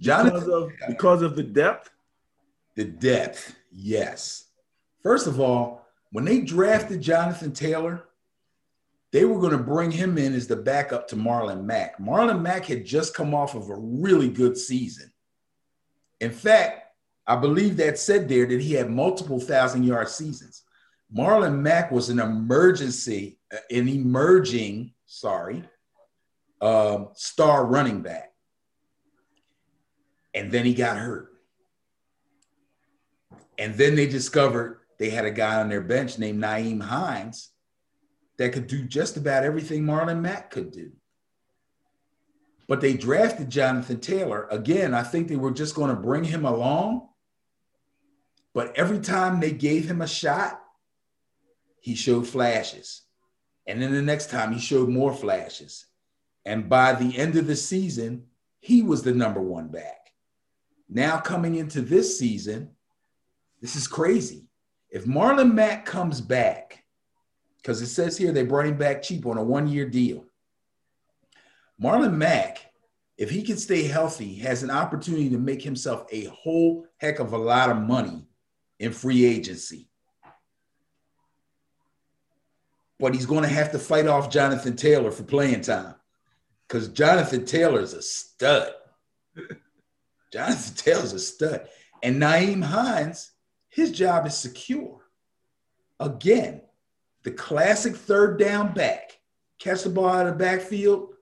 [0.00, 1.90] Jonathan, because of, because of the depth?
[2.74, 4.46] The depth, yes.
[5.02, 8.04] First of all, when they drafted Jonathan Taylor,
[9.12, 11.98] they were going to bring him in as the backup to Marlon Mack.
[11.98, 15.12] Marlon Mack had just come off of a really good season.
[16.20, 16.80] In fact,
[17.26, 20.62] I believe that said there that he had multiple thousand yard seasons.
[21.16, 25.62] Marlon Mack was an emergency, uh, an emerging, sorry,
[26.64, 28.32] um, star running back.
[30.32, 31.28] And then he got hurt.
[33.58, 37.50] And then they discovered they had a guy on their bench named Nyheim Hines
[38.38, 40.90] that could do just about everything Marlon Mack could do.
[42.66, 44.48] But they drafted Jonathan Taylor.
[44.50, 47.08] Again, I think they were just going to bring him along.
[48.54, 50.60] But every time they gave him a shot,
[51.80, 53.02] he showed flashes.
[53.66, 55.86] And then the next time he showed more flashes.
[56.44, 58.24] And by the end of the season,
[58.60, 60.10] he was the number one back.
[60.88, 62.70] Now coming into this season,
[63.60, 64.48] this is crazy.
[64.90, 66.84] If Marlon Mack comes back,
[67.56, 70.24] because it says here they brought him back cheap on a one-year deal.
[71.82, 72.70] Marlon Mack,
[73.16, 77.32] if he can stay healthy, has an opportunity to make himself a whole heck of
[77.32, 78.28] a lot of money
[78.78, 79.88] in free agency.
[83.00, 85.94] But he's going to have to fight off Jonathan Taylor for playing time
[86.66, 88.72] because Jonathan Taylor is a stud.
[90.32, 91.68] Jonathan Taylor's a stud.
[92.02, 93.30] And Nyheim Hines,
[93.68, 95.00] his job is secure.
[96.00, 96.62] Again,
[97.22, 99.18] the classic third down back,
[99.58, 101.14] catch the ball out of the backfield,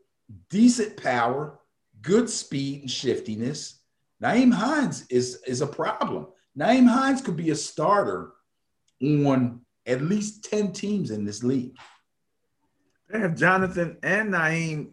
[0.51, 1.61] decent power,
[2.01, 3.81] good speed and shiftiness.
[4.23, 6.27] Nyheim Hines is, is a problem.
[6.59, 8.33] Nyheim Hines could be a starter
[9.03, 11.77] on at least 10 teams in this league.
[13.09, 14.91] They have Jonathan and Nyheim.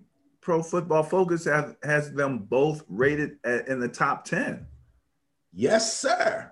[0.49, 4.65] Pro Football Focus have, has them both rated at, in the top 10.
[5.53, 6.51] Yes, sir.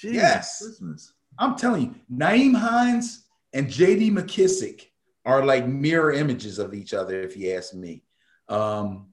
[0.00, 0.62] Jeez, yes.
[0.62, 1.14] Christmas.
[1.36, 4.84] I'm telling you, Nyheim Hines and JD McKissic
[5.24, 8.04] are like mirror images of each other, if you ask me.
[8.48, 9.08] Um,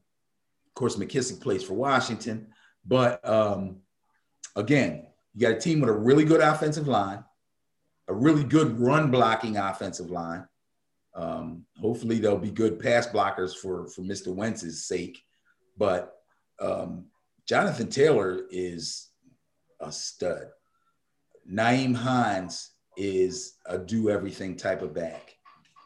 [0.68, 2.49] of course, McKissic plays for Washington,
[2.86, 3.77] but um,
[4.56, 7.23] again, you got a team with a really good offensive line,
[8.07, 10.48] a really good run blocking offensive line.
[11.16, 14.34] Um, hopefully, they'll be good pass blockers for for Mr.
[14.34, 15.22] Wentz's sake.
[15.78, 16.14] But
[16.60, 17.06] um,
[17.48, 19.10] Jonathan Taylor is
[19.80, 20.48] a stud.
[21.50, 25.36] Nyheim Hines is a do everything type of back,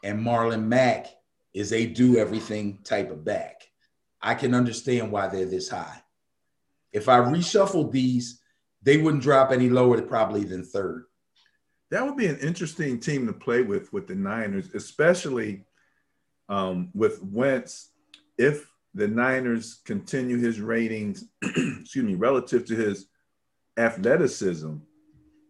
[0.04, 1.08] and Marlon Mack
[1.54, 3.64] is a do everything type of back.
[4.22, 6.02] I can understand why they're this high.
[6.92, 8.42] If I reshuffled these,
[8.82, 11.06] they wouldn't drop any lower probably than third.
[11.92, 15.66] That would be an interesting team to play with with the Niners, especially
[16.48, 17.90] um, with Wentz.
[18.38, 23.08] If the Niners continue his ratings, excuse me, relative to his
[23.78, 24.76] athleticism,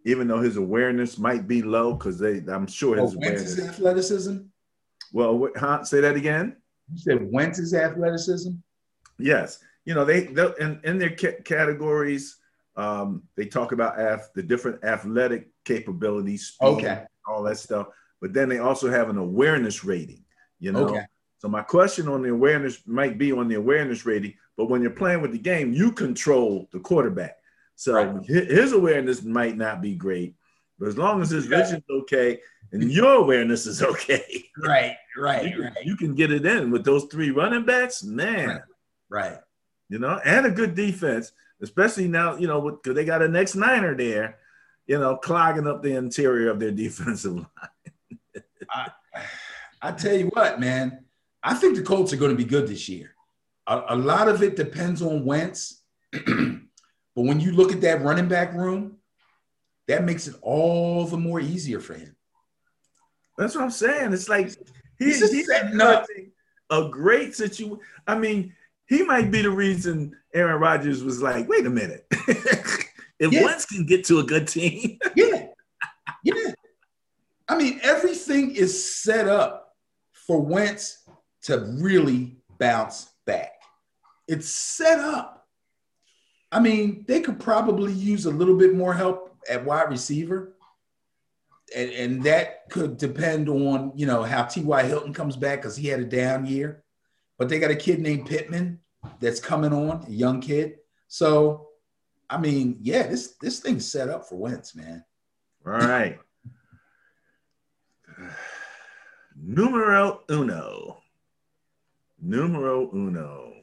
[0.05, 3.59] even though his awareness might be low, because they, I'm sure his oh, awareness.
[3.59, 4.37] athleticism.
[5.11, 6.55] Well, huh, say that again.
[6.91, 8.51] You said Wentz's athleticism.
[9.17, 12.37] Yes, you know they in in their ca- categories.
[12.79, 17.87] Um, they talk about af- the different athletic capabilities, speed, okay, all that stuff.
[18.21, 20.23] But then they also have an awareness rating.
[20.59, 20.87] You know.
[20.87, 21.05] Okay.
[21.39, 24.91] So my question on the awareness might be on the awareness rating, but when you're
[24.91, 27.37] playing with the game, you control the quarterback.
[27.75, 28.25] So right.
[28.25, 30.35] his awareness might not be great,
[30.77, 32.39] but as long as his vision's okay
[32.73, 36.83] and your awareness is okay, right, right, you, right, you can get it in with
[36.83, 38.47] those three running backs, man.
[38.49, 38.61] Right.
[39.09, 39.37] right.
[39.87, 41.31] You know, and a good defense,
[41.61, 42.35] especially now.
[42.35, 44.37] You know, because they got a next niner there.
[44.87, 47.45] You know, clogging up the interior of their defensive line.
[48.71, 48.89] I,
[49.81, 51.05] I tell you what, man
[51.43, 53.15] I think the Colts are going to be good this year.
[53.67, 55.81] A, a lot of it depends on Wentz.
[56.11, 56.21] but
[57.13, 58.97] when you look at that running back room,
[59.87, 62.15] that makes it all the more easier for him.
[63.37, 64.13] That's what I'm saying.
[64.13, 64.51] It's like
[64.97, 66.05] he's, he's setting up
[66.69, 67.79] a great situation.
[68.05, 68.53] I mean,
[68.89, 72.05] he might be the reason Aaron Rodgers was like, wait a minute.
[72.11, 73.43] if yeah.
[73.45, 74.97] Wentz can get to a good team.
[75.15, 75.45] yeah.
[76.23, 76.53] Yeah.
[77.47, 79.75] I mean, everything is set up
[80.11, 81.07] for Wentz
[81.43, 83.51] to really bounce back.
[84.27, 85.47] It's set up.
[86.51, 90.55] I mean, they could probably use a little bit more help at wide receiver.
[91.75, 94.83] And, and that could depend on, you know, how T.Y.
[94.83, 96.83] Hilton comes back because he had a down year.
[97.39, 98.79] But they got a kid named Pittman
[99.21, 100.75] that's coming on, a young kid.
[101.07, 101.69] So,
[102.29, 105.03] I mean, yeah, this this thing's set up for Wentz, man.
[105.65, 106.19] All right.
[109.41, 111.01] Numero uno.
[112.21, 113.53] Numero uno.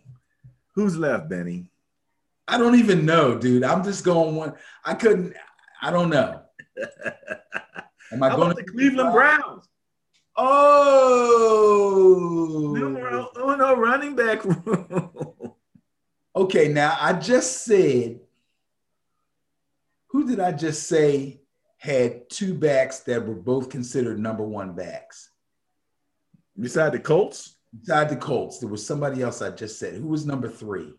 [0.75, 1.69] Who's left, Benny?
[2.49, 3.63] I don't even know, dude.
[3.63, 4.55] I'm just going one.
[4.85, 5.35] I couldn't.
[5.83, 6.43] I don't know.
[8.13, 9.69] Am I How going to the Cleveland Browns?
[10.39, 12.27] Oh,
[12.77, 14.45] numero uno running back
[16.37, 18.21] okay, now I just said.
[20.09, 21.41] Who did I just say
[21.79, 25.31] had two backs that were both considered number one backs?
[26.59, 27.57] Beside the Colts?
[27.79, 29.95] Beside the Colts, there was somebody else I just said.
[29.95, 30.95] Who was number three?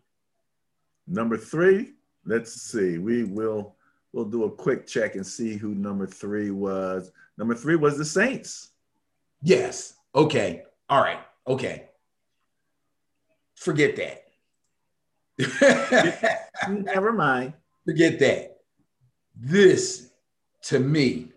[1.06, 1.94] Number three.
[2.24, 2.98] Let's see.
[2.98, 3.76] We will
[4.12, 7.12] we'll do a quick check and see who number three was.
[7.36, 8.70] Number three was the Saints.
[9.42, 9.94] Yes.
[10.14, 10.62] Okay.
[10.88, 11.20] All right.
[11.46, 11.88] Okay.
[13.54, 14.24] Forget that.
[16.68, 17.54] Never mind.
[17.84, 18.58] Forget that.
[19.36, 20.10] This,
[20.64, 21.32] to me,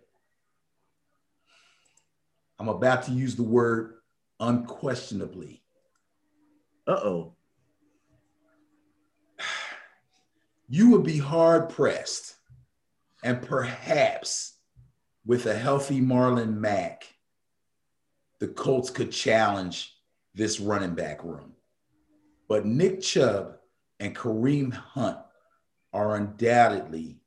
[2.59, 3.95] I'm about to use the word
[4.39, 5.61] unquestionably.
[6.87, 7.33] Uh oh.
[10.69, 12.35] you would be hard pressed,
[13.23, 14.53] and perhaps
[15.25, 17.05] with a healthy Marlon Mack,
[18.41, 19.95] the Colts could challenge
[20.33, 21.53] this running back room.
[22.49, 23.57] But Nick Chubb
[23.99, 25.19] and Kareem Hunt
[25.93, 27.19] are undoubtedly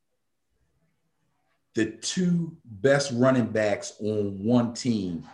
[1.76, 5.24] the two best running backs on one team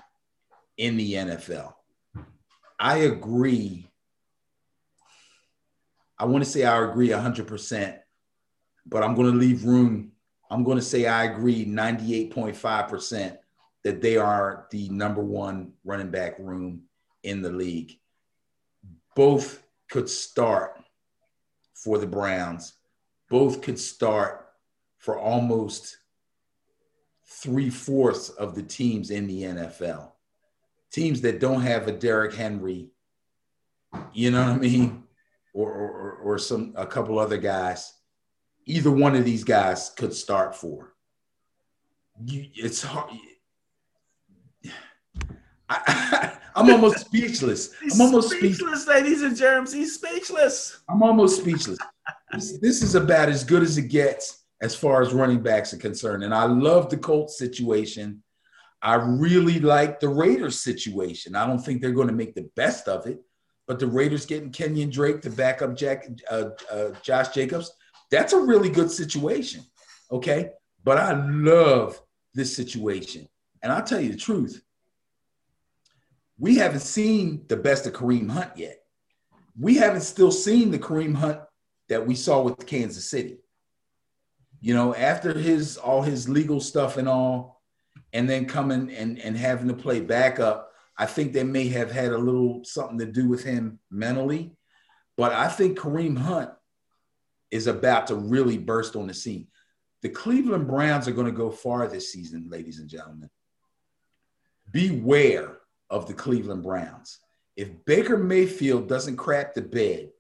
[0.77, 1.73] in the NFL.
[2.79, 3.91] I agree.
[6.19, 7.99] I want to say I agree 100%,
[8.87, 10.13] but I'm going to leave room.
[10.51, 13.39] I'm going to say I agree 98.5%
[13.85, 16.83] that they are the number one running back room
[17.23, 17.99] in the league.
[19.15, 20.81] Both could start
[21.75, 22.75] for the Browns,
[23.29, 24.47] both could start
[24.99, 25.97] for almost
[27.27, 30.13] three fourths of the teams in the NFL.
[30.93, 32.89] Teams that don't have a Derrick Henry,
[34.13, 35.05] you know what I mean,
[35.55, 37.95] or, or, or some a couple other guys.
[38.67, 40.93] Either one of these guys could start for.
[42.25, 43.15] You, it's hard.
[45.71, 47.71] I, am almost speechless.
[47.93, 49.73] I'm almost speechless, speechless, ladies and germs.
[49.73, 50.81] He's speechless.
[50.89, 51.79] I'm almost speechless.
[52.33, 55.79] this, this is about as good as it gets as far as running backs are
[55.79, 56.25] concerned.
[56.25, 58.23] And I love the Colts situation.
[58.83, 61.35] I really like the Raiders situation.
[61.35, 63.21] I don't think they're going to make the best of it,
[63.67, 67.73] but the Raiders getting Kenyan Drake to back up Jack, uh, uh, Josh Jacobs,
[68.11, 69.63] that's a really good situation.
[70.11, 70.51] Okay.
[70.83, 72.01] But I love
[72.35, 73.29] this situation.
[73.63, 74.63] And I'll tell you the truth.
[76.41, 78.81] We haven't seen the best of Kareem Hunt yet.
[79.59, 81.41] We haven't still seen the Kareem Hunt
[81.89, 83.39] that we saw with Kansas City
[84.61, 87.63] you know, after his all his legal stuff and all,
[88.13, 92.13] and then coming and, and having to play backup, I think they may have had
[92.13, 94.53] a little something to do with him mentally.
[95.17, 96.51] But I think Kareem Hunt
[97.51, 99.49] is about to really burst on the scene.
[100.03, 103.31] The Cleveland Browns are going to go far this season, ladies and gentlemen.
[104.71, 105.59] Beware
[105.91, 107.19] of the Cleveland Browns.
[107.57, 110.11] If Baker Mayfield doesn't crap the bed,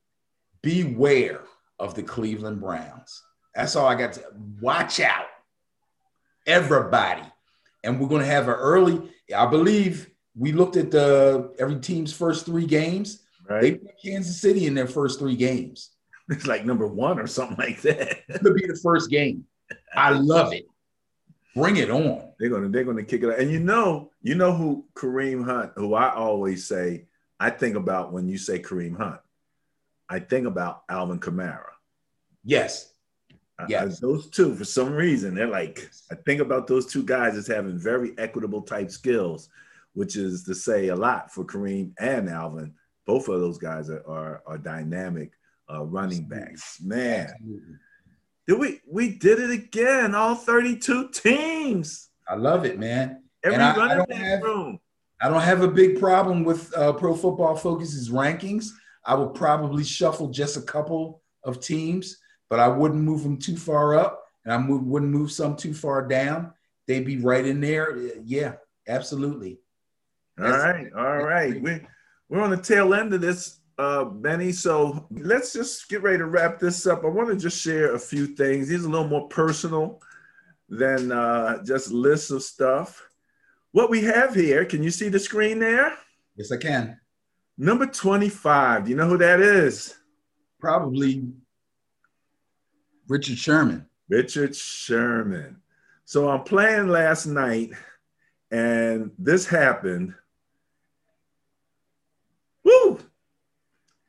[0.62, 1.42] beware
[1.78, 3.22] of the Cleveland Browns.
[3.54, 4.24] That's all I got to
[4.60, 5.26] watch out.
[6.46, 7.22] Everybody.
[7.82, 12.12] And we're going to have an early, I believe we looked at the every team's
[12.12, 13.22] first three games.
[13.48, 13.62] Right.
[13.62, 15.90] They put Kansas City in their first three games.
[16.28, 18.26] It's like number one or something like that.
[18.28, 19.46] could be the first game.
[19.96, 20.64] I love it.
[21.54, 22.32] Bring it on.
[22.38, 23.38] They're gonna they're gonna kick it out.
[23.38, 27.06] And you know, you know who Kareem Hunt, who I always say,
[27.38, 29.20] I think about when you say Kareem Hunt.
[30.08, 31.70] I think about Alvin Kamara.
[32.44, 32.92] Yes.
[33.68, 37.46] Yeah, those two for some reason they're like I think about those two guys as
[37.46, 39.50] having very equitable type skills,
[39.92, 42.72] which is to say a lot for Kareem and Alvin.
[43.06, 45.32] Both of those guys are are, are dynamic
[45.70, 46.80] uh, running backs.
[46.80, 47.34] Man,
[48.50, 50.14] did we we did it again?
[50.14, 52.08] All thirty two teams.
[52.28, 53.22] I love it, man.
[53.44, 54.80] Every and running back have, room.
[55.22, 58.70] I don't have a big problem with uh, Pro Football Focus's rankings.
[59.04, 62.18] I would probably shuffle just a couple of teams
[62.50, 65.72] but I wouldn't move them too far up, and I move, wouldn't move some too
[65.72, 66.52] far down.
[66.86, 67.96] They'd be right in there.
[68.24, 68.54] Yeah,
[68.88, 69.60] absolutely.
[70.38, 71.62] All That's, right, all right.
[71.62, 71.80] We
[72.28, 74.52] we're on the tail end of this, uh, Benny.
[74.52, 77.02] So let's just get ready to wrap this up.
[77.02, 78.68] I want to just share a few things.
[78.68, 80.02] These are a little more personal
[80.68, 83.08] than uh, just lists of stuff.
[83.72, 85.96] What we have here, can you see the screen there?
[86.36, 87.00] Yes, I can.
[87.56, 88.84] Number 25.
[88.84, 89.94] Do you know who that is?
[90.58, 91.24] Probably
[93.08, 93.86] Richard Sherman.
[94.10, 95.56] Richard Sherman.
[96.04, 97.70] So I'm playing last night
[98.50, 100.14] and this happened.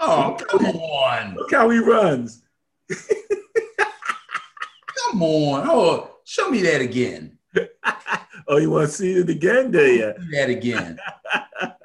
[0.04, 1.36] Oh, come on.
[1.36, 2.42] Look how he runs.
[4.98, 5.68] come on.
[5.70, 7.38] Oh, show me that again.
[8.48, 10.14] oh, you want to see it again, do you?
[10.32, 10.98] that again.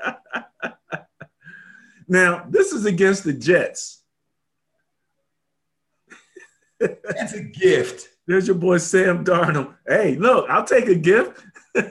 [2.08, 4.00] now, this is against the Jets.
[6.80, 8.08] That's a gift.
[8.26, 9.74] There's your boy Sam Darnold.
[9.86, 11.44] Hey, look, I'll take a gift.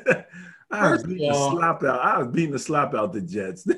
[0.76, 2.00] I was beating the slop out.
[2.00, 3.68] I was beating the slop out the Jets.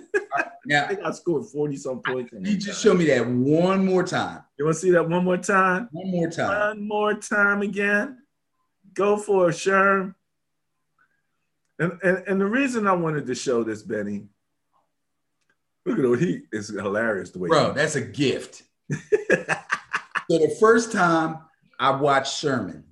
[0.69, 2.33] Now, I think I scored 40 some points.
[2.37, 4.43] You just show me that one more time.
[4.59, 5.87] You want to see that one more time?
[5.93, 6.49] One more time.
[6.49, 8.17] One more time again.
[8.93, 10.13] Go for it, Sherm.
[11.79, 14.25] And, and, and the reason I wanted to show this, Benny,
[15.85, 16.19] look at him.
[16.19, 17.47] He is hilarious the way.
[17.47, 18.63] Bro, that's a gift.
[20.29, 21.39] So the first time
[21.79, 22.83] I watched Sherman,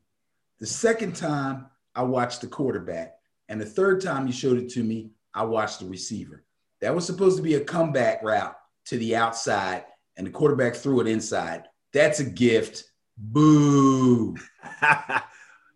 [0.60, 3.14] the second time I watched the quarterback,
[3.49, 6.43] and the third time you showed it to me, I watched the receiver.
[6.81, 8.55] That was supposed to be a comeback route
[8.85, 9.85] to the outside,
[10.17, 11.63] and the quarterback threw it inside.
[11.93, 12.84] That's a gift.
[13.17, 14.35] Boo.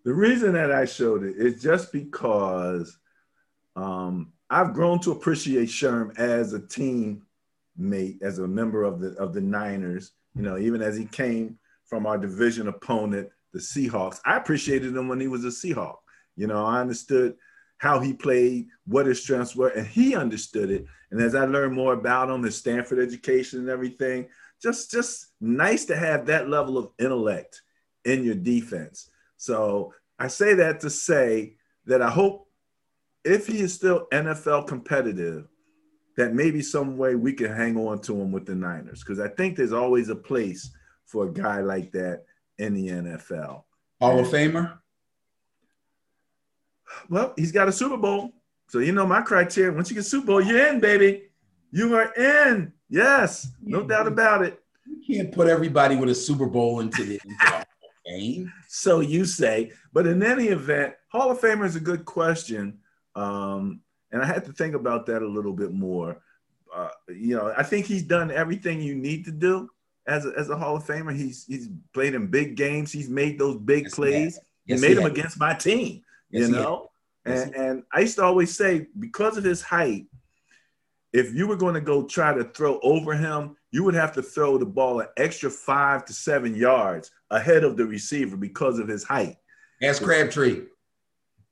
[0.03, 2.97] the reason that I showed it is just because
[3.75, 9.33] um, I've grown to appreciate Sherm as a teammate, as a member of the of
[9.33, 10.11] the Niners.
[10.35, 15.07] You know, even as he came from our division opponent, the Seahawks, I appreciated him
[15.07, 15.97] when he was a Seahawk.
[16.35, 17.35] You know, I understood
[17.79, 20.85] how he played, what his strengths were, and he understood it.
[21.11, 24.27] And as I learned more about him, his Stanford education and everything,
[24.61, 27.61] just just nice to have that level of intellect
[28.05, 29.09] in your defense.
[29.37, 32.47] So I say that to say that I hope
[33.23, 35.47] if he is still NFL competitive,
[36.17, 39.29] that maybe some way we can hang on to him with the Niners because I
[39.29, 40.69] think there's always a place
[41.05, 42.25] for a guy like that
[42.57, 43.63] in the NFL.
[44.01, 44.78] Hall of Famer.
[47.09, 48.33] Well, he's got a Super Bowl.
[48.67, 49.71] So you know my criteria.
[49.71, 51.23] Once you get Super Bowl, you're in, baby.
[51.71, 52.73] You are in.
[52.89, 54.59] Yes, no doubt about it.
[54.85, 57.19] You can't put everybody with a Super Bowl into the
[58.05, 58.51] game.
[58.67, 62.79] So you say, but in any event, Hall of Famer is a good question,
[63.15, 66.21] um, and I had to think about that a little bit more.
[66.73, 69.69] Uh, you know, I think he's done everything you need to do
[70.07, 71.15] as a, as a Hall of Famer.
[71.15, 72.91] He's he's played in big games.
[72.91, 74.35] He's made those big yes, plays.
[74.35, 76.03] He, yes, he made he them against my team.
[76.31, 76.89] Yes, you know,
[77.25, 80.05] and, and I used to always say because of his height,
[81.11, 84.21] if you were going to go try to throw over him, you would have to
[84.21, 88.87] throw the ball an extra five to seven yards ahead of the receiver because of
[88.87, 89.37] his height.
[89.81, 90.63] Ask Crabtree.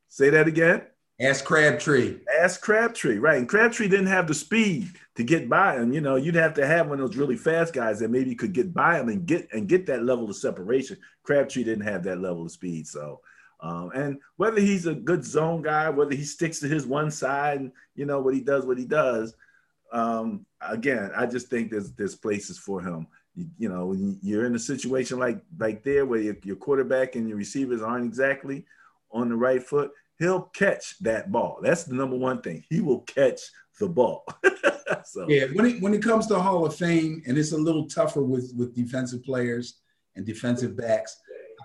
[0.09, 0.83] Say that again.
[1.19, 2.19] Ask Crabtree.
[2.39, 3.39] Ask Crabtree, right?
[3.39, 5.91] And Crabtree didn't have the speed to get by him.
[5.91, 8.53] You know, you'd have to have one of those really fast guys that maybe could
[8.53, 10.97] get by him and get and get that level of separation.
[11.23, 13.21] Crabtree didn't have that level of speed, so
[13.59, 17.59] um, and whether he's a good zone guy, whether he sticks to his one side,
[17.59, 19.35] and you know what he does, what he does.
[19.91, 23.07] Um, again, I just think there's there's places for him.
[23.35, 27.27] You, you know, you're in a situation like like there where your, your quarterback and
[27.27, 28.65] your receivers aren't exactly
[29.11, 29.91] on the right foot.
[30.19, 31.59] He'll catch that ball.
[31.61, 32.63] That's the number one thing.
[32.69, 33.39] He will catch
[33.79, 34.25] the ball.
[35.05, 35.27] so.
[35.27, 38.21] Yeah, when it when it comes to Hall of Fame, and it's a little tougher
[38.21, 39.79] with with defensive players
[40.15, 41.17] and defensive backs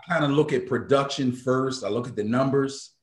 [0.08, 1.84] kind of look at production first.
[1.84, 2.94] I look at the numbers,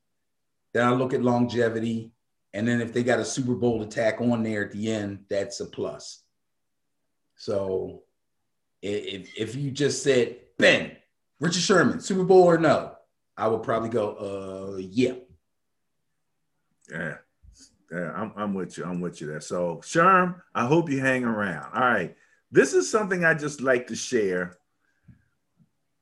[0.74, 2.12] then I look at longevity,
[2.54, 5.60] and then if they got a Super Bowl attack on there at the end, that's
[5.60, 6.24] a plus.
[7.36, 8.04] So
[8.82, 10.92] if if you just said Ben,
[11.40, 12.96] Richard Sherman, Super Bowl or no,
[13.38, 15.14] I would probably go, uh, yeah.
[16.92, 17.16] Yeah.
[17.92, 18.86] Yeah, I'm, I'm with you.
[18.86, 19.42] I'm with you there.
[19.42, 21.74] So, Sherm, I hope you hang around.
[21.74, 22.16] All right.
[22.52, 24.59] This is something I just like to share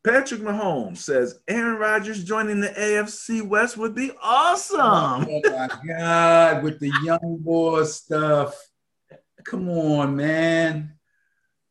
[0.08, 4.80] Patrick Mahomes says Aaron Rodgers joining the AFC West would be awesome.
[4.80, 8.56] Oh my God, with the young boy stuff.
[9.44, 10.94] Come on, man.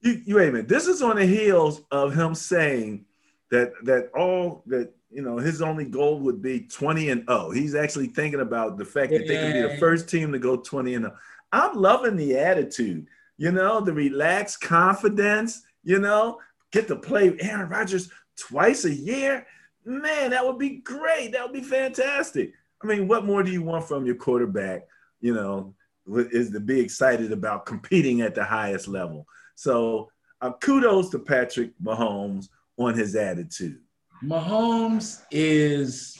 [0.03, 0.69] You, you wait a minute.
[0.69, 3.07] This is on the heels of him saying
[3.51, 7.53] that that all that you know his only goal would be 20 and 0.
[7.53, 9.19] He's actually thinking about the fact yeah.
[9.19, 11.17] that they could be the first team to go 20 and 0.
[11.53, 13.07] I'm loving the attitude,
[13.39, 16.39] you know, the relaxed confidence, you know,
[16.71, 19.47] get to play Aaron Rodgers twice a year,
[19.85, 21.33] man, that would be great.
[21.33, 22.53] That would be fantastic.
[22.83, 24.87] I mean, what more do you want from your quarterback?
[25.21, 25.75] You know,
[26.09, 29.27] is to be excited about competing at the highest level.
[29.55, 30.11] So,
[30.41, 33.81] uh, kudos to Patrick Mahomes on his attitude.
[34.23, 36.19] Mahomes is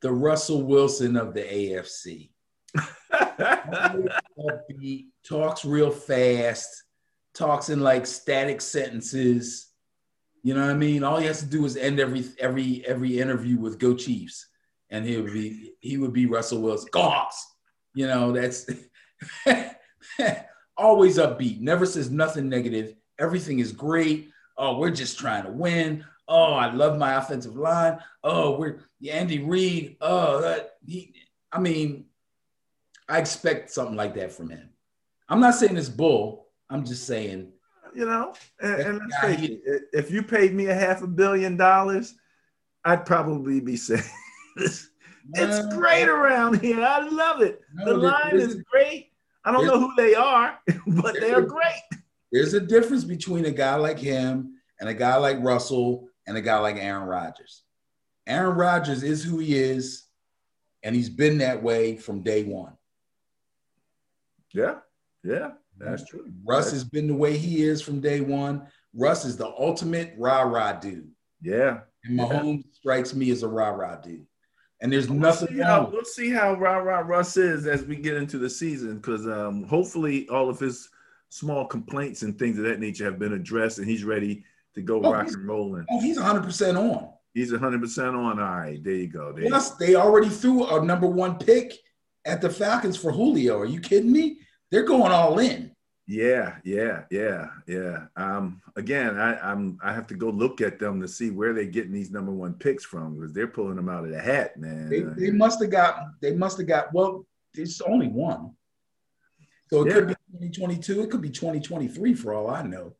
[0.00, 2.30] the Russell Wilson of the AFC.
[5.24, 6.84] talks real fast,
[7.34, 9.65] talks in like static sentences
[10.46, 11.02] you know what I mean?
[11.02, 14.46] All he has to do is end every every every interview with "Go Chiefs,"
[14.90, 16.88] and he would be he would be Russell Wilson.
[16.92, 17.44] Go Hawks!
[17.94, 18.70] You know that's
[20.76, 21.58] always upbeat.
[21.58, 22.94] Never says nothing negative.
[23.18, 24.30] Everything is great.
[24.56, 26.04] Oh, we're just trying to win.
[26.28, 27.98] Oh, I love my offensive line.
[28.22, 29.96] Oh, we're Andy Reid.
[30.00, 31.12] Oh, that, he.
[31.50, 32.04] I mean,
[33.08, 34.70] I expect something like that from him.
[35.28, 36.46] I'm not saying it's bull.
[36.70, 37.50] I'm just saying
[37.96, 41.56] you know, and, and let's face it, if you paid me a half a billion
[41.56, 42.14] dollars,
[42.84, 44.02] I'd probably be saying
[45.34, 46.82] it's great around here.
[46.82, 47.60] I love it.
[47.84, 49.12] the line is great.
[49.44, 51.82] I don't know who they are, but they're great.
[52.32, 56.40] There's a difference between a guy like him and a guy like Russell and a
[56.40, 57.62] guy like Aaron Rodgers.
[58.26, 60.04] Aaron Rodgers is who he is,
[60.82, 62.72] and he's been that way from day one.
[64.52, 64.76] Yeah,
[65.22, 65.52] yeah.
[65.78, 66.30] That's true.
[66.44, 66.82] Russ That's...
[66.82, 68.66] has been the way he is from day one.
[68.94, 71.10] Russ is the ultimate rah rah dude.
[71.42, 71.80] Yeah.
[72.04, 72.70] And Mahomes yeah.
[72.72, 74.26] strikes me as a rah rah dude.
[74.80, 75.48] And there's we'll nothing.
[75.48, 78.96] See how, we'll see how rah rah Russ is as we get into the season
[78.96, 80.88] because um, hopefully all of his
[81.28, 84.44] small complaints and things of that nature have been addressed and he's ready
[84.74, 85.86] to go Oh, rock and rolling.
[85.90, 87.10] Oh, he's 100% on.
[87.34, 88.16] He's 100% on.
[88.16, 89.32] All right, there you go.
[89.32, 91.72] There you Plus, they already threw a number one pick
[92.24, 93.58] at the Falcons for Julio.
[93.58, 94.38] Are you kidding me?
[94.70, 95.72] They're going all in.
[96.08, 98.06] Yeah, yeah, yeah, yeah.
[98.16, 101.64] Um, again, I, I'm I have to go look at them to see where they're
[101.64, 104.88] getting these number one picks from because they're pulling them out of the hat, man.
[104.88, 105.98] They, they must have got.
[106.20, 106.92] They must have got.
[106.94, 108.52] Well, there's only one,
[109.68, 111.02] so it could be 2022.
[111.02, 112.94] It could be 2023 for all I know.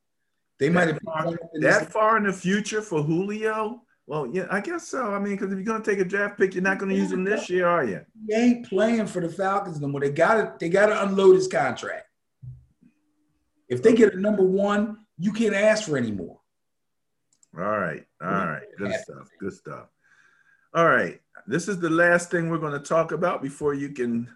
[0.59, 3.03] They might have far- picked one up in this- that far in the future for
[3.03, 3.83] Julio?
[4.07, 5.13] Well, yeah, I guess so.
[5.13, 7.25] I mean, because if you're gonna take a draft pick, you're not gonna use him
[7.25, 8.05] this year, are you?
[8.27, 9.99] He ain't playing for the Falcons no more.
[9.99, 12.07] They got to They got to unload his contract.
[13.67, 16.39] If they get a number one, you can't ask for any more.
[17.57, 19.87] All right, all right, good stuff, good stuff.
[20.73, 24.29] All right, this is the last thing we're going to talk about before you can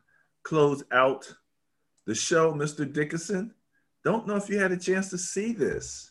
[0.44, 1.32] close out
[2.08, 2.92] the show, Mr.
[2.92, 3.54] Dickinson.
[4.04, 6.11] Don't know if you had a chance to see this.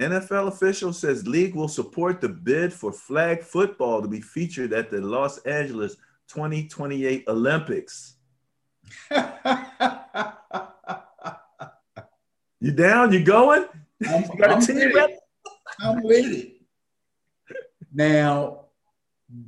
[0.00, 4.90] NFL official says league will support the bid for flag football to be featured at
[4.90, 5.96] the Los Angeles
[6.28, 8.16] 2028 Olympics.
[12.62, 13.12] You down?
[13.12, 13.64] You going?
[14.06, 15.10] I'm, You got a team with.
[15.80, 16.52] I'm with it.
[17.92, 18.66] Now,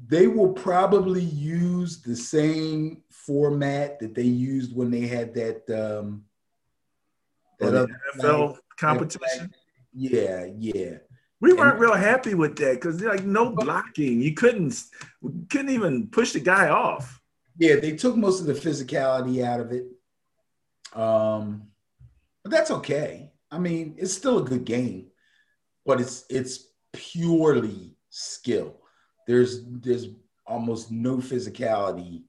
[0.09, 6.25] they will probably use the same format that they used when they had that um
[7.61, 9.55] that NFL competition.
[9.95, 10.99] Yeah, yeah.
[11.41, 14.21] We weren't real happy with that because like no blocking.
[14.21, 14.75] You couldn't
[15.51, 17.21] couldn't even push the guy off.
[17.59, 19.85] Yeah, they took most of the physicality out of it.
[20.99, 21.69] Um,
[22.43, 23.33] but that's okay.
[23.51, 25.09] I mean, it's still a good game,
[25.85, 28.77] but it's it's purely skill.
[29.27, 30.09] There's there's
[30.47, 32.23] almost no physicality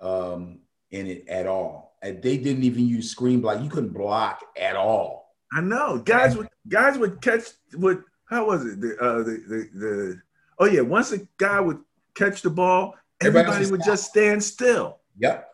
[0.00, 0.60] um,
[0.90, 1.96] in it at all.
[2.02, 3.62] And they didn't even use screen block.
[3.62, 5.34] You couldn't block at all.
[5.52, 7.42] I know guys would guys would catch
[7.74, 10.22] would how was it the uh the the, the
[10.58, 11.80] oh yeah once a guy would
[12.14, 15.46] catch the ball Everybody everybody would just stand still Yep.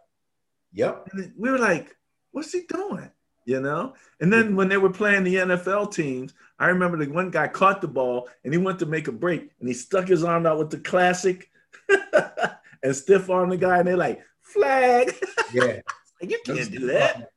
[0.75, 1.09] Yep.
[1.13, 1.97] and we were like
[2.33, 3.11] what's he doing
[3.45, 7.31] you know and then when they were playing the NFL teams I remember the one
[7.31, 10.23] guy caught the ball and he went to make a break and he stuck his
[10.23, 11.51] arm out with the classic
[12.83, 15.15] and stiff arm the guy and they're like flag
[15.53, 15.81] Yeah.
[16.21, 17.31] You can't do that.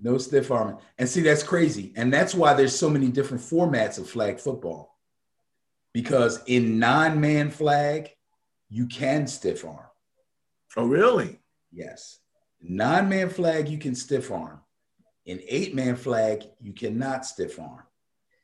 [0.00, 0.78] No stiff arming.
[0.98, 1.92] And see, that's crazy.
[1.96, 4.96] And that's why there's so many different formats of flag football.
[5.92, 8.10] Because in nine man flag,
[8.68, 9.86] you can stiff arm.
[10.76, 11.40] Oh, really?
[11.72, 12.18] Yes.
[12.62, 14.60] Nine man flag, you can stiff arm.
[15.26, 17.82] In eight man flag, you cannot stiff arm.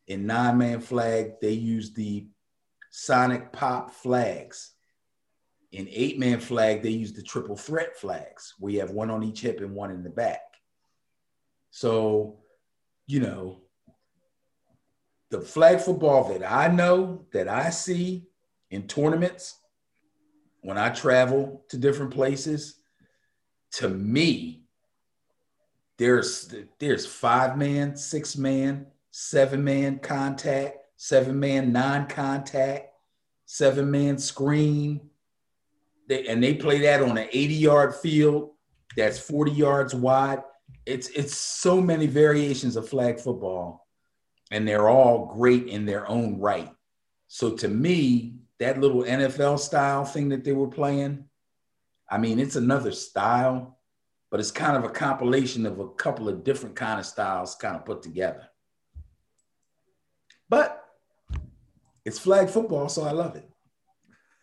[0.08, 2.26] In nine man flag, they use the
[2.90, 4.72] sonic pop flags.
[5.72, 9.22] In eight man flag, they use the triple threat flags, where you have one on
[9.22, 10.40] each hip and one in the back.
[11.76, 12.38] So,
[13.06, 13.60] you know,
[15.28, 18.28] the flag football that I know, that I see
[18.70, 19.60] in tournaments,
[20.62, 22.76] when I travel to different places,
[23.72, 24.62] to me,
[25.98, 32.88] there's there's five man, six man, seven man contact, seven man non-contact,
[33.44, 35.10] seven man screen.
[36.08, 38.52] They, and they play that on an 80 yard field
[38.96, 40.42] that's 40 yards wide.
[40.84, 43.86] It's it's so many variations of flag football,
[44.50, 46.70] and they're all great in their own right.
[47.28, 51.24] So to me, that little NFL style thing that they were playing,
[52.08, 53.80] I mean, it's another style,
[54.30, 57.76] but it's kind of a compilation of a couple of different kind of styles kind
[57.76, 58.48] of put together.
[60.48, 60.84] But
[62.04, 63.50] it's flag football, so I love it.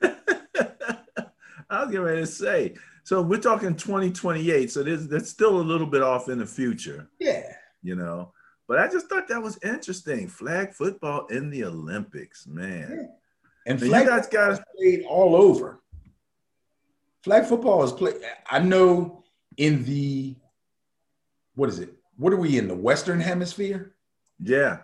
[1.70, 2.76] I was getting ready to say.
[3.04, 4.72] So we're talking 2028.
[4.72, 7.54] So there's that's still a little bit off in the future, Yeah.
[7.82, 8.32] you know.
[8.68, 10.28] But I just thought that was interesting.
[10.30, 13.10] Flag football in the Olympics, man.
[13.66, 15.82] And Now, you guys got- played all over.
[17.24, 18.16] Flag football is played.
[18.50, 19.24] I know
[19.58, 20.36] in the
[21.56, 21.94] what is it?
[22.18, 23.96] What are we in the Western Hemisphere?
[24.40, 24.80] Yeah.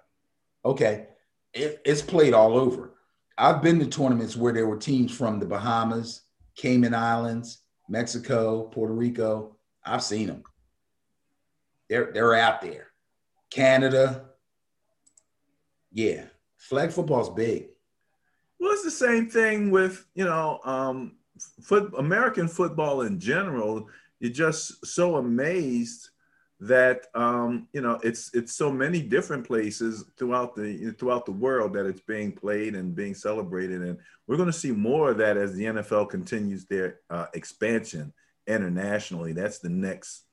[0.66, 1.08] Okay,
[1.54, 2.94] it, it's played all over.
[3.38, 6.22] I've been to tournaments where there were teams from the Bahamas,
[6.56, 9.58] Cayman Islands, Mexico, Puerto Rico.
[9.86, 10.44] I've seen them.
[11.90, 12.88] They're they're out there.
[13.50, 14.26] Canada.
[15.92, 16.26] Yeah,
[16.58, 17.70] flag football's big.
[18.60, 21.18] Well, it's the same thing with you know um,
[21.64, 23.88] foot American football in general.
[24.20, 26.10] You're just so amazed
[26.62, 31.74] that um, you know it's it's so many different places throughout the throughout the world
[31.74, 35.38] that it's being played and being celebrated, and we're going to see more of that
[35.38, 38.14] as the NFL continues their uh, expansion
[38.48, 39.34] internationally.
[39.34, 40.24] That's the next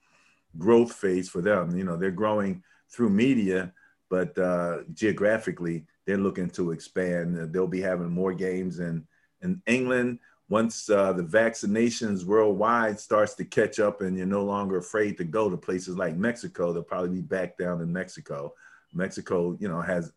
[0.59, 1.77] growth phase for them.
[1.77, 3.73] You know, they're growing through media
[4.09, 7.53] but uh, geographically, they're looking to expand.
[7.53, 9.07] They'll be having more games in
[9.43, 14.79] in England once uh, the vaccinations worldwide starts to catch up and you're no longer
[14.79, 18.55] afraid to go to places like Mexico, they'll probably be back down in Mexico.
[18.95, 20.13] Mexico, you know, has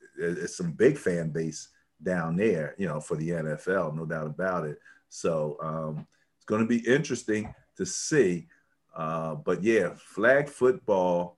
[0.46, 1.70] some big fan base
[2.04, 4.80] down there, you know, for the NFL, no doubt about it.
[5.10, 8.48] So um, it's going to be interesting to see.
[8.96, 11.38] Uh, but yeah, flag football,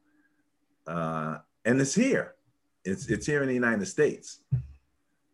[0.85, 2.35] uh, and it's here.
[2.84, 4.39] It's it's here in the United States.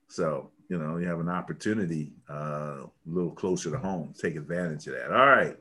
[0.08, 4.14] So you know, you have an opportunity uh, a little closer to home.
[4.20, 5.12] Take advantage of that.
[5.12, 5.58] All right.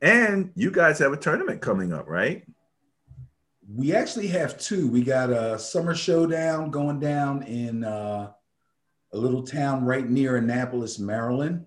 [0.00, 2.44] And you guys have a tournament coming up, right?
[3.72, 4.88] We actually have two.
[4.88, 8.32] We got a summer showdown going down in uh,
[9.12, 11.66] a little town right near Annapolis, Maryland.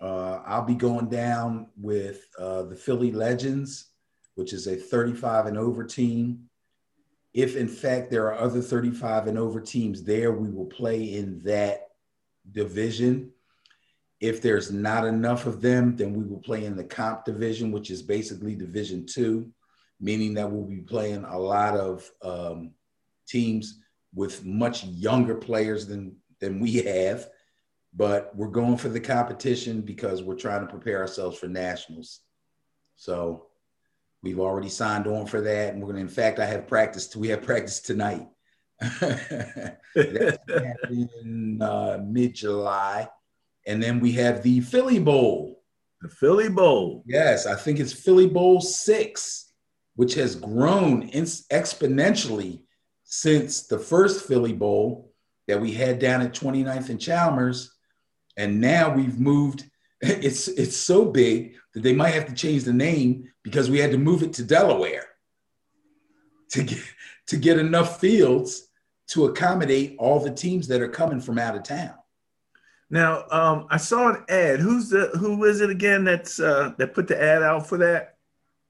[0.00, 3.90] Uh, I'll be going down with uh, the Philly Legends,
[4.34, 6.48] which is a 35 and over team.
[7.34, 11.38] If in fact there are other 35 and over teams there, we will play in
[11.40, 11.88] that
[12.50, 13.32] division.
[14.20, 17.90] If there's not enough of them, then we will play in the comp division, which
[17.90, 19.50] is basically Division Two,
[19.98, 22.72] meaning that we'll be playing a lot of um,
[23.26, 23.80] teams
[24.14, 27.28] with much younger players than than we have.
[27.94, 32.20] But we're going for the competition because we're trying to prepare ourselves for nationals.
[32.96, 33.46] So
[34.22, 36.02] We've already signed on for that, and we're going to.
[36.02, 37.14] In fact, I have practice.
[37.16, 38.28] We have practice tonight.
[39.00, 43.08] That's in uh, mid July,
[43.66, 45.62] and then we have the Philly Bowl.
[46.02, 47.02] The Philly Bowl.
[47.06, 49.52] Yes, I think it's Philly Bowl six,
[49.96, 52.62] which has grown in- exponentially
[53.02, 55.12] since the first Philly Bowl
[55.48, 57.76] that we had down at 29th and Chalmers,
[58.36, 59.64] and now we've moved.
[60.04, 63.92] It's it's so big that they might have to change the name because we had
[63.92, 65.06] to move it to Delaware
[66.50, 66.78] to get
[67.28, 68.68] to get enough fields
[69.08, 71.94] to accommodate all the teams that are coming from out of town.
[72.90, 74.60] Now, um, I saw an ad.
[74.60, 78.16] Who's the who is it again that's uh, that put the ad out for that?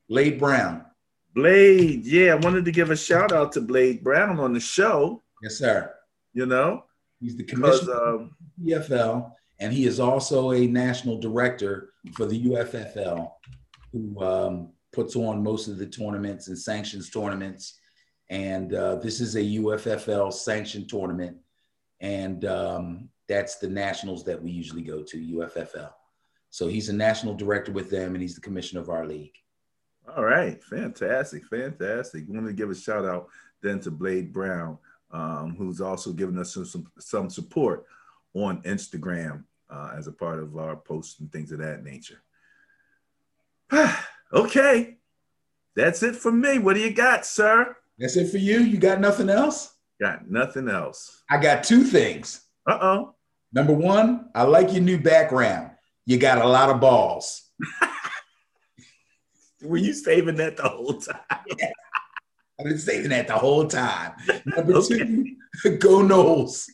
[0.08, 0.84] Blade Brown.
[1.34, 5.22] Blade, yeah, I wanted to give a shout out to Blade Brown on the show.
[5.42, 5.92] Yes, sir.
[6.34, 6.84] You know,
[7.20, 9.32] he's the commissioner um, of the PFL,
[9.62, 13.30] and he is also a national director for the UFFL
[13.93, 17.78] who um, puts on most of the tournaments and sanctions tournaments.
[18.28, 21.36] And uh, this is a UFFL sanctioned tournament.
[22.01, 25.93] And um, that's the nationals that we usually go to, UFFL.
[26.51, 29.36] So he's a national director with them and he's the commissioner of our league.
[30.16, 30.60] All right.
[30.64, 31.47] Fantastic.
[31.47, 32.24] Fantastic.
[32.26, 33.28] Want to give a shout out
[33.62, 34.76] then to Blade Brown,
[35.12, 37.86] um, who's also given us some, some support
[38.34, 42.22] on Instagram uh, as a part of our posts and things of that nature.
[44.32, 44.98] okay.
[45.74, 46.58] That's it for me.
[46.58, 47.74] What do you got, sir?
[47.98, 48.60] That's it for you.
[48.60, 49.74] You got nothing else?
[50.00, 51.22] Got nothing else.
[51.30, 52.42] I got two things.
[52.68, 53.14] Uh oh.
[53.52, 55.70] Number one, I like your new background.
[56.06, 57.50] You got a lot of balls.
[59.62, 61.20] Were you saving that the whole time?
[61.58, 61.70] Yeah.
[62.60, 64.12] I've been saving that the whole time.
[64.44, 64.98] Number okay.
[64.98, 66.68] two, go Noles.